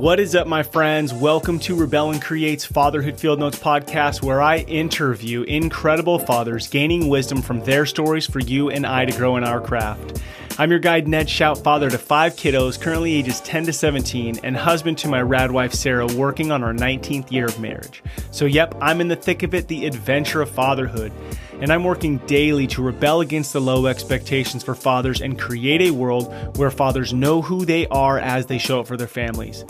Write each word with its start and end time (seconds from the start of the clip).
What 0.00 0.18
is 0.18 0.34
up, 0.34 0.46
my 0.46 0.62
friends? 0.62 1.12
Welcome 1.12 1.58
to 1.58 1.76
Rebel 1.76 2.10
and 2.10 2.22
Creates 2.22 2.64
Fatherhood 2.64 3.20
Field 3.20 3.38
Notes 3.38 3.58
podcast, 3.58 4.22
where 4.22 4.40
I 4.40 4.60
interview 4.60 5.42
incredible 5.42 6.18
fathers 6.18 6.68
gaining 6.68 7.10
wisdom 7.10 7.42
from 7.42 7.60
their 7.64 7.84
stories 7.84 8.26
for 8.26 8.38
you 8.38 8.70
and 8.70 8.86
I 8.86 9.04
to 9.04 9.14
grow 9.14 9.36
in 9.36 9.44
our 9.44 9.60
craft. 9.60 10.22
I'm 10.58 10.70
your 10.70 10.78
guide, 10.78 11.06
Ned 11.06 11.28
Schaut, 11.28 11.62
father 11.62 11.90
to 11.90 11.98
five 11.98 12.32
kiddos, 12.32 12.80
currently 12.80 13.12
ages 13.12 13.42
10 13.42 13.66
to 13.66 13.74
17, 13.74 14.40
and 14.42 14.56
husband 14.56 14.96
to 14.98 15.08
my 15.08 15.20
rad 15.20 15.50
wife, 15.50 15.74
Sarah, 15.74 16.06
working 16.06 16.50
on 16.50 16.64
our 16.64 16.72
19th 16.72 17.30
year 17.30 17.44
of 17.44 17.60
marriage. 17.60 18.02
So, 18.30 18.46
yep, 18.46 18.74
I'm 18.80 19.02
in 19.02 19.08
the 19.08 19.16
thick 19.16 19.42
of 19.42 19.52
it, 19.52 19.68
the 19.68 19.84
adventure 19.84 20.40
of 20.40 20.48
fatherhood 20.48 21.12
and 21.60 21.72
I'm 21.72 21.84
working 21.84 22.18
daily 22.26 22.66
to 22.68 22.82
rebel 22.82 23.20
against 23.20 23.52
the 23.52 23.60
low 23.60 23.86
expectations 23.86 24.64
for 24.64 24.74
fathers 24.74 25.20
and 25.20 25.38
create 25.38 25.82
a 25.82 25.90
world 25.90 26.56
where 26.56 26.70
fathers 26.70 27.12
know 27.12 27.42
who 27.42 27.64
they 27.64 27.86
are 27.88 28.18
as 28.18 28.46
they 28.46 28.58
show 28.58 28.80
up 28.80 28.86
for 28.86 28.96
their 28.96 29.06
families. 29.06 29.64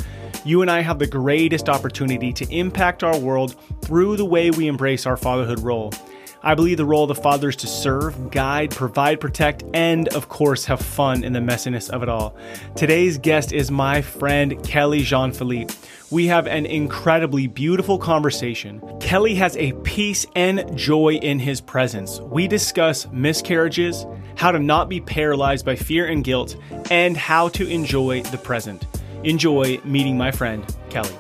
You 0.45 0.63
and 0.63 0.71
I 0.71 0.81
have 0.81 0.99
the 0.99 1.07
greatest 1.07 1.69
opportunity 1.69 2.33
to 2.33 2.49
impact 2.55 3.03
our 3.03 3.19
world 3.19 3.57
through 3.83 4.17
the 4.17 4.25
way 4.25 4.51
we 4.51 4.69
embrace 4.69 5.05
our 5.05 5.17
fatherhood 5.17 5.61
role. 5.61 5.93
I 6.43 6.55
believe 6.55 6.79
the 6.79 6.87
role 6.87 7.05
of 7.05 7.09
the 7.09 7.23
father 7.23 7.51
is 7.51 7.57
to 7.57 7.67
serve, 7.67 8.31
guide, 8.31 8.71
provide, 8.71 9.21
protect, 9.21 9.63
and 9.75 10.09
of 10.09 10.31
course, 10.31 10.65
have 10.65 10.81
fun 10.81 11.23
in 11.23 11.35
the 11.35 11.39
messiness 11.39 11.91
of 11.91 12.03
it 12.03 12.09
all. 12.09 12.35
Today's 12.77 13.19
guest 13.19 13.53
is 13.53 13.71
my 13.71 14.01
friend 14.01 14.63
Kelly 14.65 15.03
Jean 15.03 15.33
Philippe. 15.33 15.75
We 16.11 16.29
have 16.29 16.47
an 16.47 16.65
incredibly 16.65 17.47
beautiful 17.47 17.99
conversation. 17.99 18.81
Kelly 19.01 19.35
has 19.35 19.55
a 19.59 19.73
peace 19.83 20.25
and 20.35 20.77
joy 20.79 21.17
in 21.17 21.39
his 21.39 21.61
presence. 21.61 22.21
We 22.21 22.49
discuss 22.49 23.07
miscarriages, 23.13 24.07
how 24.35 24.51
to 24.51 24.59
not 24.59 24.89
be 24.89 25.03
paralyzed 25.03 25.67
by 25.67 25.77
fear 25.77 26.07
and 26.07 26.25
guilt, 26.25 26.57
and 26.91 27.19
how 27.19 27.49
to 27.51 27.69
enjoy 27.69 28.23
the 28.23 28.39
present. 28.39 28.87
Enjoy 29.25 29.79
meeting 29.85 30.17
my 30.17 30.31
friend, 30.31 30.65
Kelly. 30.89 31.15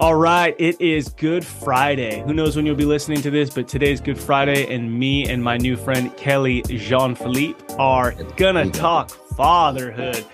All 0.00 0.16
right, 0.16 0.56
it 0.58 0.80
is 0.80 1.08
Good 1.08 1.46
Friday. 1.46 2.20
Who 2.22 2.34
knows 2.34 2.56
when 2.56 2.66
you'll 2.66 2.74
be 2.74 2.84
listening 2.84 3.22
to 3.22 3.30
this, 3.30 3.48
but 3.50 3.68
today's 3.68 4.00
Good 4.00 4.18
Friday, 4.18 4.74
and 4.74 4.92
me 4.92 5.28
and 5.28 5.42
my 5.42 5.56
new 5.56 5.76
friend 5.76 6.14
Kelly 6.16 6.62
Jean 6.62 7.14
Philippe 7.14 7.62
are 7.78 8.12
gonna 8.36 8.68
talk 8.70 9.10
fatherhood. 9.36 10.24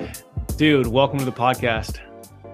Dude, 0.57 0.87
welcome 0.87 1.19
to 1.19 1.27
the 1.27 1.33
podcast. 1.33 1.99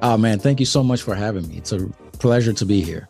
Oh 0.03 0.17
man, 0.17 0.41
thank 0.41 0.59
you 0.59 0.67
so 0.67 0.83
much 0.83 1.03
for 1.03 1.15
having 1.15 1.47
me. 1.49 1.59
It's 1.59 1.71
a 1.71 1.87
pleasure 2.19 2.53
to 2.53 2.65
be 2.67 2.81
here. 2.81 3.09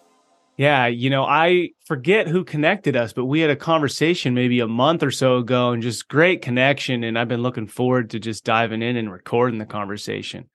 Yeah, 0.59 0.87
you 0.87 1.09
know, 1.09 1.25
I 1.25 1.71
forget 1.87 2.29
who 2.29 2.45
connected 2.45 2.97
us, 2.97 3.15
but 3.15 3.25
we 3.25 3.41
had 3.41 3.51
a 3.51 3.57
conversation 3.57 4.35
maybe 4.35 4.61
a 4.61 4.69
month 4.69 5.03
or 5.03 5.11
so 5.11 5.39
ago 5.39 5.73
and 5.73 5.83
just 5.83 6.09
great 6.09 6.43
connection. 6.43 7.03
And 7.03 7.19
I've 7.19 7.29
been 7.29 7.43
looking 7.43 7.67
forward 7.67 8.11
to 8.11 8.19
just 8.19 8.45
diving 8.45 8.83
in 8.83 8.97
and 8.97 9.11
recording 9.11 9.59
the 9.59 9.67
conversation. 9.67 10.49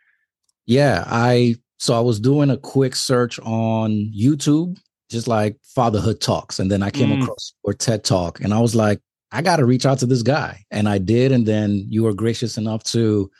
Yeah, 0.66 1.04
I 1.08 1.56
so 1.82 1.96
I 1.96 2.00
was 2.00 2.20
doing 2.20 2.52
a 2.52 2.58
quick 2.58 2.96
search 2.96 3.40
on 3.40 4.14
YouTube, 4.16 4.78
just 5.10 5.28
like 5.28 5.58
fatherhood 5.64 6.22
talks. 6.22 6.60
And 6.60 6.70
then 6.70 6.84
I 6.84 6.92
came 6.92 7.10
mm. 7.10 7.24
across 7.24 7.54
or 7.64 7.74
TED 7.74 8.04
Talk 8.04 8.40
and 8.40 8.54
I 8.54 8.60
was 8.60 8.76
like, 8.76 9.00
I 9.32 9.42
got 9.42 9.56
to 9.56 9.66
reach 9.66 9.84
out 9.84 9.98
to 10.00 10.06
this 10.06 10.22
guy. 10.22 10.64
And 10.70 10.88
I 10.88 11.00
did. 11.00 11.32
And 11.32 11.48
then 11.48 11.88
you 11.90 12.04
were 12.04 12.14
gracious 12.14 12.56
enough 12.56 12.84
to 12.84 13.32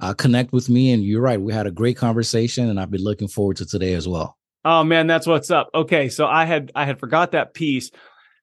uh, 0.00 0.12
connect 0.12 0.52
with 0.52 0.68
me. 0.68 0.92
And 0.92 1.04
you're 1.04 1.22
right. 1.22 1.40
We 1.40 1.54
had 1.54 1.66
a 1.66 1.70
great 1.70 1.96
conversation 1.96 2.68
and 2.68 2.78
I've 2.78 2.90
been 2.90 3.02
looking 3.02 3.28
forward 3.28 3.56
to 3.56 3.66
today 3.66 3.94
as 3.94 4.06
well. 4.06 4.36
Oh 4.66 4.84
man, 4.84 5.06
that's 5.06 5.26
what's 5.26 5.50
up. 5.50 5.70
Okay. 5.74 6.10
So 6.10 6.26
I 6.26 6.44
had, 6.44 6.70
I 6.74 6.84
had 6.84 7.00
forgot 7.00 7.32
that 7.32 7.54
piece. 7.54 7.90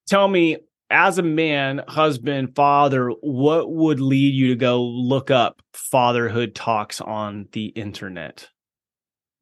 Tell 0.07 0.27
me 0.27 0.57
as 0.89 1.19
a 1.19 1.23
man, 1.23 1.83
husband, 1.87 2.55
father, 2.55 3.09
what 3.21 3.71
would 3.71 3.99
lead 3.99 4.33
you 4.33 4.47
to 4.47 4.55
go 4.55 4.81
look 4.81 5.29
up 5.29 5.61
fatherhood 5.73 6.55
talks 6.55 7.01
on 7.01 7.49
the 7.51 7.67
internet? 7.67 8.49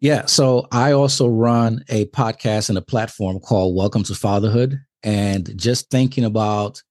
Yeah. 0.02 0.26
So 0.26 0.68
I 0.72 0.94
also 0.94 1.28
run 1.28 1.84
a 1.88 2.08
podcast 2.08 2.70
and 2.70 2.78
a 2.78 2.82
platform 2.82 3.40
called 3.40 3.76
Welcome 3.76 4.02
to 4.06 4.16
Fatherhood. 4.16 4.80
And 5.04 5.56
just 5.56 5.92
thinking 5.92 6.24
about 6.26 6.82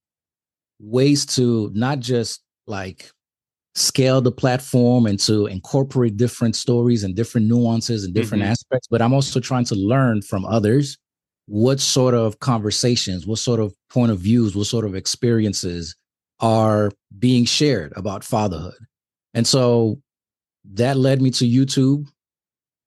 ways 0.79 1.27
to 1.27 1.73
not 1.75 1.99
just 1.99 2.41
like 2.69 3.11
scale 3.75 4.21
the 4.21 4.31
platform 4.31 5.07
and 5.07 5.19
to 5.21 5.47
incorporate 5.47 6.17
different 6.17 6.55
stories 6.55 7.03
and 7.03 7.17
different 7.17 7.49
nuances 7.49 8.05
and 8.05 8.15
different 8.15 8.43
mm-hmm. 8.43 8.53
aspects, 8.53 8.87
but 8.89 9.03
I'm 9.03 9.13
also 9.13 9.41
trying 9.41 9.65
to 9.67 9.75
learn 9.75 10.23
from 10.23 10.45
others 10.45 10.97
what 11.47 11.81
sort 11.81 12.15
of 12.15 12.39
conversations, 12.39 13.27
what 13.27 13.41
sort 13.41 13.59
of 13.59 13.75
point 13.93 14.13
of 14.13 14.21
views, 14.21 14.55
what 14.55 14.67
sort 14.67 14.85
of 14.85 14.95
experiences 14.95 15.97
are 16.39 16.93
being 17.19 17.45
shared 17.45 17.93
about 17.97 18.23
fatherhood. 18.23 18.79
And 19.35 19.49
so 19.49 20.01
that 20.75 20.97
led 20.97 21.21
me 21.21 21.31
to 21.33 21.45
YouTube 21.45 22.07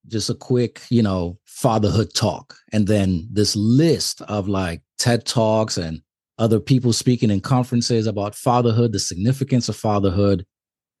just 0.08 0.30
a 0.30 0.34
quick, 0.34 0.82
you 0.90 1.02
know, 1.02 1.38
fatherhood 1.46 2.14
talk. 2.14 2.56
And 2.72 2.86
then 2.86 3.26
this 3.30 3.56
list 3.56 4.20
of 4.22 4.48
like 4.48 4.82
TED 4.98 5.24
Talks 5.24 5.76
and 5.76 6.00
other 6.38 6.60
people 6.60 6.92
speaking 6.92 7.30
in 7.30 7.40
conferences 7.40 8.06
about 8.06 8.34
fatherhood, 8.34 8.92
the 8.92 8.98
significance 8.98 9.68
of 9.68 9.76
fatherhood, 9.76 10.44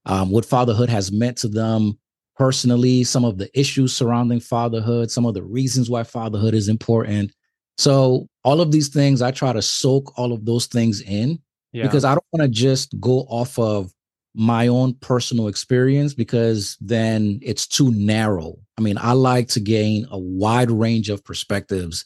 um, 0.06 0.30
what 0.30 0.44
fatherhood 0.44 0.88
has 0.88 1.10
meant 1.10 1.36
to 1.38 1.48
them 1.48 1.98
personally, 2.36 3.04
some 3.04 3.24
of 3.24 3.38
the 3.38 3.50
issues 3.58 3.94
surrounding 3.94 4.40
fatherhood, 4.40 5.10
some 5.10 5.26
of 5.26 5.34
the 5.34 5.42
reasons 5.42 5.90
why 5.90 6.02
fatherhood 6.02 6.54
is 6.54 6.68
important. 6.68 7.32
So, 7.76 8.28
all 8.44 8.60
of 8.60 8.70
these 8.70 8.88
things, 8.88 9.22
I 9.22 9.30
try 9.30 9.52
to 9.52 9.62
soak 9.62 10.16
all 10.16 10.32
of 10.32 10.44
those 10.44 10.66
things 10.66 11.00
in 11.00 11.40
yeah. 11.72 11.82
because 11.82 12.04
I 12.04 12.14
don't 12.14 12.26
want 12.32 12.42
to 12.42 12.48
just 12.48 12.98
go 13.00 13.20
off 13.22 13.58
of 13.58 13.92
my 14.34 14.66
own 14.66 14.94
personal 14.94 15.48
experience 15.48 16.12
because 16.14 16.76
then 16.80 17.38
it's 17.42 17.66
too 17.66 17.90
narrow. 17.92 18.56
I 18.76 18.80
mean, 18.80 18.98
I 18.98 19.12
like 19.12 19.48
to 19.48 19.60
gain 19.60 20.06
a 20.10 20.18
wide 20.18 20.70
range 20.70 21.08
of 21.08 21.24
perspectives 21.24 22.04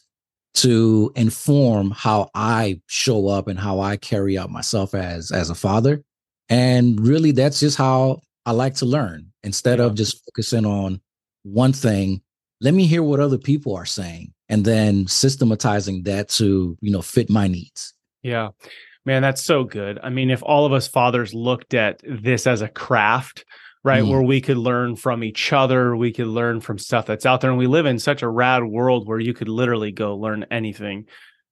to 0.55 1.11
inform 1.15 1.91
how 1.91 2.29
I 2.35 2.81
show 2.87 3.27
up 3.27 3.47
and 3.47 3.59
how 3.59 3.79
I 3.79 3.97
carry 3.97 4.37
out 4.37 4.49
myself 4.49 4.93
as 4.93 5.31
as 5.31 5.49
a 5.49 5.55
father. 5.55 6.03
And 6.49 6.99
really 7.05 7.31
that's 7.31 7.59
just 7.59 7.77
how 7.77 8.21
I 8.45 8.51
like 8.51 8.75
to 8.75 8.85
learn 8.85 9.31
instead 9.43 9.79
yeah. 9.79 9.85
of 9.85 9.95
just 9.95 10.23
focusing 10.25 10.65
on 10.65 11.01
one 11.43 11.73
thing. 11.73 12.21
Let 12.61 12.73
me 12.73 12.87
hear 12.87 13.03
what 13.03 13.19
other 13.19 13.37
people 13.37 13.75
are 13.75 13.85
saying 13.85 14.33
and 14.49 14.65
then 14.65 15.07
systematizing 15.07 16.03
that 16.03 16.29
to, 16.29 16.77
you 16.81 16.91
know, 16.91 17.01
fit 17.01 17.29
my 17.29 17.47
needs. 17.47 17.93
Yeah. 18.21 18.49
Man, 19.05 19.21
that's 19.21 19.41
so 19.41 19.63
good. 19.63 19.99
I 20.03 20.09
mean, 20.09 20.29
if 20.29 20.43
all 20.43 20.65
of 20.65 20.73
us 20.73 20.87
fathers 20.87 21.33
looked 21.33 21.73
at 21.73 22.01
this 22.03 22.45
as 22.45 22.61
a 22.61 22.67
craft, 22.67 23.45
right, 23.83 24.03
mm. 24.03 24.09
where 24.09 24.21
we 24.21 24.41
could 24.41 24.57
learn 24.57 24.95
from 24.95 25.23
each 25.23 25.51
other, 25.53 25.95
we 25.95 26.11
could 26.11 26.27
learn 26.27 26.61
from 26.61 26.77
stuff 26.77 27.05
that's 27.05 27.25
out 27.25 27.41
there. 27.41 27.49
And 27.49 27.59
we 27.59 27.67
live 27.67 27.85
in 27.85 27.99
such 27.99 28.21
a 28.21 28.27
rad 28.27 28.63
world 28.63 29.07
where 29.07 29.19
you 29.19 29.33
could 29.33 29.49
literally 29.49 29.91
go 29.91 30.15
learn 30.15 30.45
anything. 30.51 31.07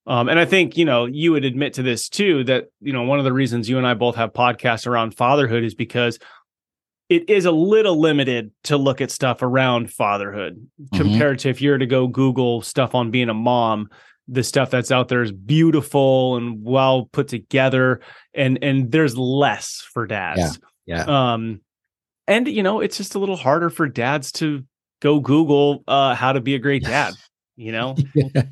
Um, 0.06 0.30
and 0.30 0.40
I 0.40 0.46
think, 0.46 0.78
you 0.78 0.86
know, 0.86 1.06
you 1.06 1.34
would 1.34 1.44
admit 1.44 1.74
to 1.74 1.84
this 1.84 2.08
too 2.08 2.44
that, 2.46 2.68
you 2.80 2.94
know, 2.94 3.04
one 3.04 3.20
of 3.20 3.26
the 3.26 3.34
reasons 3.34 3.70
you 3.70 3.78
and 3.78 3.86
I 3.86 3.94
both 3.94 4.16
have 4.16 4.32
podcasts 4.32 4.88
around 4.88 5.16
fatherhood 5.16 5.64
is 5.64 5.76
because 5.76 6.18
it 7.10 7.30
is 7.30 7.46
a 7.46 7.52
little 7.52 8.00
limited 8.00 8.52
to 8.66 8.78
look 8.78 9.02
at 9.02 9.12
stuff 9.12 9.42
around 9.42 9.92
fatherhood 9.92 10.68
mm-hmm. 10.82 10.98
compared 10.98 11.40
to 11.40 11.50
if 11.50 11.62
you're 11.62 11.78
to 11.78 11.86
go 11.86 12.08
Google 12.08 12.62
stuff 12.62 12.96
on 12.96 13.12
being 13.12 13.30
a 13.30 13.34
mom 13.34 13.90
the 14.28 14.44
stuff 14.44 14.70
that's 14.70 14.92
out 14.92 15.08
there 15.08 15.22
is 15.22 15.32
beautiful 15.32 16.36
and 16.36 16.64
well 16.64 17.10
put 17.12 17.28
together 17.28 18.02
and 18.34 18.60
and 18.62 18.92
there's 18.92 19.18
less 19.18 19.86
for 19.94 20.06
dads. 20.06 20.60
Yeah, 20.86 21.06
yeah. 21.06 21.34
um 21.34 21.62
and 22.28 22.48
you 22.48 22.64
know 22.64 22.82
it's 22.82 22.98
just 22.98 23.16
a 23.16 23.20
little 23.20 23.38
harder 23.38 23.70
for 23.70 23.88
dads 23.88 24.32
to 24.34 24.64
go 25.02 25.20
google 25.20 25.84
uh 25.88 26.16
how 26.16 26.34
to 26.34 26.42
be 26.42 26.56
a 26.56 26.60
great 26.60 26.84
dad 26.84 27.14
you 27.58 27.72
know? 27.72 27.96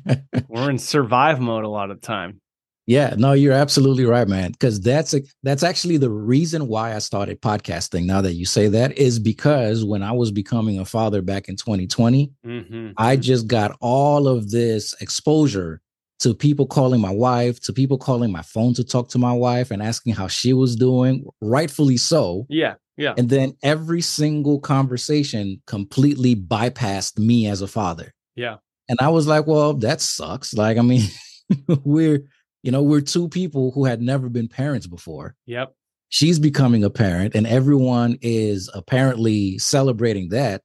We're 0.48 0.68
in 0.68 0.78
survive 0.78 1.40
mode 1.40 1.64
a 1.64 1.68
lot 1.68 1.90
of 1.90 2.00
the 2.00 2.06
time 2.06 2.40
yeah, 2.86 3.14
no, 3.18 3.32
you're 3.32 3.52
absolutely 3.52 4.04
right, 4.04 4.28
man. 4.28 4.52
Because 4.52 4.80
that's 4.80 5.12
a, 5.12 5.22
that's 5.42 5.64
actually 5.64 5.96
the 5.96 6.10
reason 6.10 6.68
why 6.68 6.94
I 6.94 7.00
started 7.00 7.42
podcasting. 7.42 8.04
Now 8.04 8.20
that 8.20 8.34
you 8.34 8.46
say 8.46 8.68
that, 8.68 8.96
is 8.96 9.18
because 9.18 9.84
when 9.84 10.02
I 10.02 10.12
was 10.12 10.30
becoming 10.30 10.78
a 10.78 10.84
father 10.84 11.20
back 11.20 11.48
in 11.48 11.56
2020, 11.56 12.32
mm-hmm. 12.44 12.90
I 12.96 13.14
mm-hmm. 13.14 13.22
just 13.22 13.48
got 13.48 13.76
all 13.80 14.28
of 14.28 14.50
this 14.50 14.94
exposure 15.00 15.80
to 16.20 16.32
people 16.32 16.66
calling 16.66 17.00
my 17.00 17.10
wife, 17.10 17.60
to 17.60 17.72
people 17.72 17.98
calling 17.98 18.30
my 18.30 18.42
phone 18.42 18.72
to 18.74 18.84
talk 18.84 19.08
to 19.10 19.18
my 19.18 19.32
wife 19.32 19.70
and 19.70 19.82
asking 19.82 20.14
how 20.14 20.28
she 20.28 20.52
was 20.52 20.76
doing, 20.76 21.26
rightfully 21.40 21.96
so. 21.96 22.46
Yeah, 22.48 22.74
yeah. 22.96 23.14
And 23.18 23.28
then 23.28 23.56
every 23.62 24.00
single 24.00 24.60
conversation 24.60 25.60
completely 25.66 26.36
bypassed 26.36 27.18
me 27.18 27.48
as 27.48 27.62
a 27.62 27.66
father. 27.66 28.14
Yeah. 28.36 28.56
And 28.88 28.98
I 29.00 29.08
was 29.08 29.26
like, 29.26 29.46
well, 29.46 29.74
that 29.74 30.00
sucks. 30.00 30.54
Like, 30.54 30.78
I 30.78 30.82
mean, 30.82 31.08
we're 31.84 32.22
you 32.66 32.72
know, 32.72 32.82
we're 32.82 33.00
two 33.00 33.28
people 33.28 33.70
who 33.70 33.84
had 33.84 34.02
never 34.02 34.28
been 34.28 34.48
parents 34.48 34.88
before. 34.88 35.36
Yep. 35.46 35.72
She's 36.08 36.40
becoming 36.40 36.82
a 36.82 36.90
parent, 36.90 37.36
and 37.36 37.46
everyone 37.46 38.18
is 38.22 38.68
apparently 38.74 39.56
celebrating 39.58 40.30
that. 40.30 40.62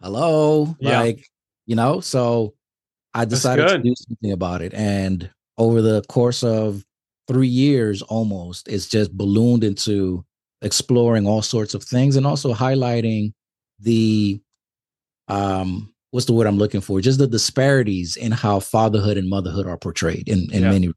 Hello. 0.00 0.74
Yeah. 0.80 1.00
Like, 1.00 1.26
you 1.66 1.76
know, 1.76 2.00
so 2.00 2.54
I 3.12 3.26
decided 3.26 3.68
to 3.68 3.78
do 3.78 3.94
something 3.94 4.32
about 4.32 4.62
it. 4.62 4.72
And 4.72 5.30
over 5.58 5.82
the 5.82 6.02
course 6.08 6.42
of 6.42 6.82
three 7.26 7.48
years 7.48 8.00
almost, 8.00 8.66
it's 8.66 8.86
just 8.86 9.14
ballooned 9.14 9.64
into 9.64 10.24
exploring 10.62 11.26
all 11.26 11.42
sorts 11.42 11.74
of 11.74 11.84
things 11.84 12.16
and 12.16 12.26
also 12.26 12.54
highlighting 12.54 13.34
the 13.78 14.40
um 15.28 15.92
what's 16.10 16.26
the 16.26 16.32
word 16.32 16.46
I'm 16.46 16.58
looking 16.58 16.80
for? 16.80 17.00
Just 17.00 17.18
the 17.18 17.26
disparities 17.26 18.16
in 18.16 18.32
how 18.32 18.60
fatherhood 18.60 19.16
and 19.16 19.28
motherhood 19.28 19.66
are 19.66 19.76
portrayed 19.78 20.28
in 20.28 20.48
in 20.52 20.62
Yeah. 20.62 20.70
many 20.70 20.92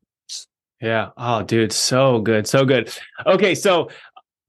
Yeah. 0.81 1.10
Oh, 1.18 1.44
dude, 1.44 1.72
so 1.72 2.19
good. 2.22 2.48
So 2.48 2.66
good. 2.66 2.92
Okay, 3.28 3.54
so 3.54 3.90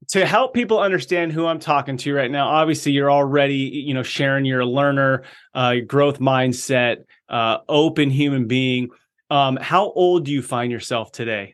to 0.09 0.25
help 0.25 0.53
people 0.53 0.79
understand 0.79 1.31
who 1.31 1.45
I'm 1.45 1.59
talking 1.59 1.95
to 1.97 2.13
right 2.13 2.31
now, 2.31 2.47
obviously 2.47 2.91
you're 2.91 3.11
already, 3.11 3.55
you 3.55 3.93
know, 3.93 4.01
sharing 4.03 4.43
you're 4.43 4.65
learner, 4.65 5.23
uh, 5.53 5.75
growth 5.87 6.19
mindset, 6.19 7.03
uh, 7.29 7.59
open 7.69 8.09
human 8.09 8.47
being. 8.47 8.89
Um, 9.29 9.57
how 9.61 9.91
old 9.91 10.25
do 10.25 10.31
you 10.31 10.41
find 10.41 10.71
yourself 10.71 11.11
today? 11.11 11.53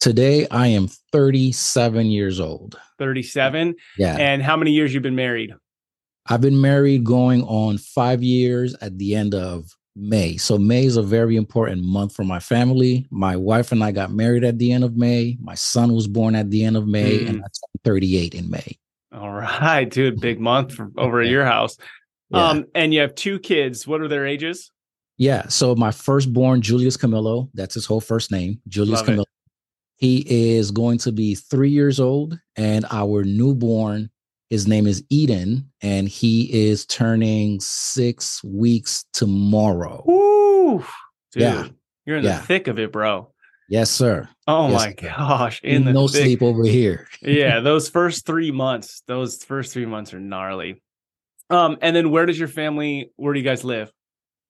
Today 0.00 0.46
I 0.50 0.68
am 0.68 0.88
37 1.12 2.06
years 2.06 2.38
old. 2.38 2.78
37. 2.98 3.74
Yeah. 3.96 4.16
And 4.16 4.42
how 4.42 4.56
many 4.56 4.70
years 4.70 4.94
you've 4.94 5.02
been 5.02 5.16
married? 5.16 5.52
I've 6.28 6.40
been 6.40 6.60
married 6.60 7.04
going 7.04 7.42
on 7.44 7.78
5 7.78 8.22
years 8.22 8.74
at 8.80 8.98
the 8.98 9.14
end 9.14 9.34
of 9.34 9.70
May. 9.96 10.36
So 10.36 10.58
May 10.58 10.84
is 10.84 10.96
a 10.96 11.02
very 11.02 11.36
important 11.36 11.82
month 11.82 12.14
for 12.14 12.22
my 12.24 12.38
family. 12.38 13.06
My 13.10 13.34
wife 13.36 13.72
and 13.72 13.82
I 13.82 13.90
got 13.92 14.12
married 14.12 14.44
at 14.44 14.58
the 14.58 14.70
end 14.72 14.84
of 14.84 14.96
May. 14.96 15.36
My 15.40 15.54
son 15.54 15.92
was 15.92 16.06
born 16.06 16.34
at 16.36 16.50
the 16.50 16.64
end 16.64 16.76
of 16.76 16.86
May 16.86 17.26
and 17.26 17.38
Mm. 17.38 17.40
I 17.40 17.48
turned 17.48 17.84
38 17.84 18.34
in 18.34 18.50
May. 18.50 18.78
All 19.12 19.32
right, 19.32 19.88
dude, 19.88 20.20
big 20.20 20.38
month 20.38 20.74
for, 20.74 20.92
over 20.98 21.20
at 21.22 21.28
your 21.28 21.44
house. 21.44 21.76
Yeah. 22.30 22.46
Um, 22.46 22.66
and 22.74 22.92
you 22.92 23.00
have 23.00 23.14
two 23.14 23.38
kids. 23.38 23.86
What 23.86 24.02
are 24.02 24.08
their 24.08 24.26
ages? 24.26 24.70
Yeah. 25.16 25.48
So 25.48 25.74
my 25.74 25.90
firstborn, 25.90 26.60
Julius 26.60 26.96
Camillo, 26.96 27.48
that's 27.54 27.74
his 27.74 27.86
whole 27.86 28.02
first 28.02 28.30
name, 28.30 28.60
Julius 28.68 29.00
Love 29.00 29.08
it. 29.08 29.12
Camillo. 29.12 29.24
He 29.96 30.56
is 30.56 30.70
going 30.70 30.98
to 30.98 31.10
be 31.10 31.34
three 31.34 31.70
years 31.70 31.98
old. 31.98 32.38
And 32.54 32.84
our 32.90 33.24
newborn, 33.24 34.10
his 34.50 34.66
name 34.66 34.86
is 34.86 35.04
Eden, 35.10 35.70
and 35.82 36.08
he 36.08 36.50
is 36.68 36.86
turning 36.86 37.60
six 37.60 38.42
weeks 38.44 39.04
tomorrow. 39.12 40.02
Woo, 40.06 40.78
dude, 41.32 41.42
Yeah. 41.42 41.68
you're 42.06 42.16
in 42.18 42.24
Yeah. 42.24 42.40
the 42.40 42.46
thick 42.46 42.66
of 42.68 42.78
it, 42.78 42.92
bro. 42.92 43.32
Yes, 43.70 43.90
sir. 43.90 44.28
Oh 44.46 44.68
Yes, 44.70 44.74
my 44.80 44.88
sir. 44.88 44.94
gosh, 45.16 45.60
in 45.62 45.84
the 45.84 45.92
no 45.92 46.08
thick. 46.08 46.22
sleep 46.22 46.42
over 46.42 46.64
here. 46.64 47.06
yeah, 47.22 47.60
those 47.60 47.88
first 47.90 48.24
three 48.24 48.50
months, 48.50 49.02
those 49.06 49.44
first 49.44 49.72
three 49.74 49.84
months 49.86 50.14
are 50.14 50.20
gnarly. 50.20 50.82
Um, 51.50 51.76
and 51.82 51.94
then 51.94 52.10
where 52.10 52.24
does 52.26 52.38
your 52.38 52.48
family? 52.48 53.12
Where 53.16 53.32
do 53.34 53.40
you 53.40 53.44
guys 53.44 53.64
live? 53.64 53.92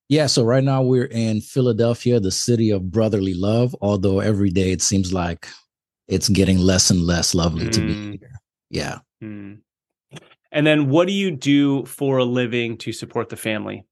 Yeah. 0.09 0.27
So 0.27 0.45
right 0.45 0.63
now 0.65 0.83
we're 0.83 1.05
in 1.05 1.41
Philadelphia, 1.41 2.19
the 2.21 2.31
city 2.31 2.71
of 2.71 2.91
brotherly 2.91 3.35
love, 3.35 3.75
although 3.81 4.21
every 4.21 4.51
day 4.51 4.71
it 4.73 4.83
seems 4.83 5.13
like 5.13 5.49
it's 6.07 6.29
getting 6.29 6.59
less 6.59 6.91
and 6.91 7.03
less 7.03 7.35
lovely 7.35 7.69
to 7.71 7.81
Mm. 7.81 7.87
be 8.13 8.19
here. 8.19 8.41
Yeah. 8.71 8.99
Hmm. 9.21 9.55
And 10.53 10.67
then 10.67 10.89
what 10.89 11.07
do 11.07 11.13
you 11.13 11.31
do 11.31 11.85
for 11.85 12.19
a 12.19 12.25
living 12.25 12.77
to 12.79 12.93
support 12.93 13.29
the 13.29 13.37
family? 13.37 13.85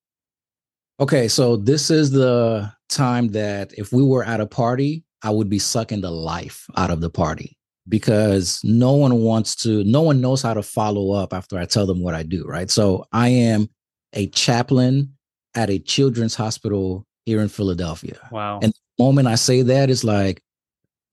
Okay, 0.99 1.29
so 1.29 1.57
this 1.57 1.91
is 1.91 2.11
the 2.11 2.73
time 2.89 3.29
that 3.29 3.75
if 3.77 3.93
we 3.93 4.03
were 4.03 4.25
at 4.25 4.41
a 4.41 4.47
party, 4.47 5.05
I 5.23 5.31
would 5.31 5.51
be 5.51 5.59
sucking 5.59 6.01
the 6.01 6.11
life 6.11 6.67
out 6.77 6.91
of 6.91 7.01
the 7.01 7.11
party 7.11 7.59
because 7.89 8.61
no 8.65 8.93
one 8.93 9.21
wants 9.21 9.55
to, 9.57 9.85
no 9.85 10.01
one 10.01 10.21
knows 10.21 10.43
how 10.43 10.55
to 10.55 10.63
follow 10.63 11.13
up 11.13 11.35
after 11.35 11.59
I 11.59 11.67
tell 11.67 11.87
them 11.87 12.01
what 12.01 12.15
I 12.15 12.23
do, 12.23 12.45
right? 12.45 12.71
So 12.71 13.05
I 13.13 13.29
am 13.29 13.69
a 14.15 14.29
chaplain 14.29 15.15
at 15.55 15.69
a 15.69 15.79
children's 15.79 16.35
hospital 16.35 17.07
here 17.27 17.41
in 17.41 17.49
Philadelphia. 17.49 18.19
Wow. 18.31 18.61
And 18.63 18.73
the 18.73 19.05
moment 19.05 19.29
I 19.29 19.35
say 19.35 19.63
that, 19.63 19.91
it's 19.91 20.05
like, 20.05 20.43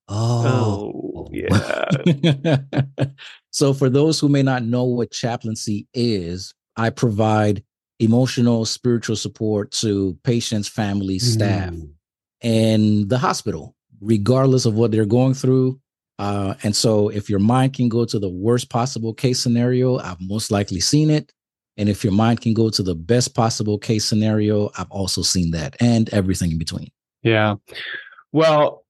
oh, 0.08 0.94
oh, 1.16 1.30
yeah. 1.32 2.58
so 3.54 3.72
for 3.74 3.88
those 3.88 4.20
who 4.20 4.28
may 4.28 4.42
not 4.42 4.64
know 4.64 4.84
what 4.84 5.12
chaplaincy 5.12 5.88
is, 5.94 6.54
I 6.76 6.90
provide 6.90 7.64
emotional, 8.00 8.66
spiritual 8.66 9.16
support 9.16 9.72
to 9.72 10.18
patients, 10.24 10.68
families, 10.68 11.34
staff, 11.34 11.72
Mm. 11.72 11.90
and 12.42 13.10
the 13.10 13.20
hospital, 13.20 13.76
regardless 14.02 14.66
of 14.66 14.74
what 14.74 14.92
they're 14.92 15.06
going 15.06 15.36
through. 15.36 15.80
Uh, 16.18 16.56
and 16.64 16.76
so, 16.76 17.10
if 17.10 17.30
your 17.30 17.40
mind 17.40 17.74
can 17.74 17.90
go 17.90 18.06
to 18.06 18.18
the 18.18 18.30
worst 18.30 18.70
possible 18.70 19.14
case 19.14 19.40
scenario, 19.40 20.00
I've 20.00 20.20
most 20.20 20.50
likely 20.52 20.80
seen 20.80 21.10
it. 21.12 21.32
And 21.78 21.90
if 21.90 22.04
your 22.04 22.14
mind 22.14 22.42
can 22.42 22.54
go 22.54 22.70
to 22.72 22.84
the 22.84 22.96
best 22.96 23.34
possible 23.36 23.78
case 23.78 24.06
scenario, 24.06 24.72
I've 24.78 24.92
also 24.92 25.22
seen 25.22 25.52
that 25.52 25.76
and 25.80 26.10
everything 26.10 26.52
in 26.52 26.58
between. 26.58 26.90
Yeah. 27.22 27.56
Well, 28.32 28.83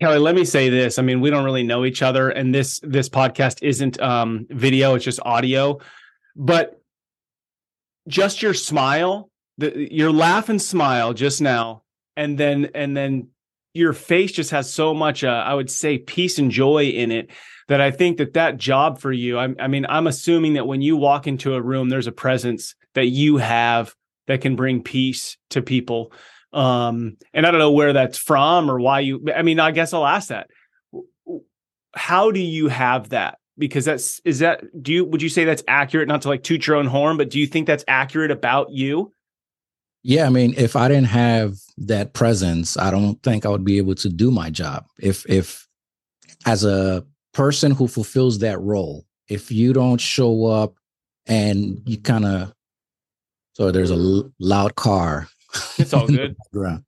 Kelly, 0.00 0.18
let 0.18 0.34
me 0.34 0.44
say 0.44 0.68
this. 0.68 0.98
I 0.98 1.02
mean, 1.02 1.20
we 1.20 1.30
don't 1.30 1.44
really 1.44 1.62
know 1.62 1.84
each 1.84 2.02
other, 2.02 2.28
and 2.28 2.54
this 2.54 2.80
this 2.82 3.08
podcast 3.08 3.62
isn't 3.62 4.00
um, 4.00 4.46
video; 4.50 4.94
it's 4.94 5.04
just 5.04 5.20
audio. 5.24 5.80
But 6.36 6.80
just 8.06 8.42
your 8.42 8.54
smile, 8.54 9.30
the, 9.56 9.92
your 9.92 10.12
laugh 10.12 10.48
and 10.48 10.60
smile 10.60 11.14
just 11.14 11.40
now, 11.40 11.82
and 12.16 12.38
then 12.38 12.70
and 12.74 12.96
then 12.96 13.28
your 13.74 13.92
face 13.92 14.32
just 14.32 14.50
has 14.50 14.72
so 14.72 14.94
much, 14.94 15.24
uh, 15.24 15.28
I 15.46 15.54
would 15.54 15.70
say, 15.70 15.98
peace 15.98 16.38
and 16.38 16.50
joy 16.50 16.84
in 16.84 17.12
it 17.12 17.30
that 17.68 17.80
I 17.80 17.90
think 17.90 18.18
that 18.18 18.34
that 18.34 18.56
job 18.56 18.98
for 18.98 19.12
you. 19.12 19.38
I, 19.38 19.54
I 19.58 19.68
mean, 19.68 19.86
I'm 19.88 20.06
assuming 20.06 20.54
that 20.54 20.66
when 20.66 20.82
you 20.82 20.96
walk 20.96 21.26
into 21.26 21.54
a 21.54 21.62
room, 21.62 21.88
there's 21.88 22.06
a 22.06 22.12
presence 22.12 22.74
that 22.94 23.06
you 23.06 23.36
have 23.36 23.94
that 24.26 24.40
can 24.40 24.56
bring 24.56 24.82
peace 24.82 25.36
to 25.50 25.62
people 25.62 26.12
um 26.52 27.16
and 27.34 27.46
i 27.46 27.50
don't 27.50 27.60
know 27.60 27.72
where 27.72 27.92
that's 27.92 28.18
from 28.18 28.70
or 28.70 28.80
why 28.80 29.00
you 29.00 29.24
i 29.34 29.42
mean 29.42 29.60
i 29.60 29.70
guess 29.70 29.92
i'll 29.92 30.06
ask 30.06 30.28
that 30.28 30.48
how 31.94 32.30
do 32.30 32.40
you 32.40 32.68
have 32.68 33.10
that 33.10 33.38
because 33.58 33.84
that's 33.84 34.20
is 34.24 34.38
that 34.38 34.62
do 34.82 34.92
you 34.92 35.04
would 35.04 35.20
you 35.20 35.28
say 35.28 35.44
that's 35.44 35.64
accurate 35.68 36.08
not 36.08 36.22
to 36.22 36.28
like 36.28 36.42
toot 36.42 36.66
your 36.66 36.76
own 36.76 36.86
horn 36.86 37.16
but 37.16 37.28
do 37.28 37.38
you 37.38 37.46
think 37.46 37.66
that's 37.66 37.84
accurate 37.88 38.30
about 38.30 38.70
you 38.70 39.12
Yeah, 40.02 40.26
I 40.26 40.30
mean, 40.30 40.54
if 40.56 40.76
I 40.76 40.88
didn't 40.88 41.08
have 41.08 41.58
that 41.78 42.12
presence, 42.14 42.76
I 42.76 42.90
don't 42.90 43.20
think 43.22 43.44
I 43.44 43.48
would 43.48 43.64
be 43.64 43.78
able 43.78 43.96
to 43.96 44.08
do 44.08 44.30
my 44.30 44.48
job. 44.48 44.86
If 44.98 45.28
if 45.28 45.66
as 46.46 46.64
a 46.64 47.04
person 47.34 47.72
who 47.72 47.88
fulfills 47.88 48.38
that 48.38 48.60
role, 48.60 49.04
if 49.28 49.50
you 49.50 49.72
don't 49.72 50.00
show 50.00 50.46
up 50.46 50.74
and 51.26 51.82
you 51.84 51.98
kind 51.98 52.24
of 52.24 52.52
so 53.54 53.72
there's 53.72 53.90
a 53.90 54.30
loud 54.38 54.76
car. 54.76 55.28
It's 55.78 55.92
all 55.92 56.06
good. 56.06 56.36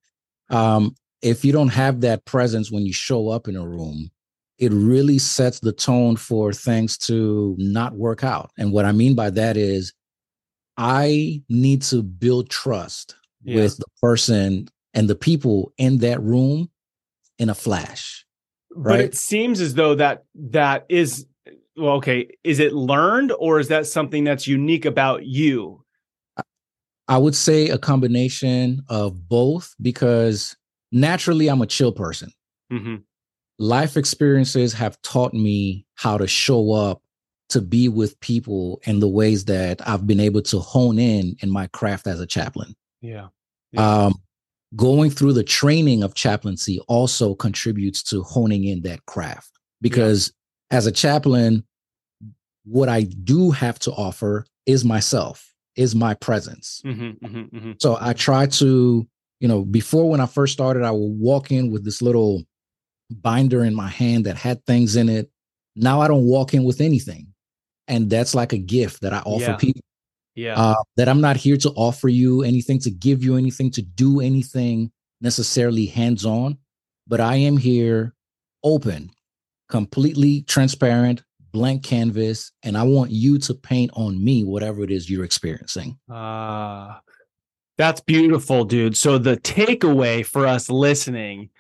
Um, 0.50 0.96
if 1.22 1.44
you 1.44 1.52
don't 1.52 1.68
have 1.68 2.00
that 2.00 2.24
presence 2.24 2.72
when 2.72 2.84
you 2.84 2.92
show 2.92 3.28
up 3.28 3.46
in 3.46 3.54
a 3.54 3.64
room, 3.64 4.10
it 4.58 4.72
really 4.72 5.18
sets 5.18 5.60
the 5.60 5.70
tone 5.72 6.16
for 6.16 6.52
things 6.52 6.98
to 6.98 7.54
not 7.56 7.94
work 7.94 8.24
out. 8.24 8.50
And 8.58 8.72
what 8.72 8.84
I 8.84 8.90
mean 8.90 9.14
by 9.14 9.30
that 9.30 9.56
is 9.56 9.92
I 10.76 11.40
need 11.48 11.82
to 11.82 12.02
build 12.02 12.50
trust 12.50 13.14
Yeah. 13.44 13.56
with 13.62 13.76
the 13.76 13.84
person 14.02 14.68
and 14.92 15.08
the 15.08 15.14
people 15.14 15.72
in 15.78 15.98
that 15.98 16.20
room 16.20 16.68
in 17.38 17.48
a 17.48 17.54
flash. 17.54 18.26
but 18.74 18.98
it 19.00 19.14
seems 19.14 19.60
as 19.60 19.74
though 19.74 19.94
that 19.94 20.24
that 20.34 20.84
is 20.88 21.26
well 21.76 21.94
okay 21.94 22.28
is 22.44 22.58
it 22.58 22.72
learned 22.72 23.32
or 23.38 23.58
is 23.60 23.68
that 23.68 23.86
something 23.86 24.24
that's 24.24 24.46
unique 24.46 24.84
about 24.84 25.24
you 25.26 25.82
I 27.10 27.18
would 27.18 27.34
say 27.34 27.68
a 27.68 27.76
combination 27.76 28.82
of 28.88 29.28
both 29.28 29.74
because 29.82 30.56
naturally 30.92 31.48
I'm 31.48 31.60
a 31.60 31.66
chill 31.66 31.92
person. 31.92 32.32
hmm 32.70 32.96
Life 33.58 33.98
experiences 33.98 34.72
have 34.72 35.00
taught 35.02 35.34
me 35.34 35.84
how 35.96 36.16
to 36.16 36.26
show 36.26 36.72
up 36.72 37.02
to 37.50 37.60
be 37.60 37.88
with 37.90 38.18
people 38.20 38.80
in 38.84 39.00
the 39.00 39.08
ways 39.08 39.44
that 39.46 39.86
I've 39.86 40.06
been 40.06 40.20
able 40.20 40.40
to 40.42 40.60
hone 40.60 40.98
in 40.98 41.36
in 41.40 41.50
my 41.50 41.66
craft 41.66 42.06
as 42.06 42.20
a 42.20 42.26
chaplain. 42.26 42.74
yeah 43.02 43.28
Yeah. 43.72 44.04
Um, 44.04 44.14
going 44.76 45.10
through 45.10 45.32
the 45.32 45.44
training 45.44 46.02
of 46.02 46.14
chaplaincy 46.14 46.80
also 46.86 47.34
contributes 47.34 48.02
to 48.04 48.22
honing 48.22 48.64
in 48.64 48.82
that 48.82 49.04
craft 49.06 49.50
because 49.80 50.32
as 50.70 50.86
a 50.86 50.92
chaplain, 50.92 51.64
what 52.64 52.88
I 52.88 53.02
do 53.02 53.50
have 53.50 53.78
to 53.80 53.90
offer 53.92 54.46
is 54.64 54.84
myself, 54.84 55.49
is 55.76 55.94
my 55.94 56.14
presence. 56.14 56.80
hmm 56.84 57.10
hmm 57.22 57.42
hmm 57.42 57.72
So 57.78 57.96
I 58.00 58.12
try 58.12 58.46
to, 58.46 59.06
you 59.40 59.48
know, 59.48 59.64
before 59.64 60.08
when 60.08 60.20
I 60.20 60.26
first 60.26 60.52
started, 60.52 60.82
I 60.82 60.90
would 60.90 61.18
walk 61.18 61.50
in 61.50 61.70
with 61.70 61.84
this 61.84 62.02
little 62.02 62.42
binder 63.10 63.64
in 63.64 63.74
my 63.74 63.88
hand 63.88 64.26
that 64.26 64.36
had 64.36 64.64
things 64.66 64.96
in 64.96 65.08
it. 65.08 65.30
Now 65.76 66.00
I 66.00 66.08
don't 66.08 66.26
walk 66.26 66.54
in 66.54 66.64
with 66.64 66.80
anything. 66.80 67.28
And 67.88 68.08
that's 68.08 68.34
like 68.34 68.52
a 68.52 68.58
gift 68.58 69.00
that 69.02 69.12
I 69.12 69.18
offer 69.20 69.50
Yeah. 69.50 69.56
people 69.56 69.82
yeah 70.36 70.54
uh, 70.54 70.82
that 70.96 71.08
I'm 71.08 71.20
not 71.20 71.36
here 71.36 71.56
to 71.56 71.70
offer 71.70 72.08
you 72.08 72.42
anything, 72.42 72.78
to 72.80 72.90
give 72.90 73.24
you 73.24 73.36
anything, 73.36 73.70
to 73.72 73.82
do 73.82 74.20
anything 74.20 74.92
necessarily 75.20 75.86
hands 75.86 76.24
on, 76.24 76.56
but 77.06 77.20
I 77.20 77.36
am 77.36 77.56
here 77.56 78.14
open, 78.62 79.10
completely 79.68 80.42
transparent, 80.42 81.22
blank 81.52 81.84
canvas, 81.84 82.52
and 82.62 82.76
I 82.76 82.82
want 82.82 83.10
you 83.10 83.38
to 83.38 83.54
paint 83.54 83.90
on 83.94 84.22
me 84.22 84.44
whatever 84.44 84.82
it 84.82 84.90
is 84.90 85.08
you're 85.10 85.24
experiencing. 85.24 85.98
Ah, 86.10 87.00
that's 87.78 88.00
beautiful, 88.00 88.64
dude. 88.64 88.96
So 88.96 89.18
the 89.18 89.36
takeaway 89.38 90.24
for 90.24 90.46
us 90.46 90.68
listening 90.68 91.50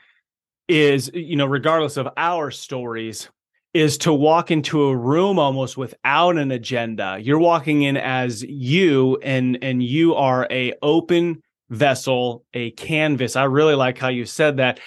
is, 0.68 1.10
you 1.14 1.36
know, 1.36 1.46
regardless 1.46 1.96
of 1.96 2.08
our 2.16 2.50
stories, 2.50 3.28
is 3.72 3.96
to 3.98 4.12
walk 4.12 4.50
into 4.50 4.82
a 4.84 4.96
room 4.96 5.38
almost 5.38 5.76
without 5.76 6.36
an 6.36 6.50
agenda. 6.50 7.18
You're 7.20 7.38
walking 7.38 7.82
in 7.82 7.96
as 7.96 8.42
you 8.42 9.18
and 9.22 9.58
and 9.62 9.82
you 9.82 10.14
are 10.14 10.46
a 10.50 10.74
open 10.82 11.42
vessel, 11.70 12.44
a 12.52 12.72
canvas. 12.72 13.36
I 13.36 13.44
really 13.44 13.74
like 13.74 13.98
how 13.98 14.08
you 14.08 14.24
said 14.24 14.56
that. 14.56 14.80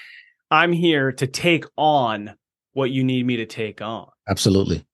I'm 0.51 0.71
here 0.71 1.11
to 1.13 1.25
take 1.25 1.65
on 1.77 2.35
what 2.73 2.91
you 2.91 3.03
need 3.03 3.25
me 3.25 3.37
to 3.37 3.45
take 3.45 3.81
on. 3.81 4.07
Absolutely. 4.27 4.85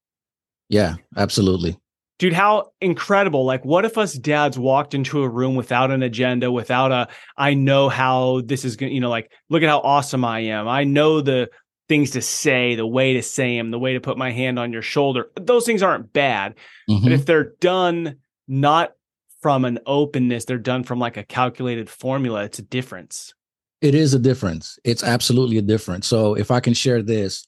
Yeah, 0.69 0.95
absolutely. 1.17 1.77
Dude, 2.19 2.33
how 2.33 2.71
incredible. 2.81 3.45
Like, 3.45 3.63
what 3.63 3.85
if 3.85 3.97
us 3.97 4.13
dads 4.13 4.59
walked 4.59 4.93
into 4.93 5.23
a 5.23 5.29
room 5.29 5.55
without 5.55 5.89
an 5.89 6.03
agenda, 6.03 6.51
without 6.51 6.91
a, 6.91 7.07
I 7.37 7.53
know 7.53 7.89
how 7.89 8.41
this 8.45 8.65
is 8.65 8.75
going 8.75 8.89
to, 8.89 8.93
you 8.93 8.99
know, 9.01 9.09
like, 9.09 9.31
look 9.49 9.63
at 9.63 9.69
how 9.69 9.79
awesome 9.79 10.25
I 10.25 10.41
am. 10.41 10.67
I 10.67 10.83
know 10.83 11.21
the 11.21 11.49
things 11.87 12.11
to 12.11 12.21
say, 12.21 12.75
the 12.75 12.85
way 12.85 13.13
to 13.13 13.23
say 13.23 13.57
them, 13.57 13.71
the 13.71 13.79
way 13.79 13.93
to 13.93 14.01
put 14.01 14.17
my 14.17 14.31
hand 14.31 14.59
on 14.59 14.73
your 14.73 14.81
shoulder. 14.81 15.31
Those 15.39 15.65
things 15.65 15.81
aren't 15.81 16.11
bad. 16.13 16.55
Mm-hmm. 16.89 17.03
But 17.03 17.13
if 17.13 17.25
they're 17.25 17.53
done 17.61 18.17
not 18.47 18.93
from 19.41 19.63
an 19.63 19.79
openness, 19.85 20.45
they're 20.45 20.57
done 20.57 20.83
from 20.83 20.99
like 20.99 21.15
a 21.15 21.23
calculated 21.23 21.89
formula, 21.89 22.43
it's 22.43 22.59
a 22.59 22.63
difference. 22.63 23.33
It 23.81 23.95
is 23.95 24.13
a 24.13 24.19
difference. 24.19 24.77
It's 24.83 25.03
absolutely 25.03 25.57
a 25.57 25.61
difference. 25.61 26.05
So 26.05 26.35
if 26.35 26.51
I 26.51 26.59
can 26.59 26.73
share 26.73 27.01
this, 27.01 27.47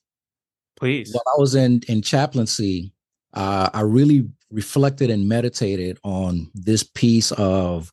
please. 0.78 1.12
While 1.12 1.36
I 1.36 1.40
was 1.40 1.56
in 1.56 1.82
in 1.90 2.02
chaplaincy, 2.02 2.94
uh, 3.34 3.70
I 3.74 3.82
really 3.82 4.28
reflected 4.52 5.10
and 5.10 5.28
meditated 5.28 5.98
on 6.04 6.52
this 6.54 6.84
piece 6.84 7.32
of 7.34 7.92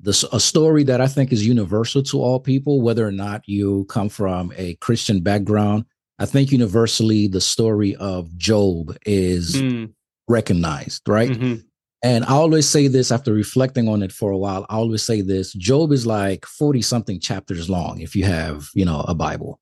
this 0.00 0.22
a 0.32 0.40
story 0.40 0.82
that 0.84 1.00
I 1.00 1.06
think 1.06 1.32
is 1.32 1.46
universal 1.46 2.02
to 2.04 2.20
all 2.20 2.40
people, 2.40 2.82
whether 2.82 3.06
or 3.06 3.12
not 3.12 3.42
you 3.46 3.86
come 3.86 4.08
from 4.08 4.52
a 4.56 4.74
Christian 4.76 5.20
background. 5.20 5.84
I 6.18 6.26
think 6.26 6.52
universally 6.52 7.26
the 7.26 7.40
story 7.40 7.96
of 7.96 8.36
Job 8.36 8.96
is 9.06 9.56
mm. 9.56 9.92
recognized, 10.28 11.08
right? 11.08 11.30
Mm-hmm. 11.30 11.62
And 12.02 12.24
I 12.24 12.32
always 12.32 12.68
say 12.68 12.86
this 12.86 13.10
after 13.10 13.32
reflecting 13.32 13.88
on 13.88 14.02
it 14.02 14.12
for 14.12 14.30
a 14.30 14.36
while. 14.36 14.66
I 14.68 14.74
always 14.74 15.02
say 15.02 15.22
this 15.22 15.54
Job 15.54 15.90
is 15.90 16.06
like 16.06 16.44
40 16.44 16.82
something 16.82 17.18
chapters 17.18 17.70
long 17.70 18.00
if 18.00 18.14
you 18.14 18.24
have, 18.24 18.68
you 18.74 18.84
know, 18.84 19.00
a 19.08 19.14
Bible. 19.14 19.58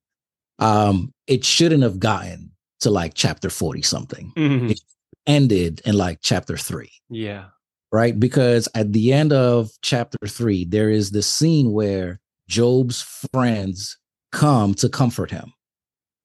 Um, 0.58 1.14
it 1.28 1.44
shouldn't 1.44 1.84
have 1.84 2.00
gotten 2.00 2.50
to 2.80 2.90
like 2.90 3.14
chapter 3.14 3.48
40 3.48 3.82
something. 3.82 4.32
Mm-hmm. 4.36 4.70
It 4.70 4.80
ended 5.26 5.80
in 5.84 5.96
like 5.96 6.18
chapter 6.22 6.56
three. 6.56 6.92
Yeah. 7.08 7.46
Right. 7.90 8.18
Because 8.18 8.68
at 8.74 8.92
the 8.92 9.12
end 9.12 9.32
of 9.32 9.70
chapter 9.82 10.18
three, 10.26 10.64
there 10.64 10.90
is 10.90 11.10
this 11.10 11.26
scene 11.26 11.72
where 11.72 12.20
Job's 12.48 13.02
friends 13.32 13.98
come 14.30 14.74
to 14.74 14.88
comfort 14.88 15.30
him. 15.30 15.52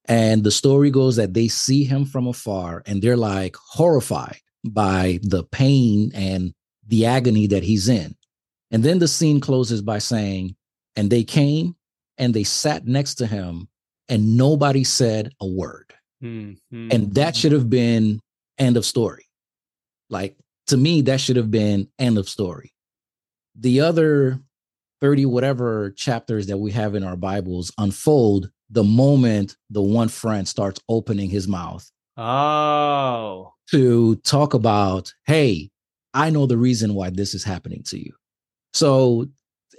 And 0.06 0.44
the 0.44 0.52
story 0.52 0.90
goes 0.90 1.18
that 1.18 1.34
they 1.34 1.50
see 1.50 1.84
him 1.84 2.06
from 2.06 2.28
afar 2.28 2.84
and 2.86 3.02
they're 3.02 3.18
like 3.18 3.56
horrified 3.58 4.40
by 4.64 5.20
the 5.24 5.44
pain 5.44 6.12
and 6.16 6.54
the 6.88 7.06
agony 7.06 7.48
that 7.48 7.64
he's 7.64 7.90
in. 7.90 8.16
And 8.72 8.84
then 8.84 9.00
the 9.00 9.08
scene 9.08 9.42
closes 9.42 9.82
by 9.82 10.00
saying, 10.00 10.56
and 10.96 11.10
they 11.10 11.24
came 11.24 11.76
and 12.18 12.34
they 12.34 12.44
sat 12.44 12.88
next 12.88 13.16
to 13.16 13.28
him 13.28 13.68
and 14.10 14.38
nobody 14.38 14.84
said 14.84 15.34
a 15.42 15.46
word. 15.48 15.94
Mm-hmm. 16.24 16.90
And 16.92 17.14
that 17.16 17.36
should 17.36 17.52
have 17.52 17.70
been 17.70 18.22
end 18.58 18.78
of 18.78 18.86
story. 18.86 19.26
Like 20.10 20.38
to 20.68 20.78
me, 20.78 21.02
that 21.04 21.22
should 21.22 21.36
have 21.36 21.52
been 21.52 21.88
end 22.00 22.18
of 22.18 22.30
story. 22.30 22.74
The 23.56 23.82
other 23.82 24.40
30 25.02 25.26
whatever 25.26 25.92
chapters 25.92 26.48
that 26.48 26.58
we 26.58 26.72
have 26.72 26.96
in 26.96 27.04
our 27.04 27.16
Bibles 27.16 27.72
unfold 27.78 28.50
the 28.70 28.84
moment 28.84 29.56
the 29.70 29.82
one 29.82 30.10
friend 30.10 30.48
starts 30.48 30.82
opening 30.90 31.30
his 31.30 31.48
mouth. 31.48 31.90
Oh. 32.18 33.54
To 33.72 34.16
talk 34.18 34.54
about, 34.54 35.14
hey, 35.26 35.70
I 36.14 36.30
know 36.30 36.46
the 36.46 36.58
reason 36.58 36.94
why 36.96 37.10
this 37.10 37.34
is 37.34 37.44
happening 37.44 37.84
to 37.84 38.00
you. 38.00 38.14
So, 38.74 39.28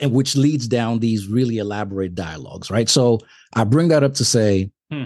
and 0.01 0.13
which 0.13 0.37
leads 0.37 0.69
down 0.69 1.01
these 1.01 1.27
really 1.27 1.59
elaborate 1.59 2.15
dialogues, 2.15 2.71
right? 2.71 2.89
So 2.89 3.19
I 3.55 3.65
bring 3.65 3.89
that 3.89 4.05
up 4.05 4.15
to 4.15 4.25
say, 4.25 4.71
hmm. 4.91 5.05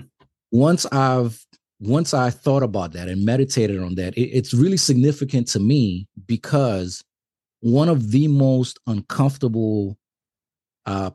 once 0.51 0.85
I've 0.87 1.45
once 1.83 2.15
I 2.15 2.31
thought 2.31 2.63
about 2.63 2.93
that 2.93 3.09
and 3.09 3.25
meditated 3.25 3.83
on 3.83 3.97
that, 3.97 4.15
it, 4.15 4.29
it's 4.29 4.55
really 4.55 4.77
significant 4.77 5.49
to 5.49 5.59
me 5.59 6.07
because 6.27 7.03
one 7.61 7.89
of 7.89 8.13
the 8.13 8.29
most 8.29 8.79
uncomfortable, 8.87 9.99
uh, 10.87 11.11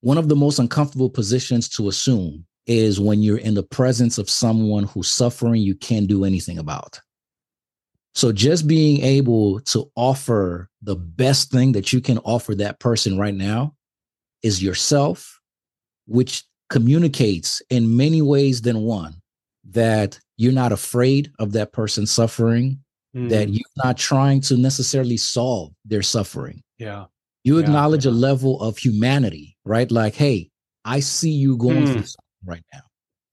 one 0.00 0.16
of 0.16 0.28
the 0.28 0.36
most 0.36 0.58
uncomfortable 0.58 1.10
positions 1.10 1.68
to 1.70 1.88
assume 1.88 2.46
is 2.66 2.98
when 2.98 3.22
you're 3.22 3.38
in 3.38 3.52
the 3.52 3.62
presence 3.62 4.16
of 4.16 4.30
someone 4.30 4.84
who's 4.84 5.12
suffering 5.12 5.60
you 5.60 5.74
can't 5.74 6.06
do 6.06 6.24
anything 6.24 6.58
about. 6.58 6.98
So 8.14 8.32
just 8.32 8.66
being 8.66 9.02
able 9.02 9.60
to 9.60 9.90
offer 9.96 10.70
the 10.80 10.96
best 10.96 11.50
thing 11.50 11.72
that 11.72 11.92
you 11.92 12.00
can 12.00 12.18
offer 12.18 12.54
that 12.54 12.80
person 12.80 13.18
right 13.18 13.34
now 13.34 13.74
is 14.42 14.62
yourself, 14.62 15.40
which 16.06 16.44
communicates 16.70 17.60
in 17.68 17.96
many 17.96 18.22
ways 18.22 18.62
than 18.62 18.80
one 18.80 19.21
that 19.70 20.18
you're 20.36 20.52
not 20.52 20.72
afraid 20.72 21.30
of 21.38 21.52
that 21.52 21.72
person 21.72 22.06
suffering, 22.06 22.78
mm. 23.14 23.28
that 23.28 23.48
you're 23.48 23.60
not 23.84 23.96
trying 23.96 24.40
to 24.42 24.56
necessarily 24.56 25.16
solve 25.16 25.72
their 25.84 26.02
suffering. 26.02 26.62
Yeah. 26.78 27.06
You 27.44 27.58
acknowledge 27.58 28.06
yeah. 28.06 28.12
a 28.12 28.14
level 28.14 28.60
of 28.60 28.78
humanity, 28.78 29.56
right? 29.64 29.90
Like, 29.90 30.14
hey, 30.14 30.50
I 30.84 31.00
see 31.00 31.30
you 31.30 31.56
going 31.56 31.84
mm. 31.84 31.92
through 31.92 32.06
something 32.06 32.44
right 32.44 32.64
now. 32.72 32.82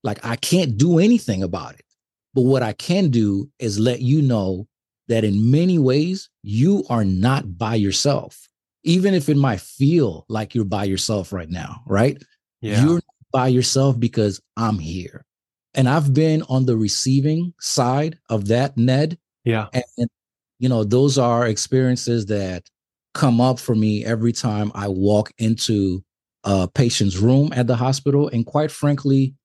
Like, 0.04 0.24
I 0.26 0.36
can't 0.36 0.78
do 0.78 1.00
anything 1.00 1.44
about 1.44 1.76
it. 1.76 1.86
But 2.34 2.44
what 2.44 2.64
I 2.64 2.74
can 2.74 3.10
do 3.10 3.50
is 3.60 3.80
let 3.80 4.02
you 4.02 4.22
know 4.22 4.68
that 5.08 5.24
in 5.24 5.50
many 5.52 5.80
ways, 5.80 6.30
you 6.44 6.86
are 6.90 7.04
not 7.04 7.58
by 7.58 7.76
yourself. 7.76 8.48
Even 8.84 9.14
if 9.14 9.30
it 9.30 9.38
might 9.38 9.60
feel 9.60 10.26
like 10.30 10.56
you're 10.56 10.64
by 10.64 10.86
yourself 10.86 11.34
right 11.34 11.50
now, 11.50 11.82
right? 11.86 12.22
Yeah. 12.62 12.84
You're 12.84 13.02
by 13.34 13.48
yourself 13.48 14.00
because 14.00 14.40
I'm 14.56 14.80
here 14.80 15.26
and 15.74 15.88
I've 15.88 16.14
been 16.14 16.44
on 16.50 16.66
the 16.66 16.78
receiving 16.78 17.54
side 17.60 18.18
of 18.30 18.48
that, 18.48 18.78
Ned. 18.78 19.18
Yeah. 19.46 19.68
And, 19.74 20.10
you 20.60 20.70
know, 20.70 20.84
those 20.84 21.18
are 21.18 21.48
experiences 21.48 22.26
that 22.28 22.70
come 23.14 23.40
up 23.42 23.60
for 23.60 23.76
me 23.76 24.06
every 24.06 24.34
time 24.34 24.72
I 24.76 24.88
walk 24.88 25.32
into 25.38 26.04
a 26.44 26.68
patient's 26.68 27.18
room 27.18 27.52
at 27.54 27.68
the 27.68 27.76
hospital. 27.76 28.30
And 28.30 28.46
quite 28.46 28.72
frankly, 28.72 29.36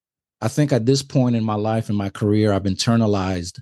I 0.41 0.49
think 0.49 0.73
at 0.73 0.87
this 0.87 1.03
point 1.03 1.37
in 1.37 1.45
my 1.45 1.55
life 1.55 1.89
and 1.89 1.97
my 1.97 2.11
career, 2.11 2.53
I've 2.53 2.65
internalized 2.65 3.61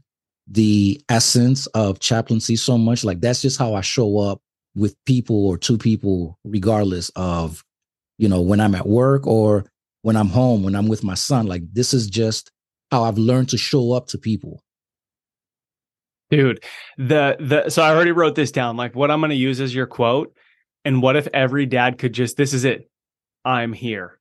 the 0.48 1.00
essence 1.08 1.66
of 1.68 2.00
chaplaincy 2.00 2.56
so 2.56 2.76
much. 2.76 3.04
Like 3.04 3.20
that's 3.20 3.42
just 3.42 3.58
how 3.58 3.74
I 3.74 3.80
show 3.80 4.18
up 4.18 4.40
with 4.74 4.96
people 5.04 5.46
or 5.46 5.56
two 5.56 5.78
people, 5.78 6.38
regardless 6.44 7.10
of, 7.14 7.62
you 8.18 8.28
know, 8.28 8.40
when 8.40 8.60
I'm 8.60 8.74
at 8.74 8.88
work 8.88 9.26
or 9.26 9.66
when 10.02 10.16
I'm 10.16 10.28
home, 10.28 10.62
when 10.62 10.74
I'm 10.74 10.88
with 10.88 11.02
my 11.02 11.14
son. 11.14 11.46
Like 11.46 11.62
this 11.72 11.94
is 11.94 12.08
just 12.08 12.50
how 12.90 13.04
I've 13.04 13.18
learned 13.18 13.48
to 13.50 13.58
show 13.58 13.92
up 13.92 14.08
to 14.08 14.18
people. 14.18 14.62
Dude, 16.30 16.62
the 16.98 17.36
the 17.40 17.70
so 17.70 17.82
I 17.82 17.90
already 17.90 18.12
wrote 18.12 18.34
this 18.34 18.52
down. 18.52 18.76
Like 18.76 18.94
what 18.94 19.10
I'm 19.10 19.20
going 19.20 19.30
to 19.30 19.36
use 19.36 19.60
as 19.60 19.74
your 19.74 19.86
quote. 19.86 20.34
And 20.84 21.00
what 21.00 21.14
if 21.14 21.28
every 21.32 21.66
dad 21.66 21.98
could 21.98 22.12
just 22.12 22.36
this 22.36 22.52
is 22.52 22.64
it. 22.64 22.90
I'm 23.44 23.72
here. 23.72 24.18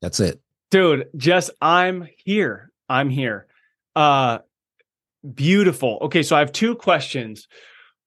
That's 0.00 0.20
it. 0.20 0.40
Dude, 0.70 1.08
just 1.16 1.50
I'm 1.60 2.08
here. 2.16 2.70
I'm 2.88 3.10
here. 3.10 3.46
Uh 3.96 4.38
beautiful. 5.34 5.98
Okay, 6.02 6.22
so 6.22 6.36
I 6.36 6.40
have 6.40 6.52
two 6.52 6.74
questions. 6.74 7.48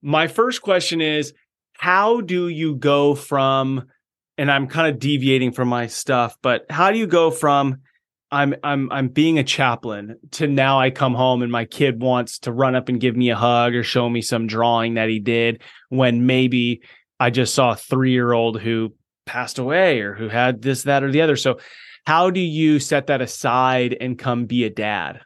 My 0.02 0.28
first 0.28 0.62
question 0.62 1.02
is 1.02 1.34
how 1.74 2.22
do 2.22 2.48
you 2.48 2.76
go 2.76 3.16
from 3.16 3.88
and 4.38 4.52
I'm 4.52 4.68
kind 4.68 4.94
of 4.94 5.00
deviating 5.00 5.52
from 5.52 5.68
my 5.68 5.88
stuff, 5.88 6.38
but 6.42 6.66
how 6.70 6.92
do 6.92 6.98
you 6.98 7.08
go 7.08 7.32
from 7.32 7.82
I'm 8.32 8.56
I'm 8.64 8.92
I'm 8.92 9.08
being 9.08 9.40
a 9.40 9.44
chaplain 9.44 10.18
to 10.32 10.48
now 10.48 10.80
I 10.80 10.90
come 10.90 11.14
home 11.14 11.42
and 11.42 11.52
my 11.52 11.66
kid 11.66 12.02
wants 12.02 12.40
to 12.40 12.52
run 12.52 12.76
up 12.76 12.90
and 12.90 13.00
give 13.00 13.16
me 13.16 13.30
a 13.30 13.36
hug 13.36 13.76
or 13.76 13.84
show 13.84 14.10
me 14.10 14.22
some 14.22 14.48
drawing 14.48 14.96
that 14.96 15.10
he 15.10 15.20
did 15.20 15.62
when 15.90 16.26
maybe 16.26 16.82
I 17.20 17.30
just 17.30 17.54
saw 17.54 17.72
a 17.72 17.76
3-year-old 17.76 18.60
who 18.60 18.94
passed 19.26 19.58
away 19.58 20.02
or 20.02 20.14
who 20.14 20.28
had 20.28 20.62
this 20.62 20.84
that 20.84 21.04
or 21.04 21.12
the 21.12 21.22
other. 21.22 21.36
So 21.36 21.60
how 22.06 22.30
do 22.30 22.40
you 22.40 22.80
set 22.80 23.08
that 23.08 23.22
aside 23.22 23.96
and 24.00 24.18
come 24.18 24.46
be 24.46 24.64
a 24.64 24.70
dad? 24.70 25.22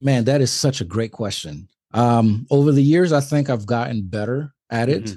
Man, 0.00 0.24
that 0.24 0.40
is 0.40 0.52
such 0.52 0.80
a 0.80 0.84
great 0.84 1.12
question. 1.12 1.68
Um, 1.92 2.46
over 2.50 2.70
the 2.70 2.82
years 2.82 3.12
I 3.12 3.20
think 3.20 3.50
I've 3.50 3.66
gotten 3.66 4.02
better 4.02 4.54
at 4.70 4.88
it. 4.88 5.04
Mm-hmm. 5.04 5.14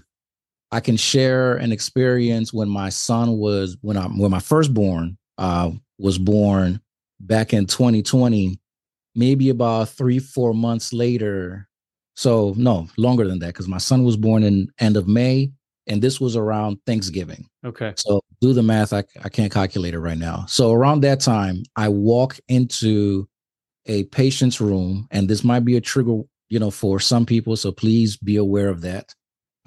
I 0.73 0.79
can 0.79 0.97
share 0.97 1.55
an 1.57 1.71
experience 1.71 2.51
when 2.51 2.67
my 2.67 2.89
son 2.89 3.37
was 3.37 3.77
when 3.81 3.95
I 3.95 4.07
when 4.07 4.31
my 4.31 4.39
firstborn 4.39 5.19
uh, 5.37 5.69
was 5.99 6.17
born 6.17 6.81
back 7.19 7.53
in 7.53 7.67
2020, 7.67 8.59
maybe 9.13 9.49
about 9.49 9.89
three 9.89 10.17
four 10.17 10.55
months 10.55 10.91
later. 10.91 11.69
So 12.15 12.55
no, 12.57 12.87
longer 12.97 13.27
than 13.27 13.37
that 13.39 13.49
because 13.49 13.67
my 13.67 13.77
son 13.77 14.03
was 14.03 14.17
born 14.17 14.41
in 14.41 14.67
end 14.79 14.97
of 14.97 15.07
May, 15.07 15.51
and 15.85 16.01
this 16.01 16.19
was 16.19 16.35
around 16.35 16.79
Thanksgiving. 16.87 17.47
Okay. 17.63 17.93
So 17.95 18.21
do 18.41 18.51
the 18.51 18.63
math. 18.63 18.93
I 18.93 19.03
I 19.23 19.29
can't 19.29 19.53
calculate 19.53 19.93
it 19.93 19.99
right 19.99 20.17
now. 20.17 20.45
So 20.47 20.71
around 20.71 21.01
that 21.01 21.19
time, 21.19 21.61
I 21.75 21.89
walk 21.89 22.39
into 22.47 23.29
a 23.85 24.05
patient's 24.05 24.59
room, 24.59 25.07
and 25.11 25.29
this 25.29 25.43
might 25.43 25.65
be 25.65 25.77
a 25.77 25.81
trigger, 25.81 26.21
you 26.49 26.57
know, 26.57 26.71
for 26.71 26.99
some 26.99 27.27
people. 27.27 27.55
So 27.57 27.71
please 27.71 28.17
be 28.17 28.37
aware 28.37 28.69
of 28.69 28.81
that. 28.81 29.13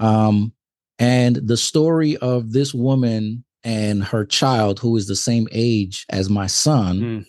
Um, 0.00 0.52
and 0.98 1.36
the 1.36 1.56
story 1.56 2.16
of 2.18 2.52
this 2.52 2.72
woman 2.72 3.44
and 3.64 4.04
her 4.04 4.24
child, 4.24 4.78
who 4.78 4.96
is 4.96 5.06
the 5.08 5.16
same 5.16 5.48
age 5.52 6.06
as 6.08 6.30
my 6.30 6.46
son, 6.46 7.00
mm. 7.00 7.26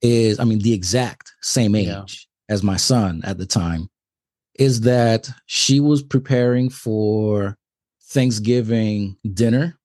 is, 0.00 0.38
I 0.38 0.44
mean, 0.44 0.60
the 0.60 0.72
exact 0.72 1.32
same 1.42 1.74
age 1.74 1.86
yeah. 1.88 2.54
as 2.54 2.62
my 2.62 2.76
son 2.76 3.20
at 3.24 3.38
the 3.38 3.46
time, 3.46 3.88
is 4.54 4.82
that 4.82 5.28
she 5.46 5.80
was 5.80 6.02
preparing 6.02 6.70
for 6.70 7.56
Thanksgiving 8.04 9.16
dinner. 9.32 9.78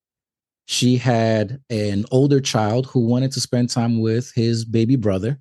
She 0.65 0.97
had 0.97 1.61
an 1.69 2.05
older 2.11 2.41
child 2.41 2.87
who 2.87 2.99
wanted 2.99 3.31
to 3.33 3.41
spend 3.41 3.69
time 3.69 3.99
with 4.01 4.31
his 4.35 4.65
baby 4.65 4.97
brother. 4.97 5.39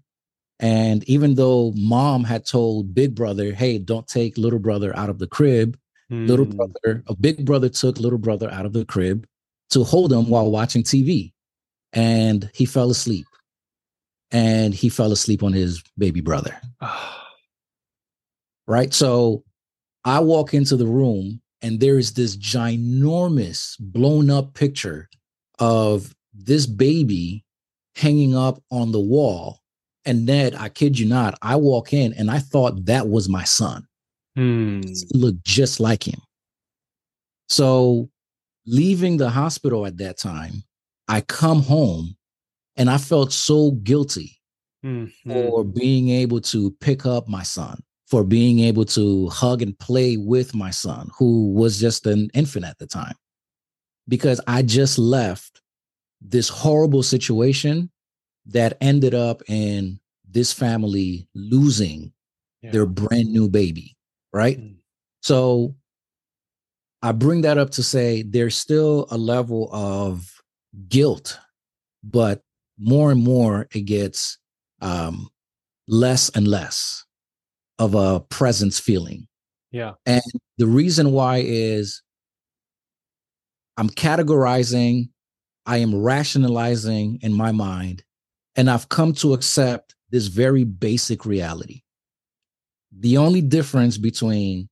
And 0.59 1.05
even 1.05 1.35
though 1.35 1.73
mom 1.77 2.25
had 2.25 2.47
told 2.47 2.95
big 2.95 3.15
brother, 3.15 3.53
hey, 3.53 3.79
don't 3.79 4.07
take 4.07 4.39
little 4.39 4.59
brother 4.59 4.97
out 4.97 5.11
of 5.11 5.19
the 5.19 5.27
crib, 5.27 5.77
mm. 6.11 6.27
little 6.27 6.45
hmm. 6.45 6.57
brother, 6.57 7.03
a 7.07 7.15
big 7.15 7.45
brother 7.45 7.69
took 7.69 7.99
little 7.99 8.19
brother 8.19 8.51
out 8.51 8.67
of 8.67 8.73
the 8.73 8.85
crib 8.85 9.27
to 9.71 9.85
hold 9.85 10.13
him 10.13 10.29
while 10.29 10.51
watching 10.51 10.83
TV. 10.83 11.33
And 11.93 12.51
he 12.55 12.67
fell 12.67 12.91
asleep. 12.91 13.27
And 14.31 14.75
he 14.75 14.89
fell 14.89 15.13
asleep 15.13 15.43
on 15.43 15.53
his 15.53 15.83
baby 15.97 16.21
brother. 16.21 16.61
right. 18.67 18.93
So 18.93 19.45
I 20.05 20.21
walk 20.21 20.53
into 20.55 20.77
the 20.77 20.87
room 20.87 21.41
and 21.63 21.81
there 21.81 21.99
is 21.99 22.13
this 22.13 22.37
ginormous 22.37 23.77
blown 23.81 24.31
up 24.31 24.55
picture 24.55 25.09
of 25.59 26.15
this 26.35 26.67
baby 26.67 27.45
hanging 27.95 28.37
up 28.37 28.63
on 28.71 28.93
the 28.93 29.01
wall. 29.01 29.61
And 30.05 30.27
Ned, 30.27 30.55
I 30.55 30.69
kid 30.69 30.99
you 30.99 31.07
not, 31.07 31.37
I 31.43 31.57
walk 31.57 31.93
in 31.93 32.13
and 32.13 32.31
I 32.31 32.39
thought 32.39 32.85
that 32.87 33.09
was 33.09 33.29
my 33.29 33.45
son. 33.45 33.86
He 34.85 35.19
looked 35.19 35.45
just 35.45 35.81
like 35.81 36.07
him. 36.07 36.21
So, 37.49 38.11
leaving 38.67 39.17
the 39.17 39.31
hospital 39.31 39.87
at 39.87 39.99
that 39.99 40.19
time, 40.19 40.65
I 41.09 41.21
come 41.21 41.63
home 41.63 42.17
and 42.77 42.91
I 42.91 42.99
felt 42.99 43.33
so 43.33 43.71
guilty 43.71 44.41
mm-hmm. 44.85 45.31
for 45.31 45.65
being 45.65 46.09
able 46.11 46.41
to 46.43 46.73
pick 46.81 47.07
up 47.07 47.29
my 47.29 47.43
son 47.43 47.83
for 48.07 48.23
being 48.23 48.61
able 48.61 48.85
to 48.85 49.29
hug 49.29 49.63
and 49.63 49.79
play 49.79 50.17
with 50.17 50.55
my 50.55 50.71
son, 50.71 51.11
who 51.19 51.53
was 51.53 51.81
just 51.81 52.07
an 52.07 52.31
infant 52.35 52.65
at 52.65 52.79
the 52.79 52.87
time, 52.87 53.15
because 54.09 54.41
I 54.47 54.63
just 54.63 54.99
left 54.99 55.61
this 56.21 56.49
horrible 56.49 57.03
situation 57.03 57.91
that 58.47 58.79
ended 58.81 59.15
up 59.15 59.43
in 59.49 59.99
this 60.29 60.53
family 60.53 61.29
losing 61.35 62.13
yeah. 62.63 62.71
their 62.71 62.87
brand 62.87 63.33
new 63.33 63.49
baby, 63.49 63.96
right? 64.37 64.61
Mm. 64.61 64.77
So 65.23 65.75
I 67.03 67.13
bring 67.13 67.41
that 67.43 67.59
up 67.59 67.71
to 67.73 67.83
say 67.83 68.23
there's 68.23 68.57
still 68.57 69.07
a 69.11 69.17
level 69.17 69.69
of 69.73 70.31
guilt, 70.89 71.39
but 72.05 72.43
more 72.79 73.11
and 73.11 73.23
more 73.23 73.67
it 73.75 73.83
gets 73.83 74.39
um, 74.83 75.29
less 75.89 76.29
and 76.31 76.47
less 76.47 77.05
of 77.79 77.95
a 77.95 78.21
presence 78.21 78.79
feeling. 78.79 79.27
Yeah. 79.73 79.93
And 80.05 80.23
the 80.59 80.67
reason 80.67 81.13
why 81.13 81.43
is 81.45 82.03
I'm 83.77 83.91
categorizing, 83.91 85.09
I 85.67 85.79
am 85.79 85.95
rationalizing 85.95 87.19
in 87.23 87.33
my 87.33 87.53
mind, 87.53 88.05
and 88.55 88.71
I've 88.71 88.89
come 88.89 89.13
to 89.15 89.35
accept 89.35 89.95
this 90.11 90.29
very 90.29 90.65
basic 90.65 91.27
reality. 91.27 91.83
The 92.99 93.17
only 93.19 93.41
difference 93.43 93.99
between 93.99 94.69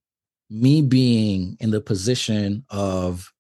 me 0.51 0.83
being 0.83 1.57
in 1.61 1.71
the 1.71 1.81
position 1.81 2.65
of 2.71 3.31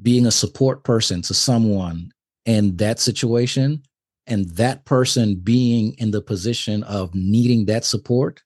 being 0.00 0.26
a 0.26 0.32
support 0.32 0.84
person 0.84 1.22
to 1.22 1.34
someone 1.34 2.10
in 2.44 2.76
that 2.76 2.98
situation 2.98 3.82
and 4.26 4.48
that 4.50 4.84
person 4.84 5.36
being 5.36 5.94
in 5.98 6.10
the 6.10 6.22
position 6.22 6.82
of 6.84 7.14
needing 7.14 7.66
that 7.66 7.84
support 7.84 8.42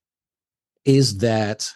is 0.84 1.18
that 1.18 1.70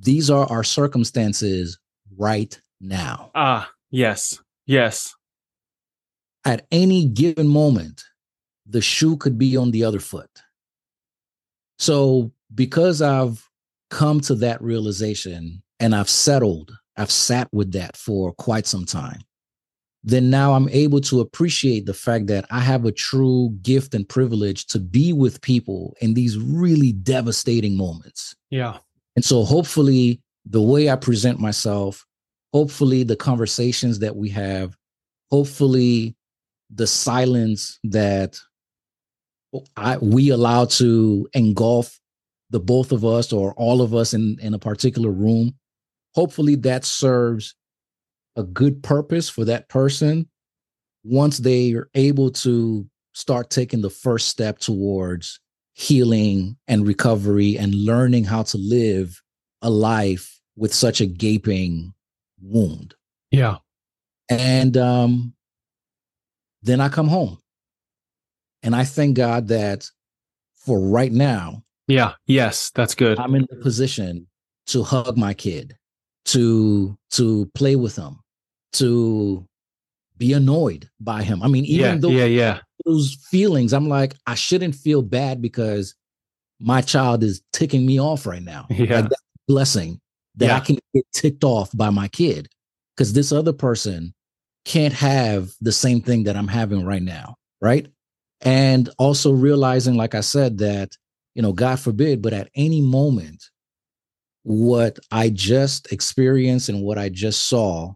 these 0.00 0.30
are 0.30 0.46
our 0.50 0.64
circumstances 0.64 1.78
right 2.16 2.60
now. 2.80 3.30
Ah, 3.34 3.70
yes, 3.90 4.40
yes. 4.66 5.14
At 6.44 6.66
any 6.70 7.06
given 7.06 7.48
moment, 7.48 8.02
the 8.66 8.80
shoe 8.80 9.16
could 9.16 9.38
be 9.38 9.56
on 9.56 9.70
the 9.70 9.84
other 9.84 10.00
foot. 10.00 10.30
So, 11.78 12.32
because 12.54 13.02
I've 13.02 13.48
come 13.90 14.20
to 14.20 14.34
that 14.36 14.62
realization 14.62 15.62
and 15.80 15.94
I've 15.94 16.08
settled, 16.08 16.72
I've 16.96 17.10
sat 17.10 17.48
with 17.52 17.72
that 17.72 17.96
for 17.96 18.32
quite 18.32 18.66
some 18.66 18.84
time, 18.84 19.20
then 20.02 20.28
now 20.28 20.52
I'm 20.52 20.68
able 20.68 21.00
to 21.02 21.20
appreciate 21.20 21.86
the 21.86 21.94
fact 21.94 22.26
that 22.26 22.44
I 22.50 22.60
have 22.60 22.84
a 22.84 22.92
true 22.92 23.56
gift 23.62 23.94
and 23.94 24.08
privilege 24.08 24.66
to 24.66 24.78
be 24.78 25.12
with 25.12 25.40
people 25.40 25.96
in 26.00 26.14
these 26.14 26.38
really 26.38 26.92
devastating 26.92 27.76
moments. 27.76 28.36
Yeah. 28.50 28.78
And 29.16 29.24
so 29.24 29.44
hopefully 29.44 30.20
the 30.44 30.60
way 30.60 30.90
I 30.90 30.96
present 30.96 31.40
myself, 31.40 32.04
hopefully 32.52 33.02
the 33.02 33.16
conversations 33.16 34.00
that 34.00 34.14
we 34.14 34.28
have, 34.30 34.76
hopefully 35.30 36.14
the 36.68 36.86
silence 36.86 37.78
that 37.84 38.38
I, 39.76 39.96
we 39.98 40.30
allow 40.30 40.66
to 40.66 41.28
engulf 41.32 41.98
the 42.50 42.60
both 42.60 42.92
of 42.92 43.04
us 43.04 43.32
or 43.32 43.52
all 43.54 43.82
of 43.82 43.94
us 43.94 44.14
in, 44.14 44.38
in 44.40 44.54
a 44.54 44.58
particular 44.58 45.10
room, 45.10 45.54
hopefully 46.14 46.54
that 46.56 46.84
serves 46.84 47.54
a 48.36 48.42
good 48.42 48.82
purpose 48.82 49.28
for 49.28 49.44
that 49.44 49.68
person 49.68 50.28
once 51.04 51.38
they 51.38 51.72
are 51.72 51.88
able 51.94 52.30
to 52.30 52.88
start 53.12 53.50
taking 53.50 53.80
the 53.80 53.90
first 53.90 54.28
step 54.28 54.58
towards 54.58 55.40
healing 55.74 56.56
and 56.68 56.86
recovery 56.86 57.58
and 57.58 57.74
learning 57.74 58.24
how 58.24 58.42
to 58.42 58.56
live 58.58 59.20
a 59.62 59.70
life 59.70 60.40
with 60.56 60.72
such 60.72 61.00
a 61.00 61.06
gaping 61.06 61.92
wound. 62.40 62.94
Yeah. 63.30 63.56
And 64.28 64.76
um 64.76 65.34
then 66.62 66.80
I 66.80 66.88
come 66.88 67.08
home. 67.08 67.38
And 68.62 68.74
I 68.74 68.84
thank 68.84 69.16
God 69.16 69.48
that 69.48 69.88
for 70.56 70.80
right 70.80 71.12
now. 71.12 71.63
Yeah, 71.86 72.12
yes, 72.26 72.70
that's 72.74 72.94
good. 72.94 73.18
I'm 73.18 73.34
in 73.34 73.46
the 73.50 73.56
position 73.56 74.26
to 74.68 74.82
hug 74.82 75.16
my 75.16 75.34
kid, 75.34 75.76
to 76.26 76.96
to 77.12 77.50
play 77.54 77.76
with 77.76 77.96
him, 77.96 78.20
to 78.74 79.46
be 80.16 80.32
annoyed 80.32 80.88
by 81.00 81.22
him. 81.22 81.42
I 81.42 81.48
mean, 81.48 81.64
even 81.64 81.94
yeah, 81.94 81.96
though 82.00 82.08
yeah, 82.08 82.24
yeah. 82.24 82.60
those 82.84 83.16
feelings, 83.30 83.72
I'm 83.72 83.88
like, 83.88 84.14
I 84.26 84.34
shouldn't 84.34 84.74
feel 84.74 85.02
bad 85.02 85.42
because 85.42 85.94
my 86.60 86.80
child 86.80 87.22
is 87.22 87.42
ticking 87.52 87.84
me 87.84 88.00
off 88.00 88.26
right 88.26 88.42
now. 88.42 88.66
Yeah. 88.70 89.00
Like 89.00 89.10
blessing 89.46 90.00
that 90.36 90.46
yeah. 90.46 90.56
I 90.56 90.60
can 90.60 90.78
get 90.94 91.04
ticked 91.12 91.44
off 91.44 91.70
by 91.76 91.90
my 91.90 92.08
kid 92.08 92.48
because 92.96 93.12
this 93.12 93.32
other 93.32 93.52
person 93.52 94.14
can't 94.64 94.94
have 94.94 95.52
the 95.60 95.72
same 95.72 96.00
thing 96.00 96.24
that 96.24 96.36
I'm 96.36 96.48
having 96.48 96.84
right 96.84 97.02
now. 97.02 97.36
Right. 97.60 97.86
And 98.40 98.88
also 98.98 99.32
realizing, 99.32 99.94
like 99.94 100.14
I 100.14 100.20
said, 100.20 100.58
that, 100.58 100.96
you 101.34 101.42
know, 101.42 101.52
God 101.52 101.80
forbid, 101.80 102.22
but 102.22 102.32
at 102.32 102.50
any 102.54 102.80
moment, 102.80 103.50
what 104.44 104.98
I 105.10 105.30
just 105.30 105.90
experienced 105.92 106.68
and 106.68 106.82
what 106.82 106.98
I 106.98 107.08
just 107.08 107.48
saw 107.48 107.94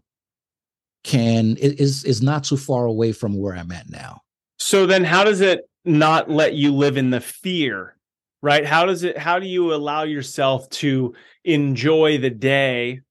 can 1.03 1.55
is 1.57 2.03
is 2.03 2.21
not 2.21 2.43
too 2.43 2.57
far 2.57 2.85
away 2.85 3.13
from 3.13 3.37
where 3.37 3.55
I'm 3.55 3.71
at 3.71 3.89
now. 3.89 4.21
So 4.57 4.85
then 4.85 5.03
how 5.03 5.23
does 5.23 5.41
it 5.41 5.61
not 5.85 6.29
let 6.29 6.55
you 6.55 6.73
live 6.73 6.97
in 6.97 7.09
the 7.09 7.21
fear? 7.21 7.95
Right? 8.41 8.65
How 8.65 8.85
does 8.85 9.03
it 9.03 9.17
how 9.17 9.39
do 9.39 9.47
you 9.47 9.73
allow 9.73 10.03
yourself 10.03 10.69
to 10.71 11.13
enjoy 11.45 12.17
the 12.17 12.29
day 12.29 13.01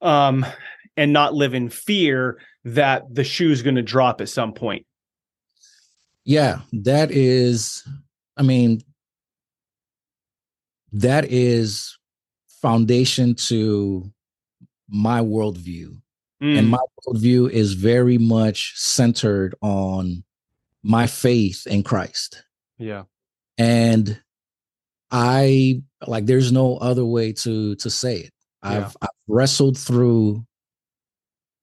um 0.00 0.46
and 0.96 1.12
not 1.12 1.34
live 1.34 1.54
in 1.54 1.68
fear 1.68 2.38
that 2.64 3.02
the 3.12 3.24
shoe's 3.24 3.62
going 3.62 3.76
to 3.76 3.82
drop 3.82 4.20
at 4.20 4.28
some 4.28 4.52
point? 4.52 4.86
Yeah, 6.24 6.60
that 6.72 7.10
is 7.10 7.86
I 8.36 8.42
mean 8.42 8.82
that 10.92 11.24
is 11.30 11.98
foundation 12.60 13.34
to 13.34 14.10
my 14.88 15.20
worldview 15.20 15.96
Mm. 16.42 16.58
And 16.58 16.68
my 16.70 16.78
worldview 17.06 17.50
is 17.50 17.74
very 17.74 18.18
much 18.18 18.72
centered 18.74 19.54
on 19.62 20.24
my 20.82 21.06
faith 21.06 21.66
in 21.68 21.84
Christ. 21.84 22.42
Yeah. 22.78 23.04
And 23.58 24.20
I 25.12 25.82
like 26.06 26.26
there's 26.26 26.50
no 26.50 26.78
other 26.78 27.04
way 27.04 27.32
to 27.34 27.76
to 27.76 27.90
say 27.90 28.16
it. 28.16 28.32
I've 28.62 28.80
yeah. 28.80 28.90
I've 29.02 29.08
wrestled 29.28 29.78
through 29.78 30.44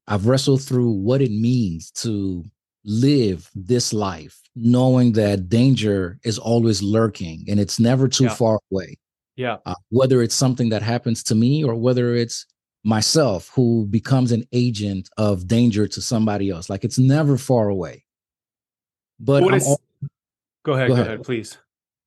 I've 0.08 0.28
wrestled 0.28 0.62
through 0.64 0.92
what 0.92 1.22
it 1.22 1.32
means 1.32 1.92
to 2.04 2.46
live 2.86 3.52
this 3.54 3.92
life 3.92 4.40
knowing 4.56 5.12
that 5.14 5.50
danger 5.50 6.20
is 6.24 6.40
always 6.40 6.82
lurking 6.82 7.44
and 7.50 7.60
it's 7.60 7.80
never 7.82 8.08
too 8.08 8.26
Yeah. 8.26 8.36
far 8.36 8.60
away. 8.72 8.96
Yeah. 9.40 9.60
Uh, 9.66 9.76
whether 9.90 10.22
it's 10.22 10.36
something 10.36 10.68
that 10.72 10.82
happens 10.82 11.24
to 11.24 11.34
me 11.34 11.64
or 11.64 11.74
whether 11.74 12.14
it's 12.14 12.46
myself 12.84 13.50
who 13.56 13.86
becomes 13.86 14.34
an 14.34 14.44
agent 14.52 15.10
of 15.16 15.48
danger 15.48 15.88
to 15.88 16.02
somebody 16.02 16.50
else. 16.50 16.70
Like 16.70 16.84
it's 16.84 17.00
never 17.00 17.38
far 17.38 17.70
away. 17.70 18.04
But 19.18 19.44
is- 19.54 19.78
Go 20.66 20.74
ahead. 20.74 20.90
Go 20.90 20.96
Go, 20.96 21.02
ahead. 21.02 21.08
ahead, 21.08 21.24
please. 21.24 21.58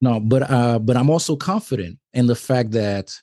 no, 0.02 0.20
but 0.20 0.50
uh, 0.50 0.78
but 0.78 0.94
I'm 0.98 1.08
also 1.08 1.34
confident 1.36 1.98
in 2.12 2.26
the 2.26 2.34
fact 2.34 2.72
that 2.72 3.18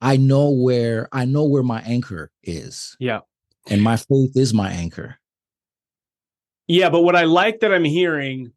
I 0.00 0.16
know 0.16 0.50
where 0.50 1.08
I 1.10 1.24
know 1.24 1.44
where 1.46 1.64
my 1.64 1.80
anchor 1.80 2.30
is. 2.44 2.96
Yeah. 3.00 3.20
And 3.68 3.82
my 3.82 3.96
faith 3.96 4.36
is 4.36 4.54
my 4.54 4.70
anchor. 4.70 5.16
Yeah, 6.68 6.90
but 6.90 7.02
what 7.02 7.16
I 7.16 7.24
like 7.24 7.58
that 7.60 7.74
I'm 7.74 7.84
hearing, 7.84 8.52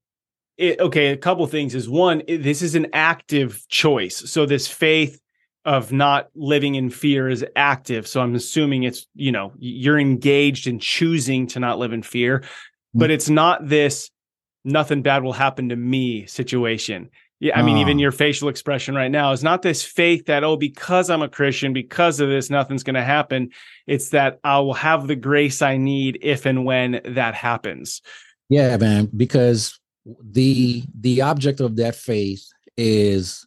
it, 0.57 0.79
okay, 0.79 1.07
a 1.07 1.17
couple 1.17 1.45
things 1.47 1.75
is 1.75 1.89
one, 1.89 2.21
this 2.27 2.61
is 2.61 2.75
an 2.75 2.87
active 2.93 3.63
choice. 3.69 4.29
So 4.29 4.45
this 4.45 4.67
faith 4.67 5.19
of 5.65 5.91
not 5.91 6.29
living 6.35 6.75
in 6.75 6.89
fear 6.89 7.29
is 7.29 7.45
active. 7.55 8.07
So 8.07 8.21
I'm 8.21 8.35
assuming 8.35 8.83
it's, 8.83 9.07
you 9.15 9.31
know, 9.31 9.53
you're 9.57 9.99
engaged 9.99 10.67
in 10.67 10.79
choosing 10.79 11.47
to 11.47 11.59
not 11.59 11.79
live 11.79 11.93
in 11.93 12.03
fear, 12.03 12.43
but 12.93 13.09
it's 13.09 13.29
not 13.29 13.67
this 13.67 14.11
nothing 14.65 15.01
bad 15.01 15.23
will 15.23 15.33
happen 15.33 15.69
to 15.69 15.75
me 15.75 16.25
situation. 16.25 17.09
Yeah, 17.39 17.59
I 17.59 17.63
mean, 17.63 17.77
even 17.77 17.97
Ah. 17.97 18.01
your 18.01 18.11
facial 18.11 18.47
expression 18.47 18.95
right 18.95 19.11
now 19.11 19.33
is 19.33 19.43
not 19.43 19.63
this 19.63 19.83
faith 19.83 20.27
that, 20.27 20.45
oh, 20.45 20.55
because 20.55 21.09
I'm 21.09 21.21
a 21.21 21.27
Christian, 21.27 21.73
because 21.73 22.21
of 22.21 22.29
this, 22.29 22.49
nothing's 22.49 22.83
going 22.83 22.95
to 22.95 23.03
happen. 23.03 23.49
It's 23.85 24.09
that 24.09 24.39
I 24.45 24.59
will 24.59 24.73
have 24.75 25.07
the 25.07 25.15
grace 25.17 25.61
I 25.61 25.75
need 25.75 26.19
if 26.21 26.45
and 26.45 26.63
when 26.63 27.01
that 27.03 27.35
happens. 27.35 28.01
Yeah, 28.47 28.77
man, 28.77 29.09
because 29.17 29.77
the 30.05 30.83
the 30.99 31.21
object 31.21 31.59
of 31.59 31.75
that 31.77 31.95
faith 31.95 32.45
is 32.77 33.45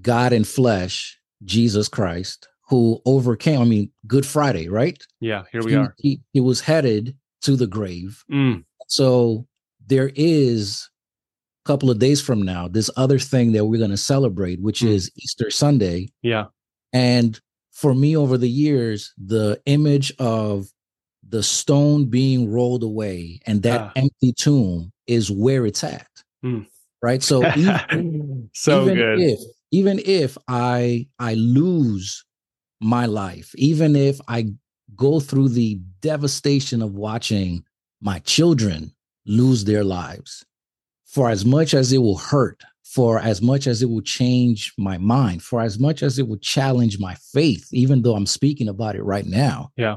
God 0.00 0.32
in 0.32 0.44
flesh, 0.44 1.18
Jesus 1.44 1.88
Christ, 1.88 2.48
who 2.68 3.00
overcame, 3.04 3.60
I 3.60 3.64
mean, 3.64 3.90
Good 4.06 4.24
Friday, 4.24 4.68
right? 4.68 5.02
Yeah, 5.20 5.44
here 5.52 5.62
we 5.62 5.72
he, 5.72 5.76
are. 5.76 5.94
He, 5.98 6.20
he 6.32 6.40
was 6.40 6.60
headed 6.60 7.16
to 7.42 7.56
the 7.56 7.66
grave. 7.66 8.22
Mm, 8.30 8.64
So 8.86 9.46
there 9.86 10.10
is 10.14 10.88
a 11.64 11.68
couple 11.68 11.90
of 11.90 11.98
days 11.98 12.20
from 12.20 12.42
now, 12.42 12.68
this 12.68 12.88
other 12.96 13.18
thing 13.18 13.52
that 13.52 13.64
we're 13.66 13.78
going 13.78 13.90
to 13.90 13.96
celebrate, 13.96 14.60
which 14.60 14.80
Mm. 14.80 14.88
is 14.90 15.10
Easter 15.16 15.50
Sunday. 15.50 16.08
yeah, 16.22 16.46
And 16.92 17.38
for 17.72 17.94
me, 17.94 18.16
over 18.16 18.38
the 18.38 18.50
years, 18.50 19.12
the 19.18 19.60
image 19.66 20.12
of 20.18 20.68
the 21.28 21.42
stone 21.42 22.06
being 22.06 22.50
rolled 22.50 22.82
away 22.82 23.40
and 23.46 23.62
that 23.62 23.80
Ah. 23.80 23.92
empty 23.96 24.32
tomb 24.32 24.92
is 25.12 25.30
where 25.30 25.66
it's 25.66 25.84
at. 25.84 26.08
Mm. 26.44 26.66
Right. 27.02 27.22
So 27.22 27.46
even, 27.56 28.50
so 28.54 28.82
even 28.82 28.96
good. 28.96 29.20
if 29.20 29.40
even 29.70 30.00
if 30.04 30.36
I 30.48 31.06
I 31.18 31.34
lose 31.34 32.24
my 32.80 33.06
life, 33.06 33.54
even 33.56 33.96
if 33.96 34.20
I 34.28 34.52
go 34.96 35.20
through 35.20 35.50
the 35.50 35.80
devastation 36.00 36.82
of 36.82 36.94
watching 36.94 37.64
my 38.00 38.18
children 38.20 38.92
lose 39.24 39.64
their 39.64 39.84
lives, 39.84 40.44
for 41.06 41.30
as 41.30 41.44
much 41.44 41.74
as 41.74 41.92
it 41.92 41.98
will 41.98 42.18
hurt, 42.18 42.62
for 42.84 43.18
as 43.18 43.40
much 43.40 43.66
as 43.66 43.82
it 43.82 43.88
will 43.88 44.02
change 44.02 44.72
my 44.76 44.98
mind, 44.98 45.42
for 45.42 45.60
as 45.60 45.78
much 45.78 46.02
as 46.02 46.18
it 46.18 46.28
will 46.28 46.38
challenge 46.38 46.98
my 46.98 47.14
faith, 47.32 47.66
even 47.72 48.02
though 48.02 48.14
I'm 48.14 48.26
speaking 48.26 48.68
about 48.68 48.96
it 48.96 49.02
right 49.02 49.26
now. 49.26 49.70
Yeah. 49.76 49.96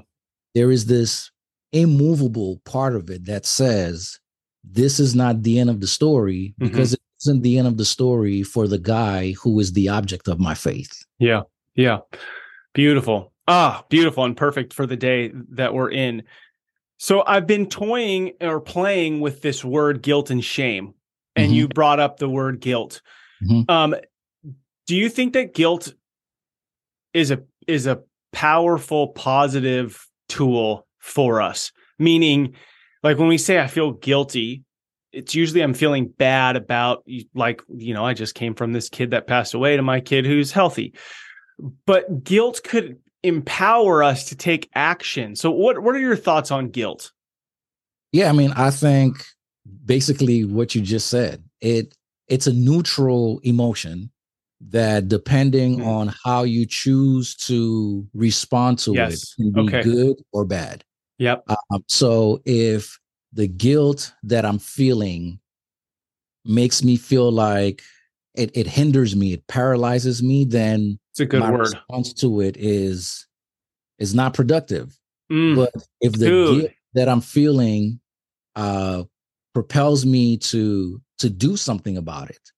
There 0.54 0.71
is 0.71 0.86
this 0.86 1.30
immovable 1.73 2.62
part 2.63 2.95
of 2.95 3.10
it 3.10 3.25
that 3.25 3.45
says 3.45 4.17
this 4.71 4.99
is 4.99 5.15
not 5.15 5.43
the 5.43 5.60
end 5.60 5.69
of 5.69 5.80
the 5.80 5.88
story 5.88 6.54
Mhm. 6.60 6.65
because 6.65 6.93
it 6.93 6.99
isn't 7.21 7.41
the 7.41 7.58
end 7.58 7.67
of 7.67 7.78
the 7.78 7.86
story 7.86 8.43
for 8.43 8.67
the 8.67 8.78
guy 8.80 9.32
who 9.34 9.60
is 9.60 9.73
the 9.73 9.89
object 9.89 10.28
of 10.28 10.39
my 10.39 10.54
faith. 10.54 11.04
Yeah, 11.19 11.43
yeah, 11.75 11.99
beautiful. 12.73 13.32
Ah, 13.47 13.86
beautiful 13.89 14.23
and 14.25 14.36
perfect 14.36 14.73
for 14.73 14.86
the 14.88 14.97
day 14.97 15.32
that 15.51 15.73
we're 15.73 15.91
in. 15.91 16.23
So 16.97 17.23
I've 17.28 17.45
been 17.45 17.67
toying 17.67 18.32
or 18.41 18.60
playing 18.60 19.19
with 19.21 19.41
this 19.41 19.63
word 19.63 20.01
guilt 20.01 20.30
and 20.30 20.43
shame, 20.43 20.93
and 21.36 21.51
Mhm. 21.51 21.56
you 21.56 21.67
brought 21.67 21.99
up 21.99 22.17
the 22.17 22.30
word 22.30 22.60
guilt. 22.60 23.01
Mhm. 23.43 23.69
Um, 23.69 23.95
do 24.88 24.95
you 24.95 25.10
think 25.10 25.34
that 25.34 25.54
guilt 25.54 25.93
is 27.13 27.32
a 27.32 27.43
is 27.67 27.88
a 27.88 28.01
powerful 28.32 29.08
positive 29.10 30.08
tool 30.30 30.86
for 30.99 31.41
us? 31.41 31.71
Meaning, 31.99 32.54
like 33.05 33.19
when 33.19 33.27
we 33.27 33.37
say 33.37 33.59
I 33.59 33.67
feel 33.67 33.91
guilty, 33.91 34.63
it's 35.13 35.35
usually 35.35 35.61
I'm 35.61 35.75
feeling 35.75 36.07
bad 36.07 36.55
about 36.55 37.05
like 37.35 37.61
you 37.69 37.93
know 37.93 38.03
I 38.03 38.13
just 38.15 38.33
came 38.35 38.55
from 38.55 38.73
this 38.73 38.89
kid 38.89 39.11
that 39.11 39.27
passed 39.27 39.53
away 39.53 39.77
to 39.77 39.83
my 39.83 39.99
kid 40.01 40.25
who's 40.25 40.51
healthy, 40.51 40.93
but 41.85 42.23
guilt 42.23 42.61
could 42.63 42.97
empower 43.23 44.03
us 44.03 44.25
to 44.29 44.35
take 44.35 44.69
action. 44.73 45.35
So 45.35 45.51
what 45.51 45.79
what 45.83 45.95
are 45.95 45.99
your 45.99 46.15
thoughts 46.17 46.51
on 46.51 46.69
guilt? 46.69 47.11
Yeah, 48.11 48.29
I 48.29 48.31
mean, 48.33 48.51
I 48.55 48.71
think 48.71 49.23
basically 49.85 50.43
what 50.43 50.73
you 50.73 50.81
just 50.81 51.07
said. 51.07 51.43
It 51.61 51.95
it's 52.27 52.47
a 52.47 52.53
neutral 52.53 53.39
emotion 53.43 54.09
that 54.69 55.07
depending 55.07 55.75
Hmm. 55.75 55.87
on 55.87 56.13
how 56.23 56.41
you 56.43 56.65
choose 56.65 57.35
to 57.35 58.07
respond 58.15 58.79
to 58.79 58.95
Yes. 58.95 59.13
it 59.21 59.29
can 59.37 59.51
be 59.51 59.61
Okay. 59.61 59.83
good 59.83 60.15
or 60.31 60.43
bad. 60.43 60.83
Yep. 61.17 61.43
Um, 61.47 61.84
so 61.88 62.41
if 62.45 62.99
the 63.34 63.47
guilt 63.47 64.13
that 64.23 64.45
I'm 64.45 64.60
feeling 64.60 65.39
makes 66.45 66.84
me 66.84 66.95
feel 66.97 67.32
like 67.32 67.82
it, 68.36 68.51
it 68.56 68.67
hinders 68.67 69.15
me, 69.15 69.34
it 69.34 69.47
paralyzes 69.47 70.21
me, 70.21 70.45
then 70.45 70.99
It's 71.12 71.21
a 71.21 71.25
good 71.25 71.39
my 71.39 71.51
word. 71.51 71.60
response 71.60 72.13
to 72.15 72.41
it 72.41 72.58
is 72.58 73.25
is 73.99 74.13
not 74.13 74.34
productive. 74.34 74.97
Mm, 75.32 75.56
But 75.56 75.71
if 76.01 76.13
the 76.13 76.25
Dude. 76.25 76.60
guilt 76.62 76.71
that 76.93 77.10
I'm 77.10 77.21
feeling 77.21 77.99
uh 78.56 79.04
propels 79.54 80.06
me 80.06 80.38
to 80.38 81.01
to 81.19 81.30
do 81.30 81.56
something 81.56 81.97
about 81.97 82.30
it, 82.30 82.51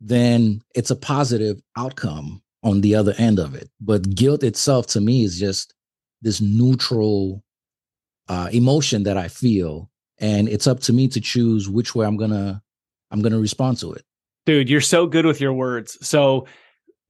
then 0.00 0.60
it's 0.74 0.90
a 0.90 0.96
positive 0.96 1.60
outcome 1.76 2.42
on 2.64 2.80
the 2.80 2.94
other 2.96 3.14
end 3.18 3.38
of 3.38 3.54
it. 3.54 3.70
But 3.80 4.14
guilt 4.16 4.42
itself 4.42 4.86
to 4.88 5.00
me 5.00 5.22
is 5.24 5.38
just 5.38 5.74
this 6.22 6.40
neutral 6.40 7.44
uh 8.28 8.48
emotion 8.52 9.02
that 9.04 9.16
I 9.16 9.28
feel 9.28 9.90
and 10.18 10.48
it's 10.48 10.66
up 10.66 10.80
to 10.80 10.92
me 10.92 11.08
to 11.08 11.20
choose 11.20 11.68
which 11.68 11.94
way 11.94 12.06
I'm 12.06 12.16
to 12.30 12.60
I'm 13.10 13.22
to 13.32 13.38
respond 13.40 13.78
to 13.78 13.92
it. 13.92 14.04
Dude, 14.46 14.68
you're 14.68 14.80
so 14.80 15.06
good 15.06 15.26
with 15.26 15.40
your 15.40 15.52
words. 15.52 15.96
So, 16.06 16.46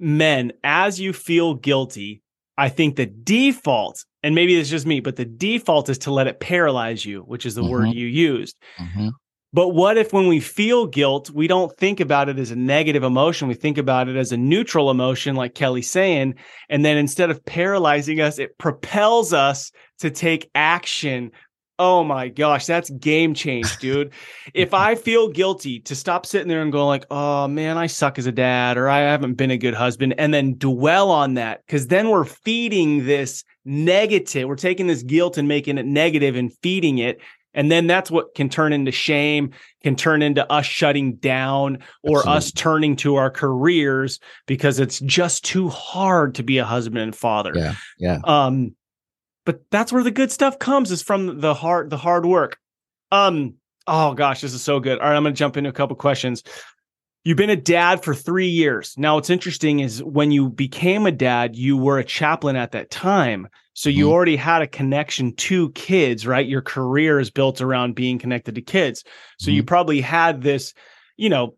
men, 0.01 0.53
as 0.65 1.01
you 1.01 1.13
feel 1.13 1.55
guilty, 1.55 2.23
I 2.57 2.69
think 2.69 2.97
the 2.97 3.07
default, 3.07 4.05
and 4.23 4.35
maybe 4.35 4.57
it's 4.59 4.69
just 4.71 4.87
me, 4.87 5.01
but 5.01 5.17
the 5.17 5.25
default 5.25 5.89
is 5.89 5.99
to 5.99 6.13
let 6.13 6.27
it 6.27 6.41
paralyze 6.41 7.05
you, 7.05 7.21
which 7.23 7.47
is 7.47 7.55
the 7.55 7.65
word 7.65 7.87
Mhm. 7.89 7.95
you 7.95 8.07
used. 8.07 8.57
Mhm. 8.79 9.13
But 9.53 9.71
what 9.71 9.97
if 9.97 10.13
when 10.13 10.29
we 10.29 10.41
feel 10.41 10.87
guilt, 10.87 11.31
we 11.31 11.47
don't 11.47 11.75
think 11.79 12.01
about 12.01 12.29
it 12.29 12.39
as 12.39 12.51
a 12.51 12.57
negative 12.57 13.03
emotion? 13.03 13.49
We 13.49 13.55
think 13.55 13.79
about 13.79 14.09
it 14.09 14.17
as 14.17 14.31
a 14.31 14.37
neutral 14.37 14.91
emotion, 14.91 15.37
like 15.37 15.55
Kelly's 15.55 15.91
saying. 15.91 16.35
And 16.69 16.85
then 16.85 16.99
instead 16.99 17.31
of 17.31 17.45
paralyzing 17.45 18.21
us, 18.21 18.39
it 18.39 18.59
propels 18.59 19.33
us 19.33 19.73
to 20.01 20.11
take 20.11 20.51
action. 20.55 21.33
Oh 21.79 22.03
my 22.03 22.29
gosh, 22.29 22.67
that's 22.67 22.91
game 22.91 23.35
change, 23.35 23.79
dude. 23.79 24.13
if 24.53 24.75
I 24.75 24.97
feel 24.97 25.29
guilty 25.29 25.81
to 25.81 25.95
stop 25.95 26.27
sitting 26.27 26.49
there 26.49 26.61
and 26.61 26.73
going 26.73 26.89
like, 26.89 27.07
oh 27.11 27.47
man, 27.47 27.79
I 27.79 27.87
suck 27.87 28.19
as 28.19 28.27
a 28.27 28.33
dad, 28.33 28.77
or 28.77 28.89
I 28.89 28.99
haven't 28.99 29.35
been 29.35 29.53
a 29.53 29.57
good 29.57 29.75
husband, 29.75 30.15
and 30.19 30.35
then 30.35 30.59
dwell 30.59 31.11
on 31.11 31.35
that, 31.35 31.65
because 31.65 31.87
then 31.87 32.11
we're 32.11 32.25
feeding 32.25 33.07
this 33.07 33.45
negative. 33.65 34.49
We're 34.49 34.57
taking 34.57 34.89
this 34.89 35.05
guilt 35.05 35.39
and 35.39 35.47
making 35.47 35.79
it 35.79 35.87
negative 35.87 36.35
and 36.35 36.53
feeding 36.63 36.99
it. 36.99 37.21
And 37.55 37.73
then 37.73 37.87
that's 37.87 38.11
what 38.11 38.35
can 38.35 38.49
turn 38.49 38.73
into 38.73 38.93
shame, 38.93 39.51
can 39.83 39.97
turn 39.97 40.23
into 40.23 40.51
us 40.53 40.67
shutting 40.67 41.17
down 41.17 41.79
or 42.03 42.19
Absolutely. 42.19 42.37
us 42.37 42.53
turning 42.53 42.97
to 42.97 43.17
our 43.17 43.31
careers 43.31 44.21
because 44.47 44.79
it's 44.79 45.01
just 45.01 45.45
too 45.45 45.69
hard 45.69 46.35
to 46.37 46.43
be 46.43 46.59
a 46.59 46.65
husband 46.65 46.99
and 46.99 47.17
father. 47.17 47.53
Yeah. 47.55 47.75
Yeah. 47.99 48.19
Um, 48.25 48.75
but 49.45 49.63
that's 49.71 49.93
where 49.93 50.05
the 50.05 50.11
good 50.11 50.31
stuff 50.31 50.59
comes 50.59 50.91
is 50.91 51.03
from 51.03 51.41
the 51.41 51.55
hard, 51.55 51.91
the 51.91 51.97
hard 51.97 52.27
work. 52.27 52.59
Um, 53.11 53.55
oh 53.87 54.15
gosh, 54.15 54.43
this 54.43 54.55
is 54.55 54.63
so 54.63 54.79
good. 54.79 54.99
All 54.99 55.09
right, 55.09 55.17
I'm 55.17 55.23
gonna 55.23 55.35
jump 55.35 55.57
into 55.57 55.71
a 55.71 55.73
couple 55.73 55.97
questions. 55.97 56.43
You've 57.25 57.39
been 57.39 57.51
a 57.51 57.57
dad 57.57 58.05
for 58.05 58.15
three 58.15 58.49
years. 58.49 58.95
Now, 58.97 59.17
what's 59.17 59.31
interesting 59.31 59.81
is 59.81 60.03
when 60.03 60.31
you 60.31 60.49
became 60.51 61.07
a 61.07 61.13
dad, 61.13 61.57
you 61.57 61.77
were 61.77 61.99
a 61.99 62.05
chaplain 62.05 62.57
at 62.57 62.73
that 62.73 62.91
time. 62.91 63.49
So 63.79 63.91
you 63.91 64.07
Mhm. 64.07 64.11
already 64.11 64.35
had 64.35 64.61
a 64.61 64.67
connection 64.67 65.37
to 65.37 65.71
kids, 65.71 66.27
right? 66.27 66.45
Your 66.45 66.63
career 66.63 67.21
is 67.21 67.31
built 67.31 67.61
around 67.61 67.95
being 67.95 68.19
connected 68.19 68.57
to 68.57 68.61
kids. 68.61 69.05
So 69.39 69.53
you 69.53 69.63
probably 69.63 70.01
had 70.01 70.43
this, 70.43 70.75
you 71.17 71.29
know, 71.29 71.55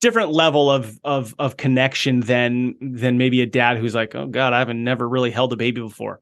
different 0.00 0.32
level 0.32 0.72
of 0.72 0.98
of 1.04 1.36
of 1.38 1.56
connection 1.56 2.18
than 2.18 2.74
than 2.80 3.16
maybe 3.16 3.42
a 3.42 3.46
dad 3.46 3.78
who's 3.78 3.94
like, 3.94 4.12
oh 4.16 4.26
God, 4.26 4.52
I 4.52 4.58
haven't 4.58 4.82
never 4.82 5.08
really 5.08 5.30
held 5.30 5.52
a 5.52 5.56
baby 5.56 5.80
before. 5.80 6.20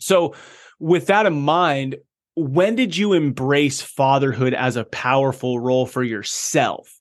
So 0.00 0.34
with 0.78 1.06
that 1.06 1.24
in 1.24 1.40
mind, 1.40 1.96
when 2.36 2.76
did 2.76 2.94
you 2.94 3.14
embrace 3.14 3.80
fatherhood 3.80 4.52
as 4.52 4.76
a 4.76 4.84
powerful 4.84 5.58
role 5.58 5.86
for 5.86 6.02
yourself? 6.02 6.97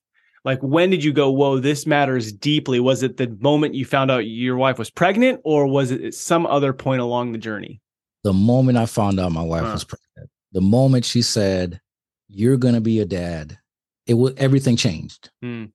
Like, 0.48 0.62
when 0.64 0.90
did 0.90 1.04
you 1.04 1.12
go, 1.12 1.30
whoa, 1.30 1.60
this 1.60 1.86
matters 1.86 2.32
deeply? 2.32 2.80
Was 2.80 3.04
it 3.04 3.18
the 3.18 3.28
moment 3.42 3.76
you 3.76 3.84
found 3.84 4.10
out 4.10 4.20
your 4.20 4.56
wife 4.56 4.80
was 4.80 4.90
pregnant, 4.90 5.42
or 5.44 5.68
was 5.68 5.92
it 5.92 6.14
some 6.16 6.46
other 6.46 6.72
point 6.72 7.02
along 7.02 7.34
the 7.34 7.38
journey? 7.38 7.82
The 8.24 8.32
moment 8.32 8.78
I 8.78 8.86
found 8.86 9.20
out 9.20 9.34
my 9.34 9.42
wife 9.44 9.64
Huh. 9.66 9.74
was 9.74 9.84
pregnant, 9.84 10.32
the 10.54 10.62
moment 10.62 11.04
she 11.04 11.22
said, 11.22 11.82
You're 12.30 12.56
gonna 12.56 12.80
be 12.80 13.02
a 13.02 13.06
dad, 13.06 13.58
it 14.06 14.14
was 14.14 14.36
everything 14.38 14.78
changed. 14.78 15.30
Hmm. 15.42 15.66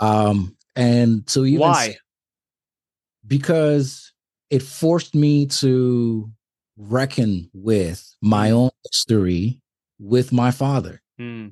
Um, 0.00 0.56
and 0.76 1.28
so 1.28 1.44
even 1.44 1.60
Why? 1.60 1.96
because 3.26 4.12
it 4.48 4.62
forced 4.62 5.14
me 5.14 5.44
to 5.46 6.30
reckon 6.78 7.50
with 7.52 8.14
my 8.22 8.48
Mm. 8.48 8.52
own 8.54 8.70
history 8.90 9.60
with 9.98 10.32
my 10.32 10.50
father. 10.50 11.02
Hmm. 11.18 11.48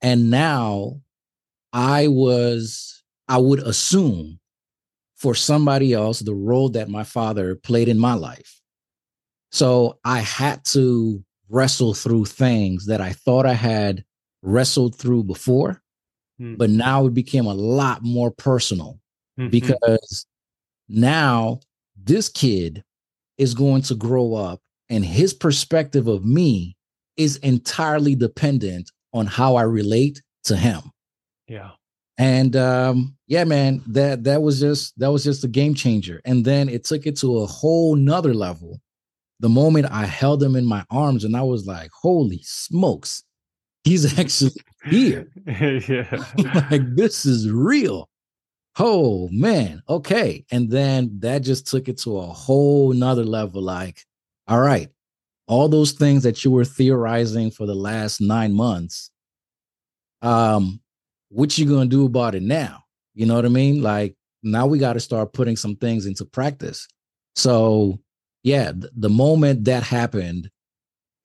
And 0.00 0.30
now 0.30 1.02
I 1.78 2.08
was, 2.08 3.04
I 3.28 3.38
would 3.38 3.60
assume 3.60 4.40
for 5.14 5.32
somebody 5.34 5.92
else 5.92 6.18
the 6.18 6.34
role 6.34 6.68
that 6.70 6.88
my 6.88 7.04
father 7.04 7.54
played 7.54 7.88
in 7.88 7.98
my 8.00 8.14
life. 8.14 8.60
So 9.52 10.00
I 10.04 10.18
had 10.18 10.64
to 10.66 11.22
wrestle 11.48 11.94
through 11.94 12.24
things 12.24 12.86
that 12.86 13.00
I 13.00 13.12
thought 13.12 13.46
I 13.46 13.54
had 13.54 14.04
wrestled 14.42 14.96
through 14.96 15.24
before, 15.24 15.80
Hmm. 16.38 16.56
but 16.56 16.68
now 16.70 17.06
it 17.06 17.14
became 17.14 17.46
a 17.46 17.54
lot 17.54 18.02
more 18.02 18.32
personal 18.32 18.98
Mhm. 19.38 19.50
because 19.50 20.26
now 20.88 21.60
this 21.96 22.28
kid 22.28 22.82
is 23.36 23.54
going 23.54 23.82
to 23.82 23.94
grow 23.94 24.34
up 24.34 24.60
and 24.88 25.04
his 25.04 25.32
perspective 25.32 26.08
of 26.08 26.24
me 26.24 26.76
is 27.16 27.36
entirely 27.36 28.16
dependent 28.16 28.90
on 29.12 29.26
how 29.26 29.54
I 29.54 29.62
relate 29.62 30.22
to 30.44 30.56
him. 30.56 30.82
Yeah. 31.48 31.70
And 32.18 32.56
um 32.56 33.16
yeah, 33.26 33.44
man, 33.44 33.82
that 33.86 34.24
that 34.24 34.42
was 34.42 34.60
just 34.60 34.98
that 34.98 35.10
was 35.10 35.24
just 35.24 35.44
a 35.44 35.48
game 35.48 35.74
changer. 35.74 36.20
And 36.24 36.44
then 36.44 36.68
it 36.68 36.84
took 36.84 37.06
it 37.06 37.16
to 37.18 37.38
a 37.38 37.46
whole 37.46 37.96
nother 37.96 38.34
level. 38.34 38.80
The 39.40 39.48
moment 39.48 39.86
I 39.90 40.04
held 40.04 40.42
him 40.42 40.56
in 40.56 40.66
my 40.66 40.84
arms 40.90 41.24
and 41.24 41.36
I 41.36 41.42
was 41.42 41.66
like, 41.66 41.90
holy 41.92 42.40
smokes, 42.42 43.22
he's 43.84 44.18
actually 44.18 44.52
here. 44.86 45.28
yeah. 45.46 46.24
like 46.70 46.94
this 46.94 47.24
is 47.24 47.50
real. 47.50 48.08
Oh 48.80 49.28
man, 49.32 49.82
okay. 49.88 50.44
And 50.50 50.70
then 50.70 51.10
that 51.20 51.42
just 51.42 51.66
took 51.66 51.88
it 51.88 51.98
to 51.98 52.18
a 52.18 52.26
whole 52.26 52.92
nother 52.92 53.24
level. 53.24 53.62
Like, 53.62 54.04
all 54.46 54.60
right, 54.60 54.88
all 55.46 55.68
those 55.68 55.92
things 55.92 56.22
that 56.24 56.44
you 56.44 56.50
were 56.50 56.64
theorizing 56.64 57.50
for 57.50 57.66
the 57.66 57.74
last 57.74 58.20
nine 58.20 58.52
months, 58.52 59.10
um, 60.22 60.80
what 61.28 61.56
you 61.58 61.66
gonna 61.66 61.86
do 61.86 62.06
about 62.06 62.34
it 62.34 62.42
now? 62.42 62.84
You 63.14 63.26
know 63.26 63.34
what 63.34 63.44
I 63.44 63.48
mean? 63.48 63.82
Like 63.82 64.16
now 64.42 64.66
we 64.66 64.78
got 64.78 64.94
to 64.94 65.00
start 65.00 65.32
putting 65.32 65.56
some 65.56 65.76
things 65.76 66.06
into 66.06 66.24
practice. 66.24 66.86
So 67.34 68.00
yeah, 68.42 68.72
th- 68.72 68.92
the 68.96 69.10
moment 69.10 69.64
that 69.64 69.82
happened, 69.82 70.50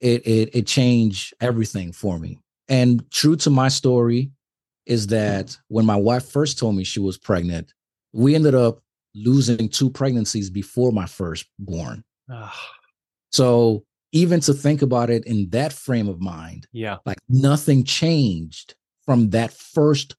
it 0.00 0.26
it 0.26 0.50
it 0.54 0.66
changed 0.66 1.34
everything 1.40 1.92
for 1.92 2.18
me. 2.18 2.38
And 2.68 3.08
true 3.10 3.36
to 3.36 3.50
my 3.50 3.68
story, 3.68 4.30
is 4.86 5.06
that 5.08 5.56
when 5.68 5.86
my 5.86 5.96
wife 5.96 6.26
first 6.26 6.58
told 6.58 6.76
me 6.76 6.84
she 6.84 7.00
was 7.00 7.18
pregnant, 7.18 7.72
we 8.12 8.34
ended 8.34 8.54
up 8.54 8.80
losing 9.14 9.68
two 9.68 9.90
pregnancies 9.90 10.50
before 10.50 10.92
my 10.92 11.06
firstborn. 11.06 12.04
Ah, 12.30 12.58
So 13.30 13.84
even 14.12 14.40
to 14.40 14.52
think 14.52 14.82
about 14.82 15.10
it 15.10 15.24
in 15.24 15.48
that 15.50 15.72
frame 15.72 16.08
of 16.08 16.20
mind, 16.20 16.66
yeah. 16.72 16.98
like 17.06 17.18
nothing 17.28 17.84
changed 17.84 18.74
from 19.06 19.30
that 19.30 19.52
first 19.52 20.16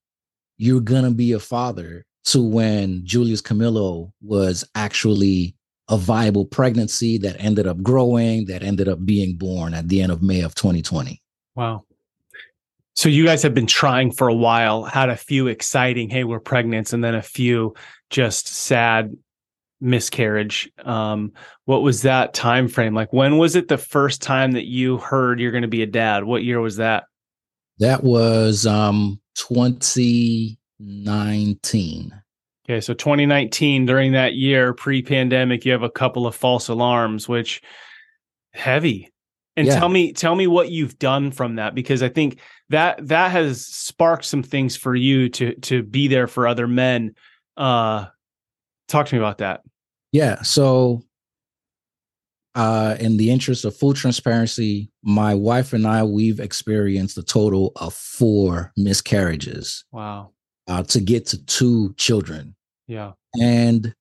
you're 0.58 0.82
gonna 0.82 1.12
be 1.12 1.34
a 1.34 1.39
father 1.39 2.06
to 2.26 2.41
when 2.41 3.06
Julius 3.06 3.41
Camillo 3.41 4.12
was 4.21 4.63
actually 4.74 5.56
a 5.89 5.98
viable 5.98 6.45
pregnancy 6.45 7.17
that 7.19 7.36
ended 7.39 7.67
up 7.67 7.82
growing, 7.84 8.45
that 8.45 8.63
ended 8.63 8.88
up 8.88 9.06
being 9.06 9.38
born 9.38 9.74
at 9.74 9.88
the 9.88 10.02
end 10.02 10.12
of 10.12 10.24
May 10.24 10.41
of 10.41 10.56
2020. 10.56 11.21
Wow. 11.56 11.84
So 12.95 13.10
you 13.10 13.26
guys 13.26 13.43
have 13.43 13.54
been 13.54 13.67
trying 13.67 14.12
for 14.12 14.28
a 14.28 14.34
while, 14.34 14.84
had 14.84 15.10
a 15.10 15.17
few 15.17 15.48
exciting, 15.48 16.10
hey, 16.10 16.24
we're 16.24 16.39
pregnant, 16.39 16.93
and 16.93 17.04
then 17.04 17.13
a 17.13 17.21
few 17.21 17.76
just 18.10 18.48
sad 18.48 19.15
miscarriage. 19.82 20.71
Um, 20.84 21.34
what 21.65 21.84
was 21.84 22.04
that 22.04 22.34
time 22.34 22.67
frame? 22.67 22.95
Like 22.95 23.12
when 23.13 23.38
was 23.38 23.56
it 23.56 23.67
the 23.67 23.78
first 23.78 24.21
time 24.21 24.54
that 24.54 24.65
you 24.65 24.98
heard 24.98 25.39
you're 25.39 25.52
gonna 25.52 25.67
be 25.67 25.84
a 25.84 25.88
dad? 25.88 26.24
What 26.24 26.43
year 26.43 26.60
was 26.60 26.78
that? 26.78 27.04
That 27.80 28.04
was 28.04 28.66
um 28.66 29.20
2019. 29.36 32.22
Okay, 32.68 32.82
so 32.82 32.96
2019, 32.96 33.86
during 33.86 34.14
that 34.14 34.34
year, 34.34 34.74
pre-pandemic, 34.74 35.66
you 35.66 35.72
have 35.72 35.84
a 35.84 35.90
couple 35.90 36.26
of 36.26 36.34
false 36.34 36.68
alarms, 36.68 37.30
which 37.30 37.62
heavy. 38.54 39.12
And 39.56 39.68
Yeah. 39.68 39.78
tell 39.80 39.90
me, 39.90 40.14
tell 40.14 40.36
me 40.36 40.48
what 40.48 40.72
you've 40.72 40.98
done 40.98 41.30
from 41.32 41.56
that, 41.56 41.76
because 41.76 42.02
I 42.02 42.10
think 42.10 42.40
that 42.70 43.08
that 43.08 43.30
has 43.32 43.64
sparked 43.66 44.26
some 44.26 44.42
things 44.42 44.76
for 44.76 44.96
you 44.96 45.30
to 45.30 45.54
to 45.62 45.84
be 45.84 46.08
there 46.08 46.28
for 46.28 46.48
other 46.48 46.68
men. 46.68 47.14
Uh, 47.56 48.06
talk 48.88 49.06
to 49.08 49.16
me 49.16 49.20
about 49.20 49.38
that. 49.38 49.62
Yeah. 50.12 50.42
So, 50.42 51.04
uh, 52.56 52.96
in 53.00 53.18
the 53.18 53.30
interest 53.30 53.65
of 53.65 53.76
full 53.76 53.94
transparency, 53.94 54.89
my 55.04 55.34
wife 55.36 55.74
and 55.74 55.86
I 55.86 56.04
we've 56.04 56.39
experienced 56.39 57.18
a 57.18 57.24
total 57.24 57.74
of 57.76 57.94
four 57.94 58.72
miscarriages 58.78 59.84
Wow. 59.91 60.32
uh, 60.68 60.84
to 60.84 61.00
get 61.02 61.26
to 61.28 61.46
two 61.46 61.94
children. 61.98 62.56
Yeah. 62.88 63.12
And 63.41 63.94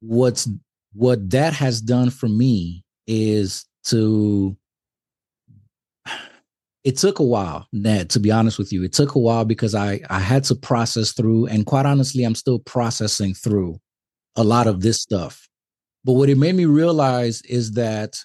what's 0.00 0.48
what 0.94 1.30
that 1.30 1.52
has 1.52 1.80
done 1.80 2.10
for 2.10 2.28
me 2.28 2.84
is 3.06 3.66
to. 3.86 4.56
It 6.84 6.96
took 6.96 7.18
a 7.18 7.24
while, 7.24 7.66
Ned. 7.72 8.08
To 8.10 8.20
be 8.20 8.30
honest 8.30 8.58
with 8.58 8.72
you, 8.72 8.82
it 8.82 8.92
took 8.94 9.14
a 9.14 9.18
while 9.18 9.44
because 9.44 9.74
I 9.74 10.00
I 10.08 10.20
had 10.20 10.44
to 10.44 10.54
process 10.54 11.12
through, 11.12 11.46
and 11.46 11.66
quite 11.66 11.84
honestly, 11.84 12.24
I'm 12.24 12.34
still 12.34 12.60
processing 12.60 13.34
through 13.34 13.78
a 14.36 14.44
lot 14.44 14.66
of 14.66 14.80
this 14.80 15.02
stuff. 15.02 15.47
But 16.08 16.14
what 16.14 16.30
it 16.30 16.38
made 16.38 16.54
me 16.54 16.64
realize 16.64 17.42
is 17.42 17.72
that 17.72 18.16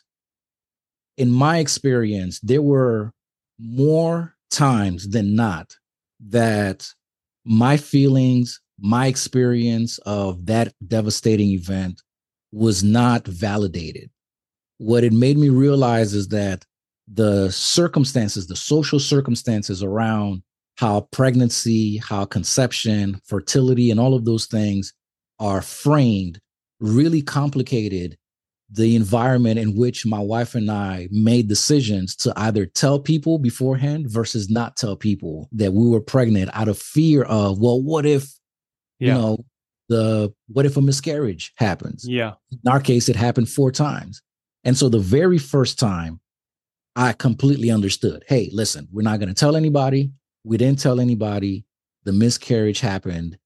in 1.18 1.30
my 1.30 1.58
experience, 1.58 2.40
there 2.40 2.62
were 2.62 3.12
more 3.60 4.38
times 4.50 5.10
than 5.10 5.36
not 5.36 5.76
that 6.30 6.88
my 7.44 7.76
feelings, 7.76 8.62
my 8.80 9.08
experience 9.08 9.98
of 10.06 10.46
that 10.46 10.74
devastating 10.88 11.50
event 11.50 12.02
was 12.54 12.86
not 12.86 13.28
validated. 13.28 14.10
What 14.78 15.04
it 15.04 15.12
made 15.12 15.38
me 15.38 15.50
realize 15.50 16.14
is 16.14 16.30
that 16.30 16.64
the 17.06 17.52
circumstances, 17.52 18.48
the 18.48 18.56
social 18.56 18.98
circumstances 18.98 19.84
around 19.84 20.42
how 20.78 21.10
pregnancy, 21.12 21.98
how 21.98 22.24
conception, 22.24 23.20
fertility, 23.26 23.92
and 23.92 24.00
all 24.00 24.14
of 24.14 24.24
those 24.24 24.46
things 24.46 24.94
are 25.38 25.62
framed 25.62 26.40
really 26.84 27.22
complicated 27.22 28.18
the 28.70 28.96
environment 28.96 29.60
in 29.60 29.76
which 29.76 30.06
my 30.06 30.20
wife 30.20 30.56
and 30.56 30.70
I 30.70 31.08
made 31.12 31.48
decisions 31.48 32.16
to 32.18 32.34
either 32.36 32.66
tell 32.66 33.00
people 33.00 33.38
beforehand 33.38 34.10
versus 34.10 34.50
not 34.50 34.76
tell 34.78 34.96
people 34.96 35.48
that 35.54 35.74
we 35.74 35.88
were 35.88 36.02
pregnant 36.02 36.50
out 36.54 36.68
of 36.68 36.78
fear 36.78 37.24
of, 37.24 37.60
well, 37.60 37.82
what 37.82 38.06
if, 38.06 38.34
Yeah. 39.00 39.08
you 39.08 39.22
know, 39.22 39.46
the 39.90 40.34
what 40.48 40.66
if 40.66 40.76
a 40.78 40.82
miscarriage 40.82 41.54
happens? 41.58 42.06
yeah. 42.08 42.34
In 42.52 42.72
our 42.72 42.80
case, 42.80 43.10
it 43.10 43.16
happened 43.16 43.50
four 43.50 43.72
times. 43.72 44.22
And 44.64 44.78
so 44.78 44.90
the 44.90 45.00
very 45.00 45.38
first 45.38 45.78
time 45.78 46.20
I 46.96 47.14
completely 47.14 47.70
understood 47.72 48.24
hey, 48.28 48.50
listen, 48.54 48.88
we're 48.92 49.04
not 49.04 49.20
going 49.20 49.30
to 49.30 49.36
tell 49.36 49.56
anybody. 49.56 50.12
We 50.44 50.58
didn't 50.58 50.80
tell 50.80 51.00
anybody. 51.00 51.66
The 52.06 52.14
miscarriage 52.14 52.80
happened. 52.80 53.38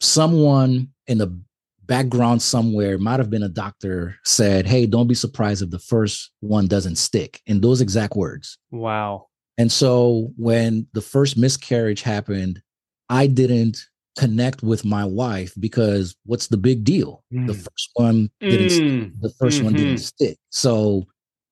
Someone 0.00 0.88
in 1.06 1.18
the 1.18 1.38
background 1.86 2.40
somewhere, 2.42 2.98
might 2.98 3.18
have 3.18 3.30
been 3.30 3.42
a 3.42 3.48
doctor, 3.48 4.16
said, 4.24 4.66
hey, 4.66 4.86
don't 4.86 5.08
be 5.08 5.14
surprised 5.14 5.62
if 5.62 5.70
the 5.70 5.78
first 5.78 6.30
one 6.40 6.66
doesn't 6.66 6.96
stick 6.96 7.40
in 7.46 7.60
those 7.60 7.80
exact 7.80 8.16
words. 8.16 8.58
Wow. 8.70 9.26
And 9.58 9.70
so 9.70 10.32
when 10.36 10.86
the 10.94 11.02
first 11.02 11.36
miscarriage 11.36 12.02
happened, 12.02 12.62
I 13.08 13.26
didn't 13.26 13.78
connect 14.18 14.62
with 14.62 14.84
my 14.84 15.04
wife 15.04 15.54
because 15.58 16.14
what's 16.24 16.48
the 16.48 16.56
big 16.56 16.84
deal? 16.84 17.24
The 17.30 17.38
Mm. 17.52 17.56
first 17.56 17.90
one 17.94 18.30
didn't 18.40 18.70
stick 18.70 18.84
Mm. 18.84 19.20
the 19.20 19.30
1st 19.30 19.62
one 19.62 19.74
didn't 19.74 19.98
stick. 19.98 20.38
So, 20.50 21.06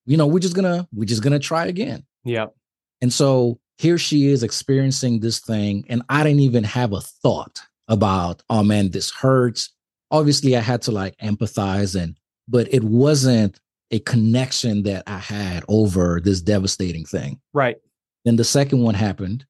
you 0.05 0.15
know, 0.17 0.27
we're 0.27 0.39
just 0.39 0.55
gonna 0.55 0.87
we're 0.93 1.05
just 1.05 1.23
gonna 1.23 1.39
try 1.39 1.65
again. 1.67 2.05
Yep. 2.23 2.55
And 3.01 3.11
so 3.11 3.59
here 3.77 3.97
she 3.97 4.27
is 4.27 4.43
experiencing 4.43 5.19
this 5.21 5.39
thing, 5.39 5.85
and 5.89 6.03
I 6.09 6.23
didn't 6.23 6.41
even 6.41 6.63
have 6.63 6.93
a 6.93 7.01
thought 7.01 7.61
about, 7.87 8.43
oh 8.49 8.63
man, 8.63 8.89
this 8.91 9.09
hurts. 9.11 9.69
Obviously, 10.11 10.55
I 10.55 10.59
had 10.59 10.81
to 10.83 10.91
like 10.91 11.17
empathize 11.17 11.99
and 11.99 12.17
but 12.47 12.71
it 12.73 12.83
wasn't 12.83 13.59
a 13.91 13.99
connection 13.99 14.83
that 14.83 15.03
I 15.07 15.17
had 15.17 15.63
over 15.67 16.21
this 16.21 16.41
devastating 16.41 17.05
thing. 17.05 17.39
Right. 17.53 17.77
Then 18.25 18.35
the 18.35 18.43
second 18.43 18.81
one 18.81 18.93
happened. 18.93 19.45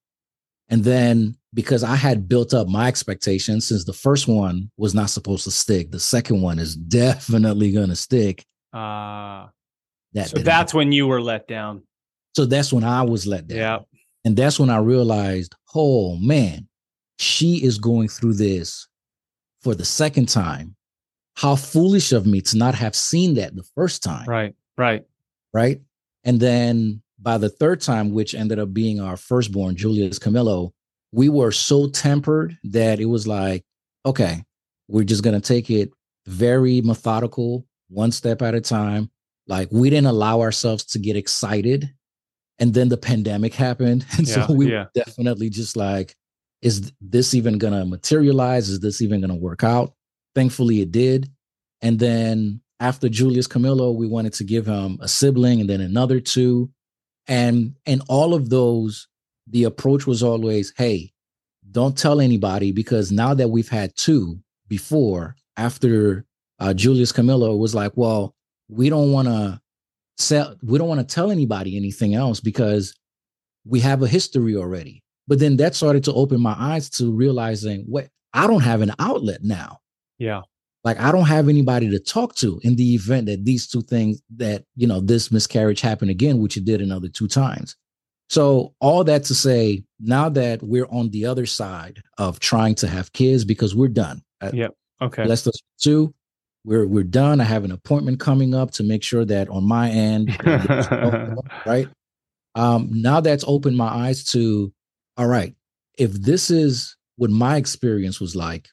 And 0.69 0.83
then 0.83 1.35
because 1.53 1.83
I 1.83 1.95
had 1.95 2.29
built 2.29 2.53
up 2.53 2.67
my 2.67 2.87
expectations 2.87 3.67
since 3.67 3.83
the 3.83 3.93
first 3.93 4.27
one 4.27 4.71
was 4.77 4.95
not 4.95 5.09
supposed 5.09 5.43
to 5.43 5.51
stick, 5.51 5.91
the 5.91 5.99
second 5.99 6.41
one 6.41 6.59
is 6.59 6.75
definitely 7.01 7.71
going 7.71 7.89
to 7.89 7.95
stick. 7.95 8.45
Uh, 8.73 9.47
that 10.13 10.29
so 10.29 10.37
that's 10.39 10.71
happen. 10.71 10.77
when 10.77 10.91
you 10.91 11.07
were 11.07 11.21
let 11.21 11.47
down. 11.47 11.83
So 12.35 12.45
that's 12.45 12.71
when 12.71 12.83
I 12.83 13.01
was 13.01 13.27
let 13.27 13.47
down. 13.47 13.57
Yeah. 13.57 13.79
And 14.23 14.37
that's 14.37 14.59
when 14.59 14.69
I 14.69 14.77
realized, 14.77 15.55
oh 15.75 16.15
man, 16.15 16.67
she 17.19 17.63
is 17.63 17.77
going 17.77 18.07
through 18.07 18.33
this 18.33 18.87
for 19.61 19.75
the 19.75 19.85
second 19.85 20.27
time. 20.27 20.75
How 21.35 21.55
foolish 21.55 22.11
of 22.11 22.25
me 22.25 22.41
to 22.41 22.57
not 22.57 22.75
have 22.75 22.95
seen 22.95 23.35
that 23.35 23.55
the 23.55 23.63
first 23.75 24.03
time. 24.03 24.27
Right, 24.27 24.53
right, 24.77 25.05
right. 25.53 25.79
And 26.23 26.39
then 26.39 27.01
by 27.19 27.37
the 27.37 27.49
third 27.49 27.81
time, 27.81 28.11
which 28.11 28.35
ended 28.35 28.59
up 28.59 28.73
being 28.73 28.99
our 28.99 29.17
firstborn, 29.17 29.75
Julius 29.75 30.19
Camillo, 30.19 30.73
we 31.11 31.29
were 31.29 31.51
so 31.51 31.87
tempered 31.87 32.57
that 32.63 32.99
it 32.99 33.05
was 33.05 33.27
like, 33.27 33.63
okay, 34.05 34.43
we're 34.87 35.03
just 35.03 35.23
going 35.23 35.39
to 35.39 35.47
take 35.47 35.69
it 35.69 35.91
very 36.25 36.81
methodical, 36.81 37.65
one 37.89 38.11
step 38.11 38.41
at 38.41 38.55
a 38.55 38.61
time. 38.61 39.09
Like 39.47 39.69
we 39.71 39.89
didn't 39.89 40.07
allow 40.07 40.41
ourselves 40.41 40.83
to 40.85 40.99
get 40.99 41.15
excited. 41.15 41.93
And 42.59 42.73
then 42.73 42.89
the 42.89 42.97
pandemic 42.97 43.53
happened. 43.53 44.05
And 44.17 44.27
yeah, 44.27 44.47
so 44.47 44.53
we 44.53 44.71
yeah. 44.71 44.85
definitely 44.93 45.49
just 45.49 45.75
like, 45.75 46.15
is 46.61 46.91
this 47.01 47.33
even 47.33 47.57
going 47.57 47.73
to 47.73 47.85
materialize? 47.85 48.69
Is 48.69 48.79
this 48.79 49.01
even 49.01 49.21
going 49.21 49.29
to 49.29 49.35
work 49.35 49.63
out? 49.63 49.93
Thankfully, 50.35 50.81
it 50.81 50.91
did. 50.91 51.29
And 51.81 51.99
then 51.99 52.61
after 52.79 53.09
Julius 53.09 53.47
Camillo, 53.47 53.91
we 53.91 54.07
wanted 54.07 54.33
to 54.33 54.43
give 54.43 54.65
him 54.65 54.97
a 55.01 55.07
sibling 55.07 55.61
and 55.61 55.69
then 55.69 55.81
another 55.81 56.19
two. 56.19 56.71
And 57.27 57.75
and 57.85 58.01
all 58.09 58.33
of 58.33 58.49
those, 58.49 59.07
the 59.47 59.63
approach 59.63 60.07
was 60.07 60.23
always, 60.23 60.73
hey, 60.77 61.13
don't 61.71 61.97
tell 61.97 62.19
anybody 62.19 62.71
because 62.71 63.11
now 63.11 63.33
that 63.33 63.49
we've 63.49 63.69
had 63.69 63.95
two 63.95 64.39
before, 64.67 65.35
after 65.57 66.25
uh, 66.59 66.73
Julius 66.73 67.11
Camillo, 67.11 67.55
was 67.55 67.75
like, 67.75 67.93
well, 67.95 68.35
we 68.69 68.89
don't 68.89 69.11
want 69.11 69.27
to 69.27 69.61
sell, 70.17 70.55
we 70.63 70.77
don't 70.77 70.87
want 70.87 71.07
to 71.07 71.15
tell 71.15 71.31
anybody 71.31 71.77
anything 71.77 72.15
else 72.15 72.39
because 72.39 72.95
we 73.65 73.79
have 73.79 74.01
a 74.01 74.07
history 74.07 74.55
already. 74.55 75.00
But 75.27 75.39
then 75.39 75.57
that 75.57 75.75
started 75.75 76.03
to 76.05 76.13
open 76.13 76.41
my 76.41 76.55
eyes 76.57 76.89
to 76.91 77.11
realizing 77.11 77.85
what 77.87 78.07
I 78.33 78.47
don't 78.47 78.61
have 78.61 78.81
an 78.81 78.93
outlet 78.99 79.43
now. 79.43 79.79
Yeah. 80.17 80.41
Like 80.83 80.99
I 80.99 81.11
don't 81.11 81.27
have 81.27 81.47
anybody 81.47 81.89
to 81.91 81.99
talk 81.99 82.35
to 82.35 82.59
in 82.63 82.75
the 82.75 82.95
event 82.95 83.27
that 83.27 83.45
these 83.45 83.67
two 83.67 83.81
things 83.81 84.21
that, 84.37 84.63
you 84.75 84.87
know, 84.87 84.99
this 84.99 85.31
miscarriage 85.31 85.81
happened 85.81 86.11
again, 86.11 86.39
which 86.39 86.57
it 86.57 86.65
did 86.65 86.81
another 86.81 87.07
two 87.07 87.27
times. 87.27 87.75
So 88.29 88.73
all 88.79 89.03
that 89.03 89.25
to 89.25 89.35
say, 89.35 89.83
now 89.99 90.29
that 90.29 90.63
we're 90.63 90.87
on 90.89 91.09
the 91.09 91.25
other 91.25 91.45
side 91.45 92.01
of 92.17 92.39
trying 92.39 92.75
to 92.75 92.87
have 92.87 93.13
kids 93.13 93.43
because 93.45 93.75
we're 93.75 93.89
done. 93.89 94.21
Yep. 94.53 94.71
Okay. 95.01 95.25
Let's 95.25 95.47
two. 95.79 96.13
We're 96.63 96.87
we're 96.87 97.03
done. 97.03 97.41
I 97.41 97.43
have 97.43 97.65
an 97.65 97.71
appointment 97.71 98.19
coming 98.19 98.53
up 98.53 98.71
to 98.71 98.83
make 98.83 99.03
sure 99.03 99.25
that 99.25 99.49
on 99.49 99.67
my 99.67 99.89
end, 99.89 100.37
right? 101.65 101.89
Um, 102.55 102.89
now 102.91 103.19
that's 103.19 103.43
opened 103.47 103.77
my 103.77 103.87
eyes 103.87 104.23
to 104.31 104.71
all 105.21 105.27
right, 105.27 105.53
if 105.99 106.13
this 106.13 106.49
is 106.49 106.95
what 107.15 107.29
my 107.29 107.55
experience 107.55 108.19
was 108.19 108.35
like, 108.35 108.69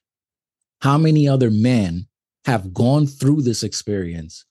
how 0.80 0.96
many 0.96 1.28
other 1.28 1.50
men 1.50 2.08
have 2.46 2.72
gone 2.72 3.06
through 3.06 3.42
this 3.42 3.62
experience 3.62 4.46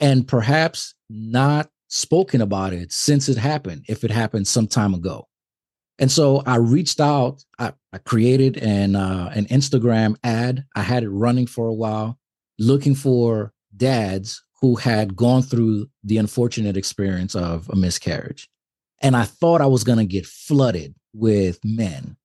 and 0.00 0.26
perhaps 0.26 0.96
not 1.08 1.70
spoken 1.86 2.40
about 2.40 2.72
it 2.72 2.90
since 2.90 3.28
it 3.28 3.38
happened, 3.38 3.84
if 3.86 4.02
it 4.02 4.10
happened 4.10 4.48
some 4.48 4.66
time 4.66 4.92
ago? 4.92 5.28
And 6.00 6.10
so 6.10 6.42
I 6.46 6.56
reached 6.56 6.98
out, 6.98 7.44
I, 7.60 7.74
I 7.92 7.98
created 7.98 8.56
an, 8.56 8.96
uh, 8.96 9.30
an 9.32 9.44
Instagram 9.44 10.16
ad. 10.24 10.64
I 10.74 10.82
had 10.82 11.04
it 11.04 11.10
running 11.10 11.46
for 11.46 11.68
a 11.68 11.74
while, 11.74 12.18
looking 12.58 12.96
for 12.96 13.52
dads 13.76 14.42
who 14.60 14.74
had 14.74 15.14
gone 15.14 15.42
through 15.42 15.86
the 16.02 16.18
unfortunate 16.18 16.76
experience 16.76 17.36
of 17.36 17.70
a 17.70 17.76
miscarriage. 17.76 18.48
And 19.02 19.16
I 19.16 19.24
thought 19.24 19.60
I 19.60 19.66
was 19.66 19.84
going 19.84 19.98
to 19.98 20.06
get 20.06 20.26
flooded 20.26 20.94
with 21.12 21.58
men, 21.64 22.16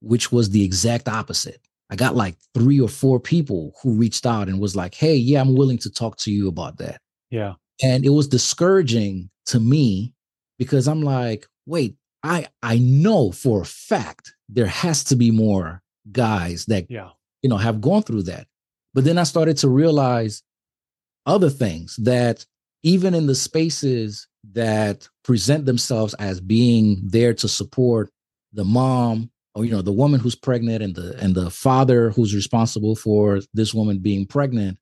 which 0.00 0.32
was 0.32 0.50
the 0.50 0.64
exact 0.64 1.08
opposite. 1.08 1.60
I 1.90 1.96
got 1.96 2.14
like 2.14 2.36
three 2.54 2.80
or 2.80 2.88
four 2.88 3.18
people 3.18 3.74
who 3.82 3.94
reached 3.94 4.24
out 4.24 4.48
and 4.48 4.60
was 4.60 4.76
like, 4.76 4.94
"Hey, 4.94 5.16
yeah, 5.16 5.40
I'm 5.40 5.56
willing 5.56 5.78
to 5.78 5.90
talk 5.90 6.16
to 6.18 6.30
you 6.30 6.48
about 6.48 6.78
that." 6.78 7.00
Yeah. 7.30 7.54
And 7.82 8.04
it 8.04 8.10
was 8.10 8.28
discouraging 8.28 9.30
to 9.46 9.58
me 9.58 10.14
because 10.58 10.86
I'm 10.86 11.02
like, 11.02 11.46
"Wait, 11.66 11.96
I 12.22 12.46
I 12.62 12.78
know 12.78 13.32
for 13.32 13.62
a 13.62 13.66
fact 13.66 14.34
there 14.48 14.66
has 14.66 15.02
to 15.04 15.16
be 15.16 15.30
more 15.30 15.82
guys 16.12 16.66
that 16.66 16.90
yeah. 16.90 17.10
you 17.42 17.50
know 17.50 17.56
have 17.56 17.80
gone 17.80 18.04
through 18.04 18.22
that." 18.24 18.46
But 18.94 19.04
then 19.04 19.18
I 19.18 19.24
started 19.24 19.56
to 19.58 19.68
realize 19.68 20.42
other 21.26 21.50
things 21.50 21.96
that 21.96 22.46
even 22.82 23.14
in 23.14 23.26
the 23.26 23.34
spaces 23.34 24.28
that 24.52 25.08
present 25.24 25.66
themselves 25.66 26.14
as 26.14 26.40
being 26.40 27.00
there 27.04 27.34
to 27.34 27.48
support 27.48 28.10
the 28.52 28.64
mom 28.64 29.30
or 29.54 29.64
you 29.64 29.70
know 29.70 29.82
the 29.82 29.92
woman 29.92 30.18
who's 30.18 30.34
pregnant 30.34 30.82
and 30.82 30.94
the 30.94 31.16
and 31.22 31.34
the 31.34 31.50
father 31.50 32.10
who's 32.10 32.34
responsible 32.34 32.96
for 32.96 33.40
this 33.52 33.74
woman 33.74 33.98
being 33.98 34.26
pregnant 34.26 34.78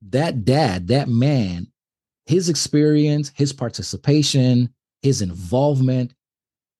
that 0.00 0.44
dad 0.44 0.88
that 0.88 1.08
man 1.08 1.66
his 2.26 2.48
experience 2.48 3.32
his 3.34 3.52
participation 3.52 4.72
his 5.02 5.20
involvement 5.20 6.14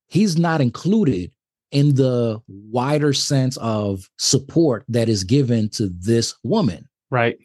he's 0.06 0.38
not 0.38 0.60
included 0.60 1.32
in 1.72 1.94
the 1.94 2.40
wider 2.46 3.14
sense 3.14 3.56
of 3.56 4.08
support 4.18 4.84
that 4.88 5.08
is 5.08 5.24
given 5.24 5.70
to 5.70 5.88
this 5.88 6.34
woman. 6.44 6.86
Right. 7.10 7.38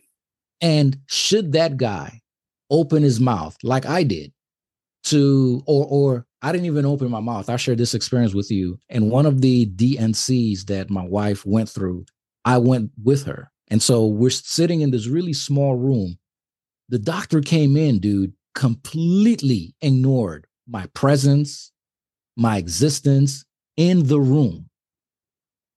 And 0.61 0.97
should 1.07 1.53
that 1.53 1.77
guy 1.77 2.21
open 2.69 3.03
his 3.03 3.19
mouth 3.19 3.57
like 3.63 3.85
I 3.85 4.03
did 4.03 4.31
to 5.05 5.63
or 5.65 5.85
or 5.89 6.25
I 6.41 6.51
didn't 6.51 6.67
even 6.67 6.85
open 6.85 7.09
my 7.09 7.19
mouth. 7.19 7.49
I 7.49 7.55
shared 7.55 7.79
this 7.79 7.95
experience 7.95 8.33
with 8.33 8.51
you. 8.51 8.79
And 8.89 9.09
one 9.09 9.25
of 9.25 9.41
the 9.41 9.65
D&Cs 9.65 10.65
that 10.65 10.89
my 10.89 11.03
wife 11.03 11.45
went 11.45 11.67
through, 11.67 12.05
I 12.45 12.59
went 12.59 12.91
with 13.03 13.25
her. 13.25 13.51
And 13.69 13.81
so 13.81 14.05
we're 14.05 14.29
sitting 14.29 14.81
in 14.81 14.91
this 14.91 15.07
really 15.07 15.33
small 15.33 15.75
room. 15.75 16.17
The 16.89 16.99
doctor 16.99 17.41
came 17.41 17.75
in, 17.75 17.99
dude, 17.99 18.33
completely 18.53 19.75
ignored 19.81 20.47
my 20.67 20.85
presence, 20.93 21.71
my 22.35 22.57
existence 22.57 23.45
in 23.75 24.07
the 24.07 24.19
room. 24.19 24.69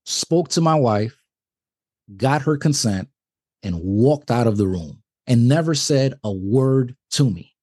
Spoke 0.05 0.49
to 0.51 0.61
my 0.61 0.75
wife, 0.75 1.17
got 2.17 2.43
her 2.43 2.57
consent, 2.57 3.09
and 3.63 3.81
walked 3.81 4.31
out 4.31 4.47
of 4.47 4.57
the 4.57 4.67
room 4.67 5.00
and 5.31 5.49
never 5.49 5.75
said 5.75 6.15
a 6.25 6.33
word 6.33 6.97
to 7.13 7.31
me, 7.31 7.55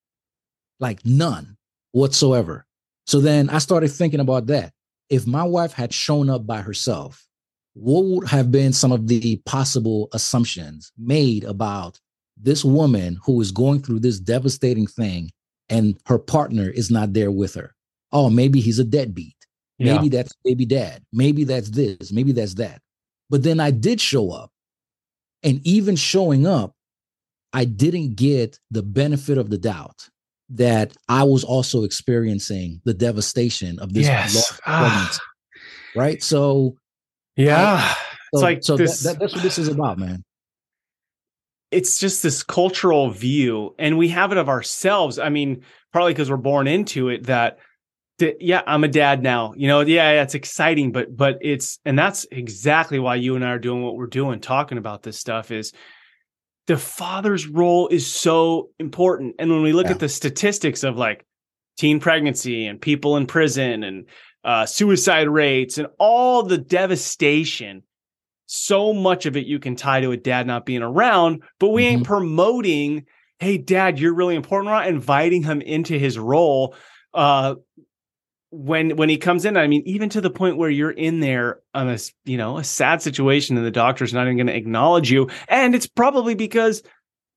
like 0.80 1.06
none 1.06 1.58
whatsoever. 1.92 2.66
So 3.06 3.20
then 3.20 3.50
I 3.50 3.58
started 3.58 3.90
thinking 3.90 4.22
about 4.22 4.48
that. 4.48 4.72
If 5.10 5.28
my 5.28 5.44
wife 5.44 5.74
had 5.74 5.94
shown 5.94 6.30
up 6.30 6.48
by 6.48 6.62
herself, 6.62 7.28
what 7.74 8.06
would 8.06 8.28
have 8.30 8.52
been 8.54 8.72
some 8.72 8.94
of 8.94 9.08
the 9.08 9.36
possible 9.46 10.08
assumptions 10.14 10.94
made 10.98 11.44
about 11.44 12.00
this 12.38 12.64
woman 12.64 13.20
who 13.26 13.42
is 13.42 13.52
going 13.52 13.82
through 13.82 14.00
this 14.00 14.20
devastating 14.20 14.88
thing 14.88 15.30
and 15.68 16.00
her 16.06 16.18
partner 16.18 16.70
is 16.70 16.90
not 16.90 17.12
there 17.12 17.32
with 17.32 17.54
her? 17.56 17.76
Oh, 18.14 18.30
maybe 18.30 18.62
he's 18.62 18.80
a 18.80 18.86
deadbeat. 18.86 19.36
Maybe 19.78 20.08
that's 20.10 20.34
baby 20.44 20.66
dad. 20.66 21.04
Maybe 21.12 21.44
that's 21.44 21.70
this. 21.70 22.14
Maybe 22.14 22.32
that's 22.32 22.56
that. 22.56 22.82
But 23.30 23.44
then 23.44 23.60
I 23.60 23.72
did 23.72 24.00
show 24.00 24.32
up. 24.32 24.52
And 25.44 25.60
even 25.68 25.96
showing 25.98 26.48
up, 26.48 26.74
I 27.58 27.66
didn't 27.66 28.14
get 28.14 28.60
the 28.70 28.84
benefit 28.84 29.40
of 29.40 29.50
the 29.50 29.58
doubt 29.58 30.10
that 30.50 30.94
I 31.10 31.24
was 31.24 31.44
also 31.44 31.86
experiencing 31.86 32.82
the 32.86 32.94
devastation 32.94 33.80
of 33.80 33.96
this 33.96 34.06
yes. 34.06 34.60
ah. 34.68 35.18
right? 35.96 36.22
So, 36.22 36.76
yeah, 37.36 37.80
I, 37.80 37.94
so, 37.96 37.98
it's 38.34 38.42
like 38.44 38.64
so 38.64 38.78
this, 38.78 39.02
that, 39.02 39.14
that, 39.14 39.20
that's 39.22 39.34
what 39.34 39.42
this 39.42 39.58
is 39.58 39.70
about, 39.70 39.98
man. 39.98 40.24
It's 41.72 41.98
just 41.98 42.22
this 42.22 42.44
cultural 42.44 43.10
view, 43.10 43.74
and 43.80 43.98
we 43.98 44.10
have 44.10 44.32
it 44.32 44.38
of 44.38 44.50
ourselves. 44.50 45.18
I 45.18 45.30
mean, 45.30 45.64
probably 45.92 46.14
because 46.14 46.30
we're 46.30 46.38
born 46.38 46.68
into 46.68 47.10
it 47.10 47.26
that 47.26 47.58
yeah 48.40 48.64
i'm 48.66 48.84
a 48.84 48.88
dad 48.88 49.22
now 49.22 49.54
you 49.56 49.68
know 49.68 49.82
yeah 49.82 50.16
that's 50.16 50.34
exciting 50.34 50.92
but 50.92 51.16
but 51.16 51.38
it's 51.42 51.78
and 51.86 52.00
that's 52.00 52.26
exactly 52.32 52.98
why 52.98 53.14
you 53.14 53.36
and 53.36 53.46
i 53.46 53.50
are 53.50 53.60
doing 53.60 53.84
what 53.84 53.96
we're 53.96 54.08
doing 54.08 54.40
talking 54.40 54.80
about 54.80 55.04
this 55.04 55.20
stuff 55.20 55.52
is 55.52 55.72
the 56.68 56.78
father's 56.78 57.48
role 57.48 57.88
is 57.88 58.06
so 58.06 58.70
important. 58.80 59.36
And 59.40 59.50
when 59.50 59.64
we 59.64 59.74
look 59.74 59.88
yeah. 59.88 59.94
at 59.94 60.00
the 60.00 60.10
statistics 60.10 60.84
of 60.84 60.98
like 60.98 61.26
teen 61.78 62.00
pregnancy 62.00 62.66
and 62.66 62.80
people 62.80 63.18
in 63.18 63.26
prison 63.26 63.84
and 63.84 64.06
uh, 64.44 64.66
suicide 64.66 65.28
rates 65.28 65.78
and 65.78 65.88
all 65.98 66.44
the 66.44 66.58
devastation, 66.58 67.84
so 68.46 68.94
much 68.94 69.26
of 69.26 69.36
it 69.36 69.46
you 69.46 69.60
can 69.60 69.76
tie 69.76 70.02
to 70.02 70.12
a 70.12 70.18
dad 70.18 70.48
not 70.48 70.66
being 70.66 70.84
around, 70.84 71.44
but 71.60 71.70
we 71.70 71.84
mm-hmm. 71.84 71.98
ain't 71.98 72.06
promoting 72.06 73.06
hey 73.40 73.58
dad 73.58 74.00
you're 74.00 74.14
really 74.14 74.36
important 74.36 74.68
we're 74.68 74.74
not 74.74 74.88
inviting 74.88 75.44
him 75.44 75.62
into 75.62 75.98
his 75.98 76.18
role 76.18 76.76
uh 77.14 77.56
when 78.50 78.96
when 78.96 79.10
he 79.10 79.18
comes 79.18 79.44
in 79.44 79.58
i 79.58 79.68
mean 79.68 79.84
even 79.86 80.08
to 80.08 80.22
the 80.22 80.30
point 80.30 80.56
where 80.56 80.70
you're 80.70 80.92
in 80.92 81.20
there 81.20 81.60
on 81.74 81.90
a 81.90 81.98
you 82.24 82.38
know 82.38 82.58
a 82.58 82.64
sad 82.64 83.02
situation 83.02 83.58
and 83.58 83.66
the 83.66 83.72
doctor's 83.72 84.14
not 84.14 84.26
even 84.26 84.38
going 84.38 84.48
to 84.48 84.56
acknowledge 84.56 85.12
you 85.12 85.30
and 85.50 85.76
it's 85.76 85.88
probably 85.88 86.34
because 86.34 86.82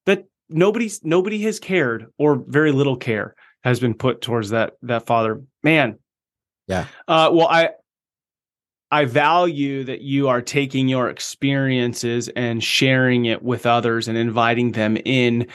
that 0.07 0.25
nobody's 0.49 1.03
nobody 1.05 1.41
has 1.43 1.59
cared 1.59 2.07
or 2.19 2.43
very 2.47 2.73
little 2.73 2.97
care 2.97 3.35
has 3.63 3.81
been 3.81 3.95
put 3.95 4.21
towards 4.21 4.51
that 4.51 4.75
that 4.83 5.07
father. 5.07 5.43
Man. 5.63 5.99
Yeah. 6.67 6.87
Uh 7.09 7.31
well 7.33 7.49
i 7.49 7.71
i 8.91 9.05
value 9.05 9.85
that 9.85 10.01
you 10.01 10.29
are 10.29 10.43
taking 10.43 10.89
your 10.89 11.09
experiences 11.09 12.29
and 12.29 12.63
sharing 12.63 13.27
it 13.27 13.43
with 13.43 13.67
others 13.67 14.09
and 14.09 14.17
inviting 14.17 14.73
them 14.73 14.97
in. 15.05 15.49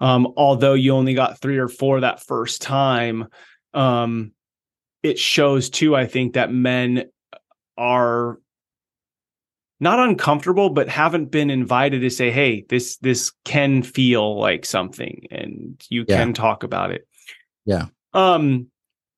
Um 0.00 0.32
although 0.36 0.74
you 0.74 0.92
only 0.92 1.14
got 1.14 1.40
3 1.40 1.58
or 1.58 1.68
4 1.68 2.00
that 2.00 2.22
first 2.22 2.62
time 2.62 3.28
um 3.74 4.32
it 5.02 5.18
shows 5.18 5.70
too 5.70 5.94
i 5.94 6.06
think 6.06 6.34
that 6.34 6.52
men 6.52 7.04
are 7.76 8.38
not 9.82 9.98
uncomfortable 9.98 10.70
but 10.70 10.88
haven't 10.88 11.32
been 11.32 11.50
invited 11.50 12.00
to 12.00 12.08
say 12.08 12.30
hey 12.30 12.64
this 12.68 12.96
this 12.98 13.32
can 13.44 13.82
feel 13.82 14.38
like 14.38 14.64
something 14.64 15.26
and 15.32 15.84
you 15.88 16.04
yeah. 16.06 16.16
can 16.16 16.32
talk 16.32 16.62
about 16.62 16.92
it. 16.92 17.06
Yeah. 17.66 17.86
Um 18.14 18.68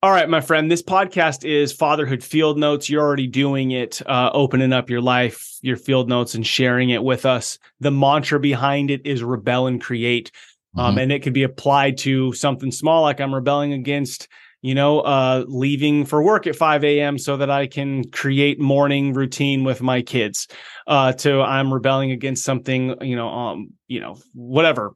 all 0.01 0.09
right 0.09 0.27
my 0.27 0.41
friend 0.41 0.71
this 0.71 0.81
podcast 0.81 1.45
is 1.45 1.71
fatherhood 1.71 2.23
field 2.23 2.57
notes. 2.57 2.89
You're 2.89 3.03
already 3.03 3.27
doing 3.27 3.71
it 3.71 4.01
uh, 4.07 4.31
opening 4.33 4.73
up 4.73 4.89
your 4.89 5.01
life 5.01 5.55
your 5.61 5.77
field 5.77 6.09
notes 6.09 6.33
and 6.33 6.45
sharing 6.45 6.89
it 6.89 7.03
with 7.03 7.27
us. 7.27 7.59
The 7.79 7.91
mantra 7.91 8.39
behind 8.39 8.89
it 8.89 9.05
is 9.05 9.23
rebel 9.23 9.67
and 9.67 9.79
create. 9.79 10.31
Um, 10.77 10.91
mm-hmm. 10.91 10.97
and 10.97 11.11
it 11.11 11.21
could 11.21 11.33
be 11.33 11.43
applied 11.43 11.99
to 11.99 12.33
something 12.33 12.71
small 12.71 13.03
like 13.03 13.21
i'm 13.21 13.33
rebelling 13.33 13.71
against 13.71 14.27
you 14.65 14.73
know, 14.73 15.01
uh, 15.01 15.45
leaving 15.47 16.05
for 16.05 16.23
work 16.23 16.47
at 16.47 16.55
5 16.55 16.83
a.m. 16.83 17.19
so 17.19 17.37
that 17.37 17.51
I 17.51 17.67
can 17.67 18.09
create 18.09 18.59
morning 18.59 19.13
routine 19.13 19.63
with 19.63 19.79
my 19.83 20.01
kids. 20.01 20.47
Uh, 20.87 21.13
to 21.13 21.41
I'm 21.41 21.71
rebelling 21.71 22.09
against 22.09 22.43
something, 22.43 22.95
you 22.99 23.15
know, 23.15 23.29
um, 23.29 23.67
you 23.87 23.99
know, 23.99 24.17
whatever 24.33 24.95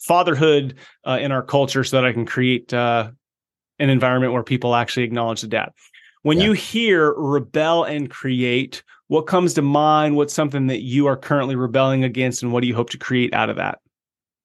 fatherhood 0.00 0.74
uh, 1.06 1.18
in 1.22 1.32
our 1.32 1.42
culture, 1.42 1.84
so 1.84 1.96
that 1.96 2.04
I 2.04 2.12
can 2.12 2.26
create 2.26 2.74
uh, 2.74 3.10
an 3.78 3.88
environment 3.88 4.34
where 4.34 4.42
people 4.42 4.74
actually 4.74 5.04
acknowledge 5.04 5.40
the 5.40 5.48
dad. 5.48 5.70
When 6.20 6.36
yeah. 6.36 6.44
you 6.44 6.52
hear 6.52 7.14
rebel 7.14 7.84
and 7.84 8.10
create, 8.10 8.82
what 9.08 9.22
comes 9.22 9.54
to 9.54 9.62
mind? 9.62 10.16
What's 10.16 10.34
something 10.34 10.66
that 10.66 10.82
you 10.82 11.06
are 11.06 11.16
currently 11.16 11.56
rebelling 11.56 12.04
against, 12.04 12.42
and 12.42 12.52
what 12.52 12.60
do 12.60 12.66
you 12.66 12.74
hope 12.74 12.90
to 12.90 12.98
create 12.98 13.32
out 13.32 13.48
of 13.48 13.56
that? 13.56 13.78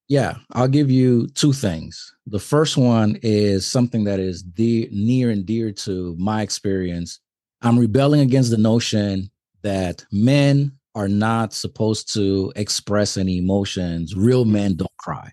Yeah, 0.09 0.35
I'll 0.53 0.69
give 0.69 0.89
you 0.89 1.27
two 1.27 1.51
things. 1.51 2.13
The 2.27 2.39
first 2.39 2.77
one 2.77 3.19
is 3.23 3.67
something 3.67 4.05
that 4.05 4.19
is 4.19 4.41
dear, 4.41 4.87
near 4.91 5.29
and 5.29 5.45
dear 5.45 5.71
to 5.71 6.15
my 6.17 6.41
experience. 6.41 7.19
I'm 7.61 7.77
rebelling 7.77 8.21
against 8.21 8.51
the 8.51 8.57
notion 8.57 9.29
that 9.63 10.05
men 10.11 10.71
are 10.95 11.09
not 11.09 11.53
supposed 11.53 12.13
to 12.13 12.53
express 12.55 13.17
any 13.17 13.37
emotions. 13.37 14.15
Real 14.15 14.45
men 14.45 14.75
don't 14.75 14.97
cry. 14.97 15.31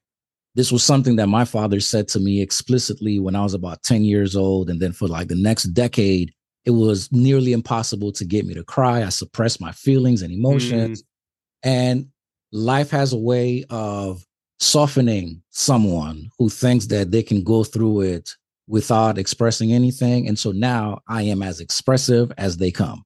This 0.57 0.73
was 0.73 0.83
something 0.85 1.17
that 1.17 1.29
my 1.29 1.45
father 1.45 1.81
said 1.81 2.09
to 2.09 2.21
me 2.21 2.41
explicitly 2.41 3.19
when 3.19 3.37
I 3.37 3.43
was 3.43 3.55
about 3.55 3.83
10 3.83 4.05
years 4.05 4.37
old. 4.37 4.71
And 4.71 4.81
then 4.81 4.93
for 4.93 5.09
like 5.09 5.29
the 5.29 5.37
next 5.37 5.65
decade, 5.65 6.33
it 6.65 6.71
was 6.71 7.11
nearly 7.13 7.53
impossible 7.53 8.13
to 8.13 8.25
get 8.25 8.47
me 8.47 8.55
to 8.55 8.65
cry. 8.65 9.05
I 9.05 9.09
suppressed 9.09 9.61
my 9.61 9.73
feelings 9.73 10.23
and 10.23 10.33
emotions. 10.33 11.03
Mm. 11.03 11.07
And 11.65 12.09
life 12.53 12.91
has 12.91 13.13
a 13.13 13.19
way 13.19 13.65
of 13.71 14.25
softening 14.61 15.43
someone 15.51 16.31
who 16.39 16.49
thinks 16.49 16.87
that 16.87 17.11
they 17.11 17.23
can 17.23 17.43
go 17.43 17.65
through 17.65 18.03
it 18.03 18.31
without 18.67 19.19
expressing 19.19 19.73
anything. 19.73 20.27
And 20.27 20.39
so 20.39 20.53
now 20.53 21.01
I 21.09 21.23
am 21.23 21.43
as 21.43 21.61
expressive 21.61 22.33
as 22.39 22.57
they 22.57 22.71
come. 22.71 23.05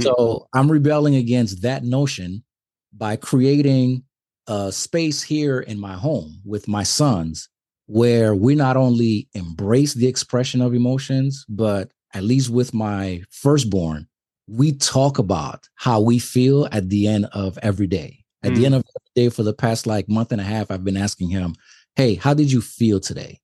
so 0.00 0.46
I'm 0.52 0.70
rebelling 0.70 1.16
against 1.16 1.62
that 1.62 1.84
notion 1.84 2.44
by 2.92 3.16
creating 3.16 4.04
a 4.46 4.70
space 4.70 5.22
here 5.22 5.60
in 5.60 5.80
my 5.80 5.94
home 5.94 6.40
with 6.44 6.68
my 6.68 6.82
sons 6.82 7.48
where 7.86 8.34
we 8.34 8.54
not 8.54 8.76
only 8.76 9.28
embrace 9.34 9.94
the 9.94 10.06
expression 10.06 10.60
of 10.60 10.74
emotions, 10.74 11.44
but 11.48 11.90
at 12.14 12.24
least 12.24 12.50
with 12.50 12.72
my 12.72 13.22
firstborn, 13.30 14.06
we 14.46 14.72
talk 14.72 15.18
about 15.18 15.68
how 15.74 16.00
we 16.00 16.18
feel 16.18 16.68
at 16.70 16.88
the 16.88 17.08
end 17.08 17.26
of 17.32 17.58
every 17.62 17.86
day. 17.86 18.23
At 18.44 18.52
mm. 18.52 18.56
the 18.56 18.66
end 18.66 18.74
of 18.74 18.84
the 18.84 19.22
day, 19.22 19.28
for 19.30 19.42
the 19.42 19.54
past 19.54 19.86
like 19.86 20.08
month 20.08 20.30
and 20.30 20.40
a 20.40 20.44
half, 20.44 20.70
I've 20.70 20.84
been 20.84 20.96
asking 20.96 21.30
him, 21.30 21.54
Hey, 21.96 22.14
how 22.14 22.34
did 22.34 22.52
you 22.52 22.60
feel 22.60 23.00
today? 23.00 23.40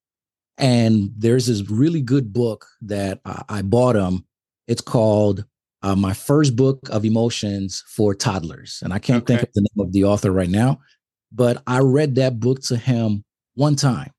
And 0.58 1.10
there's 1.16 1.46
this 1.46 1.68
really 1.70 2.02
good 2.02 2.32
book 2.32 2.66
that 2.82 3.20
uh, 3.24 3.42
I 3.48 3.62
bought 3.62 3.96
him. 3.96 4.26
It's 4.68 4.82
called 4.82 5.44
uh, 5.82 5.96
My 5.96 6.12
First 6.12 6.54
Book 6.54 6.80
of 6.90 7.04
Emotions 7.06 7.82
for 7.88 8.14
Toddlers. 8.14 8.80
And 8.82 8.92
I 8.92 8.98
can't 8.98 9.22
okay. 9.22 9.36
think 9.36 9.48
of 9.48 9.54
the 9.54 9.60
name 9.62 9.86
of 9.86 9.92
the 9.92 10.04
author 10.04 10.30
right 10.30 10.50
now, 10.50 10.80
but 11.32 11.62
I 11.66 11.78
read 11.78 12.16
that 12.16 12.40
book 12.40 12.60
to 12.64 12.76
him 12.76 13.24
one 13.54 13.76
time. 13.76 14.10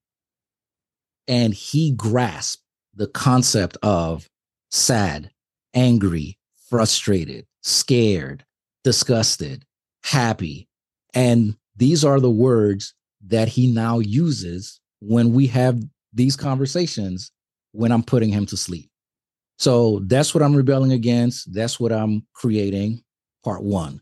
And 1.27 1.53
he 1.53 1.91
grasped 1.91 2.63
the 2.95 3.07
concept 3.07 3.77
of 3.83 4.27
sad, 4.71 5.29
angry, 5.75 6.39
frustrated, 6.69 7.45
scared, 7.61 8.43
disgusted, 8.83 9.63
happy, 10.03 10.67
and 11.13 11.55
these 11.75 12.03
are 12.03 12.19
the 12.19 12.29
words 12.29 12.93
that 13.27 13.47
he 13.47 13.71
now 13.71 13.99
uses 13.99 14.79
when 14.99 15.33
we 15.33 15.47
have 15.47 15.81
these 16.13 16.35
conversations 16.35 17.31
when 17.71 17.91
I'm 17.91 18.03
putting 18.03 18.29
him 18.29 18.45
to 18.47 18.57
sleep. 18.57 18.89
So 19.57 19.99
that's 20.05 20.33
what 20.33 20.43
I'm 20.43 20.55
rebelling 20.55 20.91
against. 20.91 21.53
That's 21.53 21.79
what 21.79 21.91
I'm 21.91 22.25
creating. 22.33 23.03
Part 23.43 23.63
one. 23.63 24.01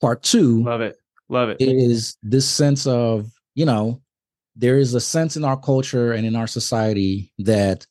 Part 0.00 0.22
two. 0.22 0.62
Love 0.62 0.80
it. 0.80 0.96
Love 1.28 1.48
it. 1.50 1.56
Is 1.60 2.16
this 2.22 2.48
sense 2.48 2.86
of, 2.86 3.30
you 3.54 3.64
know, 3.64 4.02
there 4.54 4.78
is 4.78 4.94
a 4.94 5.00
sense 5.00 5.36
in 5.36 5.44
our 5.44 5.56
culture 5.58 6.12
and 6.12 6.26
in 6.26 6.36
our 6.36 6.46
society 6.46 7.32
that 7.38 7.86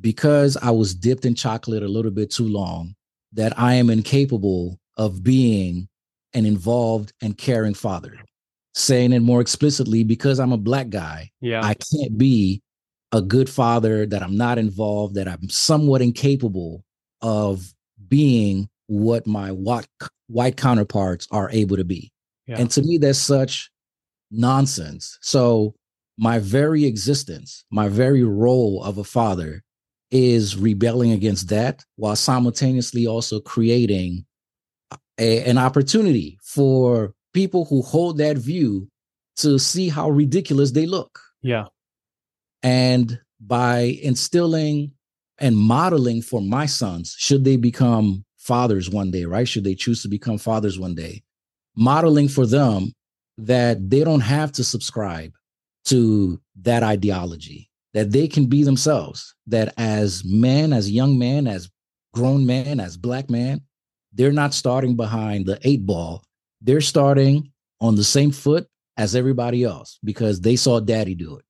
because 0.00 0.56
I 0.56 0.70
was 0.70 0.94
dipped 0.94 1.24
in 1.24 1.34
chocolate 1.34 1.82
a 1.82 1.88
little 1.88 2.10
bit 2.10 2.30
too 2.30 2.48
long, 2.48 2.94
that 3.32 3.58
I 3.58 3.74
am 3.74 3.90
incapable 3.90 4.78
of 4.96 5.22
being 5.22 5.88
an 6.36 6.46
involved 6.46 7.12
and 7.22 7.36
caring 7.36 7.74
father. 7.74 8.14
Saying 8.74 9.14
it 9.14 9.20
more 9.20 9.40
explicitly, 9.40 10.04
because 10.04 10.38
I'm 10.38 10.52
a 10.52 10.58
black 10.58 10.90
guy, 10.90 11.30
yeah. 11.40 11.64
I 11.64 11.74
can't 11.74 12.18
be 12.18 12.62
a 13.10 13.22
good 13.22 13.48
father, 13.48 14.04
that 14.04 14.22
I'm 14.22 14.36
not 14.36 14.58
involved, 14.58 15.14
that 15.14 15.26
I'm 15.26 15.48
somewhat 15.48 16.02
incapable 16.02 16.84
of 17.22 17.72
being 18.08 18.68
what 18.88 19.26
my 19.26 19.50
white, 19.50 19.88
white 20.26 20.58
counterparts 20.58 21.26
are 21.30 21.50
able 21.52 21.78
to 21.78 21.84
be. 21.84 22.12
Yeah. 22.46 22.58
And 22.58 22.70
to 22.72 22.82
me, 22.82 22.98
that's 22.98 23.18
such 23.18 23.70
nonsense. 24.30 25.18
So, 25.22 25.74
my 26.18 26.38
very 26.38 26.84
existence, 26.84 27.64
my 27.70 27.88
very 27.88 28.24
role 28.24 28.82
of 28.82 28.98
a 28.98 29.04
father 29.04 29.62
is 30.10 30.56
rebelling 30.56 31.12
against 31.12 31.48
that 31.48 31.84
while 31.96 32.16
simultaneously 32.16 33.06
also 33.06 33.40
creating 33.40 34.25
a, 35.18 35.44
an 35.44 35.58
opportunity 35.58 36.38
for 36.42 37.14
people 37.32 37.64
who 37.66 37.82
hold 37.82 38.18
that 38.18 38.36
view 38.36 38.88
to 39.36 39.58
see 39.58 39.88
how 39.88 40.10
ridiculous 40.10 40.70
they 40.70 40.86
look. 40.86 41.20
Yeah. 41.42 41.66
And 42.62 43.20
by 43.40 43.98
instilling 44.02 44.92
and 45.38 45.56
modeling 45.56 46.22
for 46.22 46.40
my 46.40 46.66
sons, 46.66 47.14
should 47.18 47.44
they 47.44 47.56
become 47.56 48.24
fathers 48.38 48.88
one 48.88 49.10
day, 49.10 49.24
right? 49.24 49.46
Should 49.46 49.64
they 49.64 49.74
choose 49.74 50.02
to 50.02 50.08
become 50.08 50.38
fathers 50.38 50.78
one 50.78 50.94
day, 50.94 51.22
modeling 51.76 52.28
for 52.28 52.46
them 52.46 52.92
that 53.38 53.90
they 53.90 54.02
don't 54.02 54.20
have 54.20 54.52
to 54.52 54.64
subscribe 54.64 55.32
to 55.86 56.40
that 56.62 56.82
ideology, 56.82 57.70
that 57.92 58.12
they 58.12 58.26
can 58.26 58.46
be 58.46 58.62
themselves, 58.62 59.34
that 59.46 59.74
as 59.76 60.24
men, 60.24 60.72
as 60.72 60.90
young 60.90 61.18
men, 61.18 61.46
as 61.46 61.70
grown 62.14 62.46
men, 62.46 62.80
as 62.80 62.96
black 62.96 63.28
men, 63.28 63.60
they're 64.16 64.32
not 64.32 64.54
starting 64.54 64.96
behind 64.96 65.46
the 65.46 65.58
eight 65.62 65.84
ball. 65.84 66.24
They're 66.60 66.80
starting 66.80 67.52
on 67.80 67.94
the 67.94 68.04
same 68.04 68.32
foot 68.32 68.66
as 68.96 69.14
everybody 69.14 69.62
else 69.62 69.98
because 70.02 70.40
they 70.40 70.56
saw 70.56 70.80
daddy 70.80 71.14
do 71.14 71.36
it. 71.36 71.44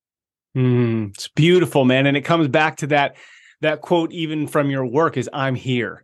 Mm, 0.57 1.09
it's 1.09 1.27
beautiful, 1.29 1.85
man. 1.85 2.05
And 2.05 2.17
it 2.17 2.21
comes 2.21 2.47
back 2.47 2.77
to 2.77 2.87
that 2.87 3.15
that 3.61 3.81
quote 3.81 4.11
even 4.11 4.47
from 4.47 4.69
your 4.69 4.85
work 4.85 5.17
is 5.17 5.29
I'm 5.33 5.55
here. 5.55 6.03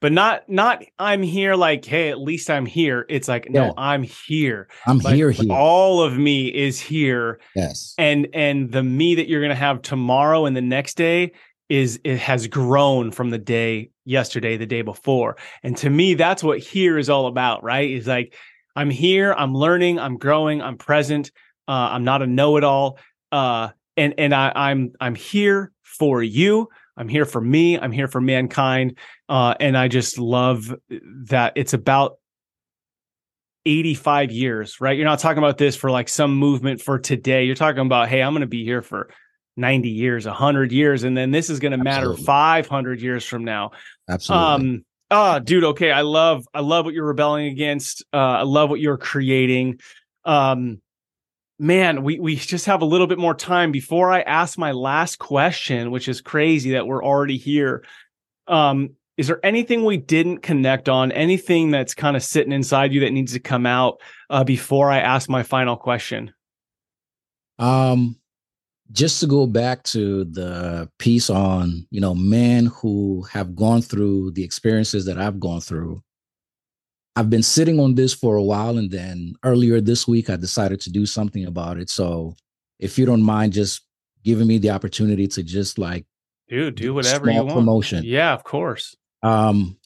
But 0.00 0.12
not 0.12 0.48
not 0.48 0.84
I'm 0.98 1.22
here 1.22 1.56
like, 1.56 1.84
hey, 1.84 2.10
at 2.10 2.20
least 2.20 2.50
I'm 2.50 2.66
here. 2.66 3.06
It's 3.08 3.28
like, 3.28 3.46
yeah. 3.46 3.68
no, 3.68 3.74
I'm 3.76 4.02
here. 4.02 4.68
I'm 4.86 4.98
like, 4.98 5.14
here, 5.14 5.30
here. 5.30 5.50
All 5.50 6.02
of 6.02 6.16
me 6.16 6.48
is 6.48 6.78
here. 6.78 7.40
Yes. 7.54 7.94
And 7.98 8.28
and 8.34 8.70
the 8.70 8.82
me 8.82 9.14
that 9.16 9.28
you're 9.28 9.42
gonna 9.42 9.54
have 9.54 9.82
tomorrow 9.82 10.44
and 10.44 10.54
the 10.54 10.60
next 10.60 10.96
day 10.96 11.32
is 11.68 12.00
it 12.04 12.18
has 12.18 12.46
grown 12.46 13.10
from 13.10 13.30
the 13.30 13.38
day 13.38 13.90
yesterday, 14.04 14.56
the 14.56 14.66
day 14.66 14.82
before. 14.82 15.36
And 15.62 15.76
to 15.78 15.90
me, 15.90 16.14
that's 16.14 16.42
what 16.42 16.58
here 16.58 16.98
is 16.98 17.10
all 17.10 17.26
about, 17.26 17.62
right? 17.64 17.90
Is 17.90 18.06
like, 18.06 18.34
I'm 18.76 18.90
here, 18.90 19.32
I'm 19.32 19.54
learning, 19.54 19.98
I'm 19.98 20.18
growing, 20.18 20.62
I'm 20.62 20.76
present, 20.76 21.30
Uh, 21.68 21.90
I'm 21.92 22.04
not 22.04 22.22
a 22.22 22.26
know-it-all. 22.26 22.98
Uh, 23.32 23.70
and 23.96 24.14
and 24.18 24.34
I, 24.34 24.52
I'm 24.54 24.92
I'm 25.00 25.14
here 25.14 25.72
for 25.82 26.22
you. 26.22 26.68
I'm 26.96 27.08
here 27.08 27.24
for 27.24 27.40
me. 27.40 27.78
I'm 27.78 27.92
here 27.92 28.08
for 28.08 28.20
mankind. 28.20 28.98
Uh, 29.28 29.54
and 29.58 29.76
I 29.76 29.88
just 29.88 30.18
love 30.18 30.74
that 31.28 31.52
it's 31.56 31.74
about 31.74 32.18
85 33.66 34.30
years, 34.30 34.80
right? 34.80 34.96
You're 34.96 35.06
not 35.06 35.18
talking 35.18 35.38
about 35.38 35.58
this 35.58 35.76
for 35.76 35.90
like 35.90 36.08
some 36.08 36.36
movement 36.36 36.80
for 36.80 36.98
today. 36.98 37.44
You're 37.44 37.56
talking 37.56 37.84
about, 37.84 38.08
hey, 38.08 38.22
I'm 38.22 38.32
going 38.32 38.42
to 38.42 38.46
be 38.46 38.64
here 38.64 38.80
for 38.80 39.10
90 39.56 39.88
years, 39.88 40.26
100 40.26 40.72
years, 40.72 41.04
and 41.04 41.16
then 41.16 41.30
this 41.30 41.50
is 41.50 41.60
going 41.60 41.72
to 41.72 41.82
matter 41.82 42.14
500 42.14 43.00
years 43.00 43.24
from 43.24 43.44
now. 43.44 43.72
Absolutely. 44.08 44.46
Um, 44.46 44.84
oh, 45.10 45.38
dude, 45.38 45.64
okay. 45.64 45.90
I 45.90 46.02
love, 46.02 46.46
I 46.52 46.60
love 46.60 46.84
what 46.84 46.94
you're 46.94 47.06
rebelling 47.06 47.46
against. 47.46 48.04
Uh, 48.12 48.16
I 48.16 48.42
love 48.42 48.70
what 48.70 48.80
you're 48.80 48.98
creating. 48.98 49.80
Um, 50.24 50.80
man, 51.58 52.02
we 52.02 52.18
we 52.18 52.36
just 52.36 52.66
have 52.66 52.82
a 52.82 52.86
little 52.86 53.06
bit 53.06 53.18
more 53.18 53.34
time 53.34 53.72
before 53.72 54.10
I 54.10 54.20
ask 54.20 54.58
my 54.58 54.72
last 54.72 55.18
question, 55.18 55.90
which 55.90 56.08
is 56.08 56.20
crazy 56.20 56.72
that 56.72 56.86
we're 56.86 57.04
already 57.04 57.38
here. 57.38 57.84
Um, 58.46 58.90
is 59.16 59.28
there 59.28 59.40
anything 59.44 59.84
we 59.84 59.96
didn't 59.96 60.38
connect 60.38 60.88
on? 60.88 61.10
Anything 61.12 61.70
that's 61.70 61.94
kind 61.94 62.16
of 62.16 62.22
sitting 62.22 62.52
inside 62.52 62.92
you 62.92 63.00
that 63.00 63.12
needs 63.12 63.32
to 63.32 63.40
come 63.40 63.64
out 63.64 64.00
uh, 64.28 64.44
before 64.44 64.90
I 64.90 64.98
ask 64.98 65.28
my 65.28 65.42
final 65.42 65.76
question? 65.76 66.32
Um, 67.58 68.16
just 68.92 69.20
to 69.20 69.26
go 69.26 69.46
back 69.46 69.82
to 69.84 70.24
the 70.24 70.88
piece 70.98 71.28
on 71.28 71.86
you 71.90 72.00
know 72.00 72.14
men 72.14 72.66
who 72.66 73.22
have 73.32 73.56
gone 73.56 73.82
through 73.82 74.32
the 74.32 74.44
experiences 74.44 75.04
that 75.06 75.18
I've 75.18 75.40
gone 75.40 75.60
through. 75.60 76.02
I've 77.16 77.30
been 77.30 77.42
sitting 77.42 77.80
on 77.80 77.94
this 77.94 78.12
for 78.12 78.36
a 78.36 78.42
while, 78.42 78.76
and 78.76 78.90
then 78.90 79.34
earlier 79.42 79.80
this 79.80 80.06
week 80.06 80.28
I 80.28 80.36
decided 80.36 80.80
to 80.82 80.90
do 80.90 81.06
something 81.06 81.46
about 81.46 81.78
it. 81.78 81.88
So, 81.88 82.36
if 82.78 82.98
you 82.98 83.06
don't 83.06 83.22
mind, 83.22 83.54
just 83.54 83.82
giving 84.22 84.46
me 84.46 84.58
the 84.58 84.70
opportunity 84.70 85.26
to 85.28 85.42
just 85.42 85.78
like, 85.78 86.04
dude, 86.48 86.74
do 86.74 86.92
whatever 86.92 87.30
you 87.30 87.42
want. 87.42 87.54
Promotion, 87.54 88.04
yeah, 88.04 88.34
of 88.34 88.44
course. 88.44 88.94
Um, 89.22 89.78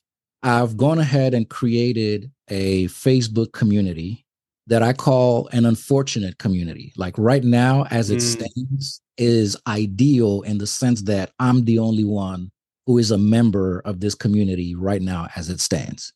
I've 0.42 0.76
gone 0.76 0.98
ahead 0.98 1.34
and 1.34 1.48
created 1.48 2.30
a 2.48 2.86
Facebook 2.86 3.52
community 3.52 4.26
that 4.70 4.84
I 4.84 4.92
call 4.92 5.48
an 5.48 5.66
unfortunate 5.66 6.38
community. 6.38 6.92
Like 6.96 7.14
right 7.18 7.42
now, 7.42 7.86
as 7.90 8.10
it 8.10 8.18
mm. 8.18 8.22
stands, 8.22 9.02
is 9.18 9.56
ideal 9.66 10.42
in 10.42 10.58
the 10.58 10.66
sense 10.66 11.02
that 11.02 11.32
I'm 11.40 11.64
the 11.64 11.80
only 11.80 12.04
one 12.04 12.52
who 12.86 12.96
is 12.96 13.10
a 13.10 13.18
member 13.18 13.80
of 13.80 13.98
this 13.98 14.14
community 14.14 14.76
right 14.76 15.02
now 15.02 15.26
as 15.34 15.50
it 15.50 15.60
stands. 15.60 16.12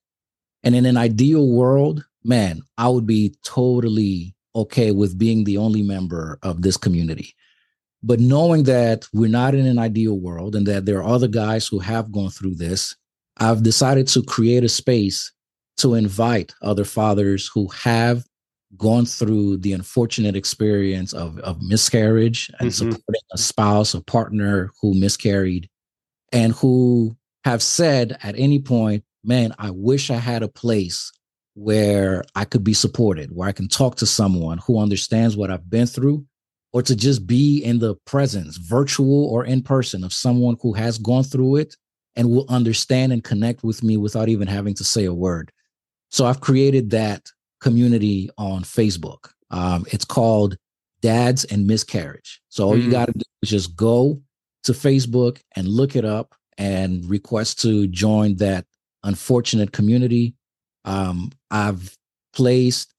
And 0.62 0.76
in 0.76 0.86
an 0.86 0.96
ideal 0.96 1.48
world, 1.48 2.06
man, 2.22 2.62
I 2.78 2.88
would 2.88 3.06
be 3.06 3.34
totally 3.44 4.34
okay 4.54 4.92
with 4.92 5.18
being 5.18 5.42
the 5.42 5.58
only 5.58 5.82
member 5.82 6.38
of 6.44 6.62
this 6.62 6.76
community. 6.76 7.34
But 8.04 8.20
knowing 8.20 8.62
that 8.64 9.08
we're 9.12 9.28
not 9.28 9.56
in 9.56 9.66
an 9.66 9.78
ideal 9.78 10.20
world 10.20 10.54
and 10.54 10.64
that 10.68 10.86
there 10.86 10.98
are 10.98 11.14
other 11.14 11.28
guys 11.28 11.66
who 11.66 11.80
have 11.80 12.12
gone 12.12 12.30
through 12.30 12.54
this, 12.54 12.94
I've 13.38 13.64
decided 13.64 14.06
to 14.08 14.22
create 14.22 14.62
a 14.62 14.68
space 14.68 15.32
to 15.78 15.94
invite 15.94 16.54
other 16.62 16.84
fathers 16.84 17.50
who 17.52 17.66
have 17.68 18.24
gone 18.76 19.06
through 19.06 19.58
the 19.58 19.72
unfortunate 19.72 20.36
experience 20.36 21.12
of, 21.12 21.38
of 21.40 21.62
miscarriage 21.62 22.50
and 22.58 22.70
mm-hmm. 22.70 22.90
supporting 22.90 23.22
a 23.32 23.38
spouse, 23.38 23.94
a 23.94 24.00
partner 24.00 24.70
who 24.80 24.94
miscarried, 24.94 25.68
and 26.32 26.52
who 26.52 27.16
have 27.44 27.62
said 27.62 28.18
at 28.22 28.34
any 28.38 28.58
point, 28.58 29.04
man, 29.22 29.54
I 29.58 29.70
wish 29.70 30.10
I 30.10 30.16
had 30.16 30.42
a 30.42 30.48
place 30.48 31.12
where 31.54 32.24
I 32.34 32.44
could 32.44 32.64
be 32.64 32.74
supported, 32.74 33.34
where 33.34 33.48
I 33.48 33.52
can 33.52 33.68
talk 33.68 33.96
to 33.96 34.06
someone 34.06 34.58
who 34.58 34.80
understands 34.80 35.36
what 35.36 35.50
I've 35.50 35.70
been 35.70 35.86
through, 35.86 36.24
or 36.72 36.82
to 36.82 36.96
just 36.96 37.26
be 37.26 37.62
in 37.62 37.78
the 37.78 37.94
presence, 38.04 38.56
virtual 38.56 39.26
or 39.26 39.44
in 39.44 39.62
person, 39.62 40.02
of 40.02 40.12
someone 40.12 40.56
who 40.60 40.72
has 40.72 40.98
gone 40.98 41.22
through 41.22 41.56
it 41.56 41.76
and 42.16 42.30
will 42.30 42.46
understand 42.48 43.12
and 43.12 43.22
connect 43.22 43.62
with 43.62 43.82
me 43.82 43.96
without 43.96 44.28
even 44.28 44.48
having 44.48 44.74
to 44.74 44.84
say 44.84 45.04
a 45.04 45.14
word. 45.14 45.52
So 46.10 46.26
I've 46.26 46.40
created 46.40 46.90
that 46.90 47.30
community 47.64 48.28
on 48.36 48.62
Facebook. 48.62 49.30
Um, 49.50 49.86
it's 49.90 50.04
called 50.04 50.58
Dads 51.00 51.46
and 51.46 51.66
Miscarriage. 51.66 52.42
So 52.50 52.66
all 52.66 52.74
mm. 52.74 52.82
you 52.82 52.90
got 52.90 53.06
to 53.06 53.12
do 53.14 53.24
is 53.42 53.48
just 53.48 53.74
go 53.74 54.20
to 54.64 54.72
Facebook 54.72 55.40
and 55.56 55.66
look 55.66 55.96
it 55.96 56.04
up 56.04 56.34
and 56.58 57.08
request 57.08 57.62
to 57.62 57.86
join 57.86 58.36
that 58.36 58.66
unfortunate 59.02 59.72
community. 59.72 60.34
Um, 60.84 61.32
I've 61.50 61.96
placed, 62.34 62.92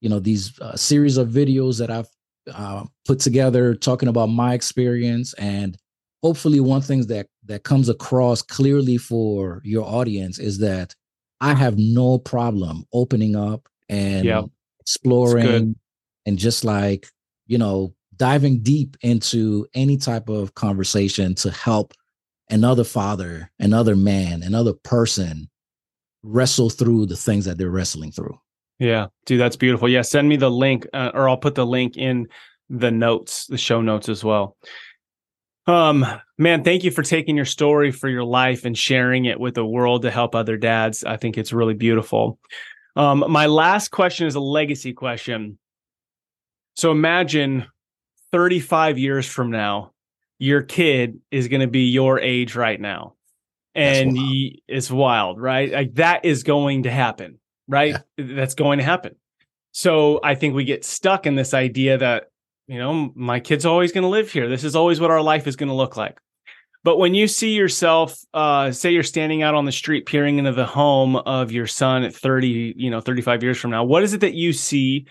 you 0.00 0.08
know, 0.08 0.20
these 0.20 0.56
uh, 0.60 0.76
series 0.76 1.16
of 1.16 1.28
videos 1.28 1.80
that 1.80 1.90
I've 1.90 2.08
uh, 2.54 2.84
put 3.04 3.18
together 3.18 3.74
talking 3.74 4.08
about 4.08 4.26
my 4.26 4.54
experience 4.54 5.34
and 5.34 5.76
hopefully 6.22 6.60
one 6.60 6.80
thing 6.80 7.06
that 7.08 7.26
that 7.46 7.64
comes 7.64 7.88
across 7.88 8.40
clearly 8.40 8.98
for 8.98 9.60
your 9.64 9.84
audience 9.84 10.38
is 10.38 10.58
that 10.58 10.94
I 11.40 11.54
have 11.54 11.76
no 11.76 12.18
problem 12.18 12.84
opening 12.92 13.34
up 13.34 13.68
and 13.92 14.24
yep. 14.24 14.44
exploring 14.80 15.76
and 16.24 16.38
just 16.38 16.64
like, 16.64 17.06
you 17.46 17.58
know, 17.58 17.94
diving 18.16 18.62
deep 18.62 18.96
into 19.02 19.66
any 19.74 19.98
type 19.98 20.30
of 20.30 20.54
conversation 20.54 21.34
to 21.34 21.50
help 21.50 21.92
another 22.48 22.84
father, 22.84 23.50
another 23.58 23.94
man, 23.94 24.42
another 24.42 24.72
person 24.72 25.50
wrestle 26.22 26.70
through 26.70 27.04
the 27.04 27.16
things 27.16 27.44
that 27.44 27.58
they're 27.58 27.70
wrestling 27.70 28.10
through. 28.10 28.38
Yeah, 28.78 29.08
dude, 29.26 29.40
that's 29.40 29.56
beautiful. 29.56 29.88
Yeah, 29.88 30.02
send 30.02 30.28
me 30.28 30.36
the 30.36 30.50
link, 30.50 30.86
uh, 30.94 31.10
or 31.12 31.28
I'll 31.28 31.36
put 31.36 31.54
the 31.54 31.66
link 31.66 31.96
in 31.96 32.28
the 32.70 32.90
notes, 32.90 33.46
the 33.46 33.58
show 33.58 33.82
notes 33.82 34.08
as 34.08 34.24
well. 34.24 34.56
Um, 35.66 36.04
man, 36.38 36.64
thank 36.64 36.82
you 36.82 36.90
for 36.90 37.02
taking 37.02 37.36
your 37.36 37.44
story 37.44 37.92
for 37.92 38.08
your 38.08 38.24
life 38.24 38.64
and 38.64 38.76
sharing 38.76 39.26
it 39.26 39.38
with 39.38 39.54
the 39.54 39.66
world 39.66 40.02
to 40.02 40.10
help 40.10 40.34
other 40.34 40.56
dads. 40.56 41.04
I 41.04 41.16
think 41.16 41.36
it's 41.36 41.52
really 41.52 41.74
beautiful. 41.74 42.38
Um, 42.96 43.24
my 43.28 43.46
last 43.46 43.90
question 43.90 44.26
is 44.26 44.34
a 44.34 44.40
legacy 44.40 44.92
question. 44.92 45.58
So 46.74 46.90
imagine 46.90 47.66
35 48.32 48.98
years 48.98 49.26
from 49.26 49.50
now, 49.50 49.92
your 50.38 50.62
kid 50.62 51.20
is 51.30 51.48
going 51.48 51.60
to 51.60 51.68
be 51.68 51.90
your 51.90 52.18
age 52.18 52.56
right 52.56 52.80
now 52.80 53.14
and 53.74 54.16
wild. 54.16 54.52
it's 54.68 54.90
wild, 54.90 55.40
right? 55.40 55.70
Like 55.70 55.94
that 55.94 56.24
is 56.24 56.42
going 56.42 56.84
to 56.84 56.90
happen, 56.90 57.38
right? 57.68 57.96
Yeah. 58.16 58.36
That's 58.36 58.54
going 58.54 58.78
to 58.78 58.84
happen. 58.84 59.16
So 59.72 60.20
I 60.22 60.34
think 60.34 60.54
we 60.54 60.64
get 60.64 60.84
stuck 60.84 61.26
in 61.26 61.34
this 61.34 61.54
idea 61.54 61.98
that, 61.98 62.24
you 62.66 62.78
know, 62.78 63.12
my 63.14 63.40
kid's 63.40 63.64
always 63.64 63.92
going 63.92 64.02
to 64.02 64.08
live 64.08 64.30
here. 64.30 64.48
This 64.48 64.64
is 64.64 64.76
always 64.76 65.00
what 65.00 65.10
our 65.10 65.22
life 65.22 65.46
is 65.46 65.56
going 65.56 65.68
to 65.68 65.74
look 65.74 65.96
like. 65.96 66.20
But 66.84 66.98
when 66.98 67.14
you 67.14 67.28
see 67.28 67.54
yourself, 67.54 68.18
uh, 68.34 68.72
say 68.72 68.90
you're 68.90 69.04
standing 69.04 69.42
out 69.42 69.54
on 69.54 69.66
the 69.66 69.72
street 69.72 70.06
peering 70.06 70.38
into 70.38 70.52
the 70.52 70.66
home 70.66 71.16
of 71.16 71.52
your 71.52 71.68
son 71.68 72.02
at 72.02 72.14
30, 72.14 72.74
you 72.76 72.90
know, 72.90 73.00
35 73.00 73.42
years 73.42 73.58
from 73.58 73.70
now, 73.70 73.84
what 73.84 74.02
is 74.02 74.14
it 74.14 74.20
that 74.20 74.34
you 74.34 74.52
see 74.52 75.06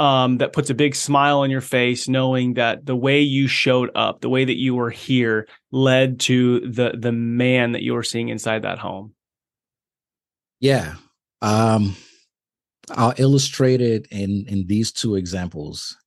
um, 0.00 0.38
that 0.38 0.54
puts 0.54 0.70
a 0.70 0.74
big 0.74 0.96
smile 0.96 1.40
on 1.40 1.50
your 1.50 1.60
face, 1.60 2.08
knowing 2.08 2.54
that 2.54 2.86
the 2.86 2.96
way 2.96 3.20
you 3.20 3.46
showed 3.46 3.90
up, 3.94 4.22
the 4.22 4.30
way 4.30 4.46
that 4.46 4.56
you 4.56 4.74
were 4.74 4.88
here, 4.88 5.46
led 5.72 6.20
to 6.20 6.60
the 6.60 6.94
the 6.98 7.12
man 7.12 7.72
that 7.72 7.82
you 7.82 7.92
were 7.92 8.02
seeing 8.02 8.30
inside 8.30 8.62
that 8.62 8.78
home. 8.78 9.12
Yeah, 10.58 10.94
um, 11.42 11.96
I'll 12.90 13.12
illustrate 13.18 13.82
it 13.82 14.06
in 14.10 14.46
in 14.48 14.66
these 14.66 14.90
two 14.90 15.16
examples. 15.16 15.98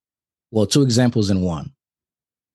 Well, 0.49 0.65
two 0.65 0.81
examples 0.81 1.29
in 1.29 1.41
one. 1.41 1.72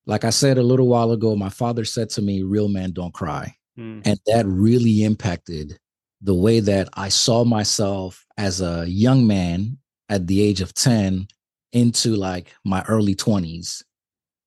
Like 0.09 0.25
I 0.25 0.31
said 0.31 0.59
a 0.59 0.63
little 0.63 0.89
while 0.89 1.13
ago, 1.13 1.37
my 1.37 1.51
father 1.51 1.85
said 1.85 2.11
to 2.11 2.23
me, 2.23 2.43
"Real 2.43 2.69
men 2.69 2.91
don't 2.91 3.15
cry," 3.15 3.55
mm. 3.79 4.03
and 4.05 4.19
that 4.27 4.45
really 4.47 5.05
impacted 5.05 5.79
the 6.21 6.35
way 6.35 6.61
that 6.61 6.89
I 6.95 7.11
saw 7.11 7.45
myself 7.45 8.27
as 8.37 8.61
a 8.61 8.89
young 8.89 9.27
man 9.27 9.79
at 10.09 10.27
the 10.27 10.41
age 10.41 10.61
of 10.61 10.75
10 10.75 11.29
into 11.73 12.17
like 12.17 12.53
my 12.65 12.83
early 12.89 13.15
20s. 13.15 13.83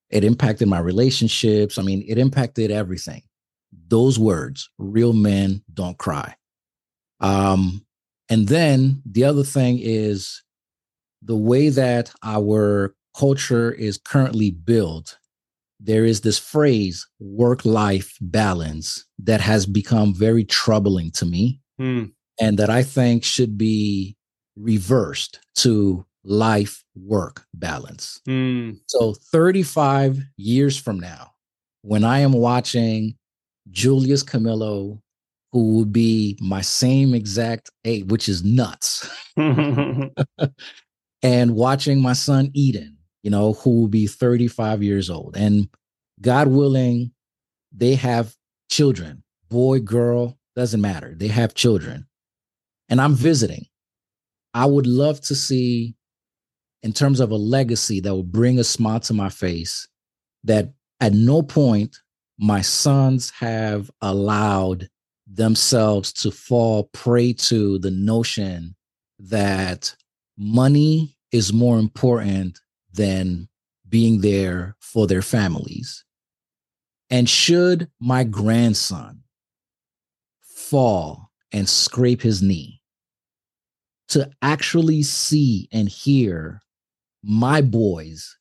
It 0.10 0.24
impacted 0.24 0.68
my 0.68 0.80
relationships. 0.80 1.78
I 1.78 1.84
mean, 1.84 2.04
it 2.08 2.18
impacted 2.18 2.72
everything. 2.72 3.24
Those 3.88 4.20
words, 4.20 4.70
real 4.78 5.14
men 5.14 5.64
don't 5.74 5.98
cry. 5.98 6.36
Um, 7.22 7.86
and 8.30 8.48
then 8.48 9.02
the 9.06 9.24
other 9.24 9.44
thing 9.44 9.80
is 9.82 10.44
the 11.22 11.38
way 11.38 11.70
that 11.70 12.12
our 12.24 12.96
culture 13.18 13.72
is 13.72 13.98
currently 13.98 14.52
built. 14.52 15.18
There 15.84 16.06
is 16.06 16.22
this 16.22 16.38
phrase, 16.38 17.08
work 17.20 17.66
life 17.66 18.18
balance, 18.22 19.06
that 19.20 19.42
has 19.42 19.66
become 19.66 20.14
very 20.14 20.44
troubling 20.44 21.12
to 21.12 21.26
me. 21.26 21.60
Mm. 21.80 22.12
And 22.40 22.58
that 22.58 22.70
I 22.70 22.84
think 22.84 23.24
should 23.24 23.58
be 23.58 24.16
reversed 24.56 25.40
to 25.56 26.06
life 26.24 26.84
work 26.96 27.46
balance. 27.54 28.20
Mm. 28.28 28.80
So 28.88 29.14
35 29.14 30.20
years 30.38 30.78
from 30.78 31.00
now, 31.00 31.32
when 31.82 32.04
I 32.04 32.20
am 32.20 32.34
watching 32.34 33.16
Julius 33.70 34.24
Camillo, 34.24 35.02
who 35.52 35.80
would 35.80 35.92
be 35.92 36.38
my 36.42 36.62
same 36.62 37.14
exact 37.14 37.72
age, 37.86 38.06
which 38.06 38.30
is 38.30 38.44
nuts, 38.44 39.10
and 41.24 41.56
watching 41.56 42.02
my 42.02 42.14
son 42.14 42.52
Eden, 42.54 42.98
you 43.24 43.30
know, 43.30 43.54
who 43.54 43.82
will 43.82 43.88
be 43.88 44.08
35 44.08 44.84
years 44.84 45.10
old. 45.10 45.36
And 45.38 45.70
God 46.20 46.48
willing, 46.48 47.12
they 47.72 47.96
have 47.96 48.36
children, 48.70 49.24
boy, 49.50 49.80
girl, 49.80 50.38
doesn't 50.56 50.82
matter. 50.82 51.14
They 51.16 51.28
have 51.28 51.54
children. 51.54 52.08
And 52.90 53.00
I'm 53.00 53.16
visiting. 53.16 53.68
I 54.54 54.66
would 54.66 54.88
love 54.88 55.22
to 55.22 55.36
see, 55.36 55.96
in 56.84 56.94
terms 56.94 57.20
of 57.20 57.32
a 57.32 57.38
legacy 57.38 58.00
that 58.02 58.14
will 58.14 58.24
bring 58.24 58.60
a 58.60 58.64
smile 58.64 59.00
to 59.02 59.14
my 59.14 59.30
face, 59.30 59.88
that 60.44 60.74
at 61.00 61.14
no 61.14 61.42
point 61.42 61.98
my 62.38 62.62
sons 62.62 63.30
have 63.32 63.90
allowed 64.02 64.90
themselves 65.28 66.12
to 66.12 66.32
fall 66.32 66.90
prey 66.92 67.32
to 67.32 67.80
the 67.80 67.92
notion 67.92 68.76
that 69.20 69.96
money 70.38 71.16
is 71.32 71.54
more 71.54 71.80
important 71.80 72.60
than 72.94 73.48
being 73.88 74.22
there 74.22 74.76
for 74.80 75.08
their 75.08 75.22
families. 75.22 76.04
And 77.10 77.30
should 77.30 77.90
my 78.00 78.24
grandson 78.24 79.24
fall 80.42 81.30
and 81.52 81.68
scrape 81.68 82.22
his 82.22 82.42
knee, 82.42 82.82
to 84.10 84.30
actually 84.42 85.04
see 85.04 85.68
and 85.72 85.88
hear 85.88 86.62
my 87.24 87.62
boys 87.62 88.38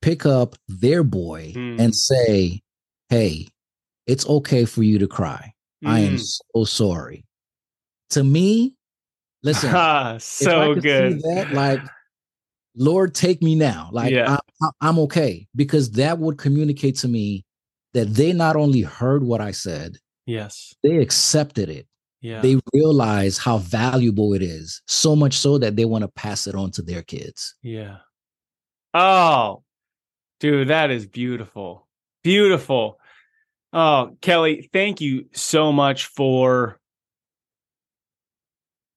pick 0.00 0.26
up 0.26 0.56
their 0.68 1.02
boy 1.02 1.52
mm. 1.56 1.80
and 1.80 1.94
say, 1.94 2.60
Hey, 3.08 3.48
it's 4.06 4.26
okay 4.26 4.64
for 4.64 4.82
you 4.82 4.98
to 4.98 5.06
cry. 5.06 5.54
Mm. 5.84 5.88
I 5.88 5.98
am 6.00 6.12
hmm. 6.12 6.16
so 6.18 6.64
sorry. 6.64 7.24
To 8.10 8.24
me, 8.24 8.74
listen, 9.42 9.70
so 10.20 10.74
good. 10.74 11.20
that, 11.22 11.52
like, 11.52 11.80
Lord, 12.74 13.14
take 13.14 13.42
me 13.42 13.54
now. 13.54 13.90
Like, 13.92 14.12
yeah. 14.12 14.38
I, 14.62 14.68
I'm 14.80 14.98
okay 15.00 15.46
because 15.54 15.90
that 15.92 16.18
would 16.18 16.38
communicate 16.38 16.96
to 16.98 17.08
me 17.08 17.44
that 17.94 18.14
they 18.14 18.32
not 18.32 18.56
only 18.56 18.80
heard 18.80 19.22
what 19.22 19.40
I 19.40 19.50
said, 19.50 19.98
yes, 20.26 20.74
they 20.82 20.96
accepted 20.96 21.68
it. 21.68 21.86
Yeah. 22.20 22.40
They 22.40 22.60
realize 22.72 23.36
how 23.36 23.58
valuable 23.58 24.32
it 24.32 24.42
is, 24.42 24.80
so 24.86 25.16
much 25.16 25.34
so 25.34 25.58
that 25.58 25.74
they 25.74 25.84
want 25.84 26.02
to 26.02 26.08
pass 26.08 26.46
it 26.46 26.54
on 26.54 26.70
to 26.72 26.82
their 26.82 27.02
kids. 27.02 27.56
Yeah. 27.62 27.96
Oh, 28.94 29.64
dude, 30.38 30.68
that 30.68 30.90
is 30.90 31.04
beautiful. 31.04 31.88
Beautiful. 32.22 33.00
Oh, 33.72 34.16
Kelly, 34.20 34.70
thank 34.72 35.00
you 35.00 35.26
so 35.32 35.72
much 35.72 36.06
for 36.06 36.78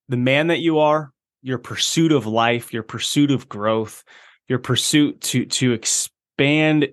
the 0.07 0.17
man 0.17 0.47
that 0.47 0.59
you 0.59 0.79
are, 0.79 1.11
your 1.45 1.59
pursuit 1.59 2.11
of 2.11 2.25
life, 2.25 2.73
your 2.73 2.83
pursuit 2.83 3.29
of 3.29 3.47
growth, 3.47 4.03
your 4.47 4.59
pursuit 4.59 5.21
to 5.21 5.45
to 5.45 5.73
expand 5.73 6.87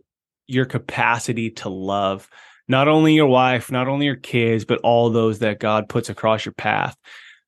your 0.47 0.67
capacity 0.67 1.51
to 1.51 1.71
love 1.71 2.29
not 2.69 2.87
only 2.87 3.15
your 3.15 3.27
wife, 3.27 3.73
not 3.73 3.89
only 3.89 4.07
your 4.07 4.17
kids, 4.17 4.65
but 4.65 4.81
all 4.81 5.11
those 5.11 5.39
that 5.41 5.59
God 5.59 5.89
puts 5.89 6.11
across 6.11 6.45
your 6.45 6.53
path. 6.53 6.97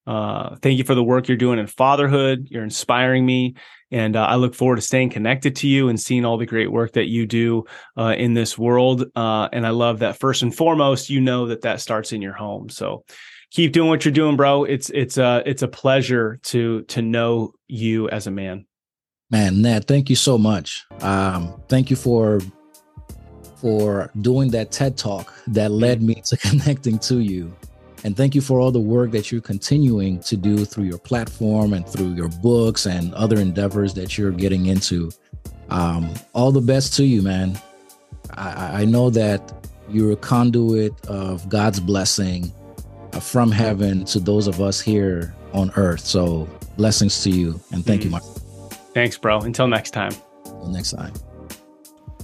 Uh, 0.07 0.57
thank 0.57 0.79
you 0.79 0.85
for 0.85 0.95
the 0.95 1.05
work 1.05 1.29
you're 1.29 1.37
doing 1.37 1.59
in 1.59 1.67
fatherhood. 1.67 2.49
You're 2.51 2.65
inspiring 2.65 3.25
me. 3.25 3.55
And 3.91 4.17
uh, 4.17 4.25
I 4.25 4.35
look 4.37 4.55
forward 4.55 4.77
to 4.77 4.83
staying 4.83 5.11
connected 5.11 5.57
to 5.57 5.69
you 5.69 5.89
and 5.89 6.01
seeing 6.01 6.25
all 6.25 6.37
the 6.37 6.47
great 6.47 6.73
work 6.73 6.93
that 6.93 7.09
you 7.09 7.27
do 7.27 7.65
uh, 7.97 8.15
in 8.17 8.35
this 8.35 8.59
world. 8.59 9.05
Uh, 9.15 9.49
and 9.53 9.67
I 9.67 9.71
love 9.71 10.01
that 10.01 10.19
first 10.19 10.43
and 10.43 10.55
foremost, 10.55 11.11
you 11.11 11.21
know 11.21 11.47
that 11.47 11.63
that 11.63 11.81
starts 11.81 12.13
in 12.13 12.21
your 12.21 12.33
home. 12.33 12.69
So 12.69 13.05
keep 13.55 13.73
doing 13.73 13.89
what 13.89 14.05
you're 14.05 14.13
doing, 14.13 14.37
bro. 14.37 14.65
It's 14.65 14.91
it's 14.91 15.17
a 15.17 15.43
it's 15.47 15.63
a 15.63 15.69
pleasure 15.69 16.39
to 16.45 16.83
to 16.83 17.01
know 17.01 17.55
you 17.69 18.09
as 18.11 18.27
a 18.27 18.31
man. 18.31 18.67
Man, 19.31 19.63
Ned, 19.63 19.87
thank 19.87 20.11
you 20.11 20.17
so 20.17 20.37
much. 20.37 20.85
Um, 21.01 21.55
thank 21.69 21.89
you 21.89 21.97
for 21.97 22.41
for 23.57 24.11
doing 24.21 24.51
that 24.51 24.71
TED 24.73 24.99
talk 24.99 25.33
that 25.47 25.71
led 25.71 26.03
me 26.03 26.17
to 26.27 26.37
connecting 26.49 26.99
to 27.01 27.21
you. 27.21 27.55
And 28.03 28.15
thank 28.15 28.35
you 28.35 28.43
for 28.43 28.61
all 28.61 28.71
the 28.71 28.81
work 28.81 29.13
that 29.13 29.33
you're 29.33 29.41
continuing 29.41 30.21
to 30.21 30.37
do 30.37 30.67
through 30.67 30.85
your 30.85 30.99
platform 30.99 31.73
and 31.73 31.89
through 31.89 32.13
your 32.13 32.29
books 32.43 32.85
and 32.85 33.15
other 33.15 33.41
endeavors 33.41 33.95
that 33.95 34.19
you're 34.19 34.31
getting 34.31 34.67
into. 34.67 35.11
Um, 35.71 36.13
all 36.35 36.53
the 36.53 36.61
best 36.61 36.93
to 36.97 37.05
you, 37.07 37.23
man. 37.23 37.59
I, 38.35 38.83
I 38.83 38.85
know 38.85 39.09
that 39.09 39.55
you're 39.89 40.13
a 40.13 40.17
conduit 40.17 40.93
of 41.07 41.49
God's 41.49 41.81
blessing 41.81 42.53
from 43.21 43.51
heaven 43.51 44.05
to 44.07 44.21
those 44.21 44.47
of 44.47 44.61
us 44.61 44.81
here 44.81 45.35
on 45.53 45.71
earth. 45.77 46.01
So 46.01 46.49
blessings 46.77 47.23
to 47.23 47.31
you 47.31 47.61
and 47.73 47.85
thank 47.85 48.03
mm. 48.03 48.05
you, 48.05 48.11
Mark. 48.11 48.25
Thanks, 48.95 49.19
bro. 49.19 49.41
Until 49.41 49.67
next 49.67 49.91
time. 49.91 50.13
Until 50.45 50.69
next 50.69 50.93
time. 50.93 51.13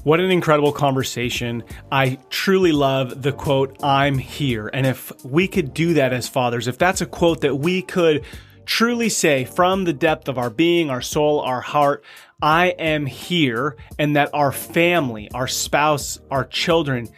What 0.02 0.18
an 0.20 0.30
incredible 0.30 0.72
conversation. 0.72 1.62
I 1.92 2.18
truly 2.30 2.72
love 2.72 3.22
the 3.22 3.32
quote, 3.32 3.76
I'm 3.82 4.16
here. 4.16 4.70
And 4.72 4.86
if 4.86 5.12
we 5.24 5.46
could 5.46 5.74
do 5.74 5.94
that 5.94 6.14
as 6.14 6.26
fathers, 6.26 6.68
if 6.68 6.78
that's 6.78 7.02
a 7.02 7.06
quote 7.06 7.42
that 7.42 7.56
we 7.56 7.82
could 7.82 8.24
truly 8.64 9.10
say 9.10 9.44
from 9.44 9.84
the 9.84 9.92
depth 9.92 10.28
of 10.28 10.38
our 10.38 10.48
being, 10.48 10.88
our 10.88 11.02
soul, 11.02 11.40
our 11.40 11.60
heart, 11.60 12.02
I 12.40 12.68
am 12.68 13.04
here, 13.04 13.76
and 13.98 14.16
that 14.16 14.30
our 14.32 14.52
family, 14.52 15.30
our 15.34 15.48
spouse, 15.48 16.18
our 16.30 16.46
children 16.46 17.08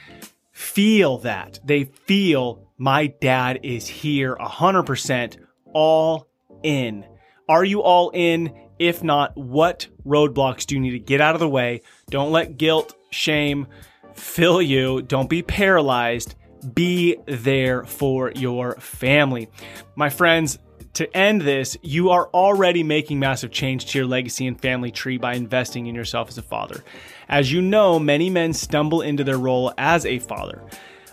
feel 0.50 1.18
that. 1.18 1.60
They 1.62 1.84
feel 1.84 2.66
my 2.82 3.06
dad 3.06 3.60
is 3.62 3.86
here 3.86 4.34
100% 4.40 5.36
all 5.72 6.26
in. 6.64 7.06
Are 7.48 7.64
you 7.64 7.80
all 7.80 8.10
in? 8.12 8.52
If 8.80 9.04
not, 9.04 9.36
what 9.36 9.86
roadblocks 10.04 10.66
do 10.66 10.74
you 10.74 10.80
need 10.80 10.90
to 10.90 10.98
get 10.98 11.20
out 11.20 11.36
of 11.36 11.40
the 11.40 11.48
way? 11.48 11.82
Don't 12.10 12.32
let 12.32 12.56
guilt, 12.56 12.96
shame 13.10 13.68
fill 14.14 14.60
you. 14.60 15.00
Don't 15.00 15.30
be 15.30 15.44
paralyzed. 15.44 16.34
Be 16.74 17.18
there 17.26 17.84
for 17.84 18.32
your 18.32 18.74
family. 18.80 19.48
My 19.94 20.10
friends, 20.10 20.58
to 20.94 21.16
end 21.16 21.42
this, 21.42 21.76
you 21.82 22.10
are 22.10 22.28
already 22.34 22.82
making 22.82 23.20
massive 23.20 23.52
change 23.52 23.86
to 23.86 23.98
your 23.98 24.08
legacy 24.08 24.48
and 24.48 24.60
family 24.60 24.90
tree 24.90 25.18
by 25.18 25.34
investing 25.34 25.86
in 25.86 25.94
yourself 25.94 26.28
as 26.28 26.36
a 26.36 26.42
father. 26.42 26.82
As 27.28 27.52
you 27.52 27.62
know, 27.62 28.00
many 28.00 28.28
men 28.28 28.52
stumble 28.52 29.02
into 29.02 29.22
their 29.22 29.38
role 29.38 29.72
as 29.78 30.04
a 30.04 30.18
father. 30.18 30.64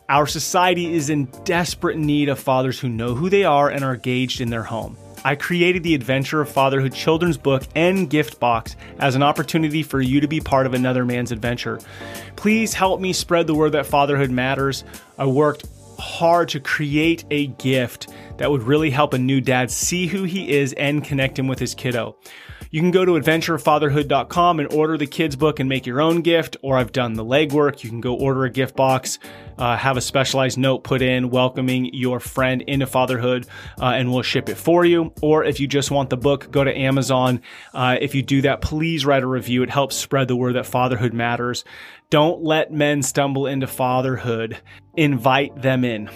Our 0.10 0.26
society 0.26 0.92
is 0.96 1.12
in 1.12 1.26
desperate 1.44 2.00
need 2.00 2.30
of 2.30 2.40
fathers 2.40 2.80
who 2.80 2.90
know 2.90 3.14
who 3.14 3.30
they 3.30 3.44
are 3.44 3.70
and 3.70 3.84
are 3.84 3.94
engaged 3.94 4.42
in 4.42 4.50
their 4.50 4.64
home. 4.64 4.98
I 5.24 5.36
created 5.36 5.84
the 5.84 5.94
Adventure 5.94 6.42
of 6.42 6.50
Fatherhood 6.50 6.96
children's 6.96 7.38
book 7.38 7.62
and 7.76 8.10
gift 8.10 8.40
box 8.40 8.76
as 8.98 9.14
an 9.14 9.22
opportunity 9.22 9.84
for 9.84 10.02
you 10.02 10.20
to 10.20 10.28
be 10.28 10.40
part 10.40 10.66
of 10.66 10.74
another 10.74 11.06
man's 11.06 11.32
adventure. 11.32 11.80
Please 12.36 12.74
help 12.74 13.00
me 13.00 13.14
spread 13.14 13.46
the 13.46 13.54
word 13.54 13.74
that 13.74 13.86
fatherhood 13.86 14.32
matters. 14.32 14.84
I 15.20 15.28
worked 15.28 15.68
hard 16.00 16.50
to 16.50 16.60
create 16.60 17.24
a 17.30 17.46
gift 17.46 18.08
that 18.38 18.50
would 18.50 18.64
really 18.64 18.90
help 18.90 19.14
a 19.14 19.20
new 19.20 19.42
dad 19.42 19.70
see 19.70 20.08
who 20.08 20.24
he 20.24 20.50
is 20.50 20.74
and 20.74 21.04
connect 21.04 21.38
him 21.38 21.48
with 21.48 21.60
his 21.60 21.76
kiddo. 21.76 22.16
You 22.72 22.82
can 22.82 22.92
go 22.92 23.06
to 23.06 23.14
adventurefatherhood.com 23.14 24.60
and 24.60 24.74
order 24.74 24.98
the 24.98 25.08
kids 25.08 25.36
book 25.36 25.60
and 25.60 25.68
make 25.68 25.86
your 25.86 26.02
own 26.02 26.22
gift, 26.22 26.58
or 26.62 26.78
I've 26.78 26.92
done 26.92 27.14
the 27.14 27.26
legwork. 27.26 27.84
You 27.84 27.90
can 27.90 28.02
go 28.02 28.16
order 28.16 28.46
a 28.46 28.50
gift 28.50 28.76
box, 28.76 29.20
uh, 29.58 29.76
have 29.78 29.98
a 29.98 30.02
specialized 30.02 30.58
note 30.58 30.84
put 30.84 31.02
in 31.02 31.30
welcoming 31.30 31.94
your 31.94 32.20
friend 32.20 32.62
into 32.62 32.86
fatherhood, 32.86 33.48
uh, 33.80 33.86
and 33.86 34.12
we'll 34.12 34.22
ship 34.22 34.50
it 34.50 34.56
for 34.56 34.86
you. 34.86 35.14
Or 35.22 35.44
if 35.44 35.60
you 35.60 35.68
just 35.68 35.92
want 35.92 36.10
the 36.10 36.18
book, 36.18 36.52
go 36.52 36.64
to 36.64 36.78
Amazon. 36.78 37.42
Uh, 37.74 37.98
if 38.00 38.16
you 38.16 38.22
do 38.22 38.42
that, 38.44 38.62
please 38.62 39.06
write 39.06 39.24
a 39.24 39.28
review. 39.28 39.64
It 39.64 39.70
helps 39.70 39.96
spread 39.96 40.28
the 40.28 40.36
word 40.36 40.56
that 40.56 40.66
fatherhood 40.66 41.14
matters. 41.14 41.64
Don't 42.10 42.44
let 42.44 42.72
men 42.72 43.04
stumble 43.04 43.46
into 43.46 43.68
fatherhood. 43.68 44.58
Invite 44.98 45.62
them 45.62 45.84
in. 45.84 46.10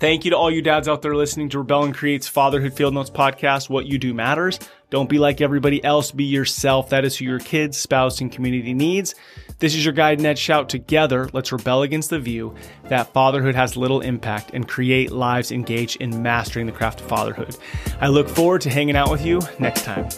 Thank 0.00 0.24
you 0.24 0.30
to 0.30 0.36
all 0.36 0.48
you 0.48 0.62
dads 0.62 0.86
out 0.86 1.02
there 1.02 1.16
listening 1.16 1.48
to 1.48 1.58
Rebel 1.58 1.82
and 1.82 1.94
Creates 1.94 2.28
Fatherhood 2.28 2.72
Field 2.72 2.94
Notes 2.94 3.10
podcast. 3.10 3.68
What 3.68 3.86
you 3.86 3.98
do 3.98 4.14
matters. 4.14 4.60
Don't 4.90 5.08
be 5.08 5.18
like 5.18 5.40
everybody 5.40 5.82
else. 5.82 6.12
Be 6.12 6.22
yourself. 6.22 6.90
That 6.90 7.04
is 7.04 7.16
who 7.16 7.24
your 7.24 7.40
kids, 7.40 7.76
spouse, 7.76 8.20
and 8.20 8.30
community 8.30 8.74
needs. 8.74 9.16
This 9.58 9.74
is 9.74 9.84
your 9.84 9.92
guide, 9.92 10.20
Ned 10.20 10.36
Schaut. 10.36 10.68
Together, 10.68 11.28
let's 11.32 11.50
rebel 11.50 11.82
against 11.82 12.10
the 12.10 12.20
view 12.20 12.54
that 12.84 13.12
fatherhood 13.12 13.56
has 13.56 13.76
little 13.76 14.00
impact 14.00 14.52
and 14.54 14.68
create 14.68 15.10
lives 15.10 15.50
engaged 15.50 16.00
in 16.00 16.22
mastering 16.22 16.66
the 16.66 16.72
craft 16.72 17.00
of 17.00 17.08
fatherhood. 17.08 17.56
I 18.00 18.06
look 18.06 18.28
forward 18.28 18.60
to 18.62 18.70
hanging 18.70 18.94
out 18.94 19.10
with 19.10 19.26
you 19.26 19.40
next 19.58 19.82
time. 19.82 20.08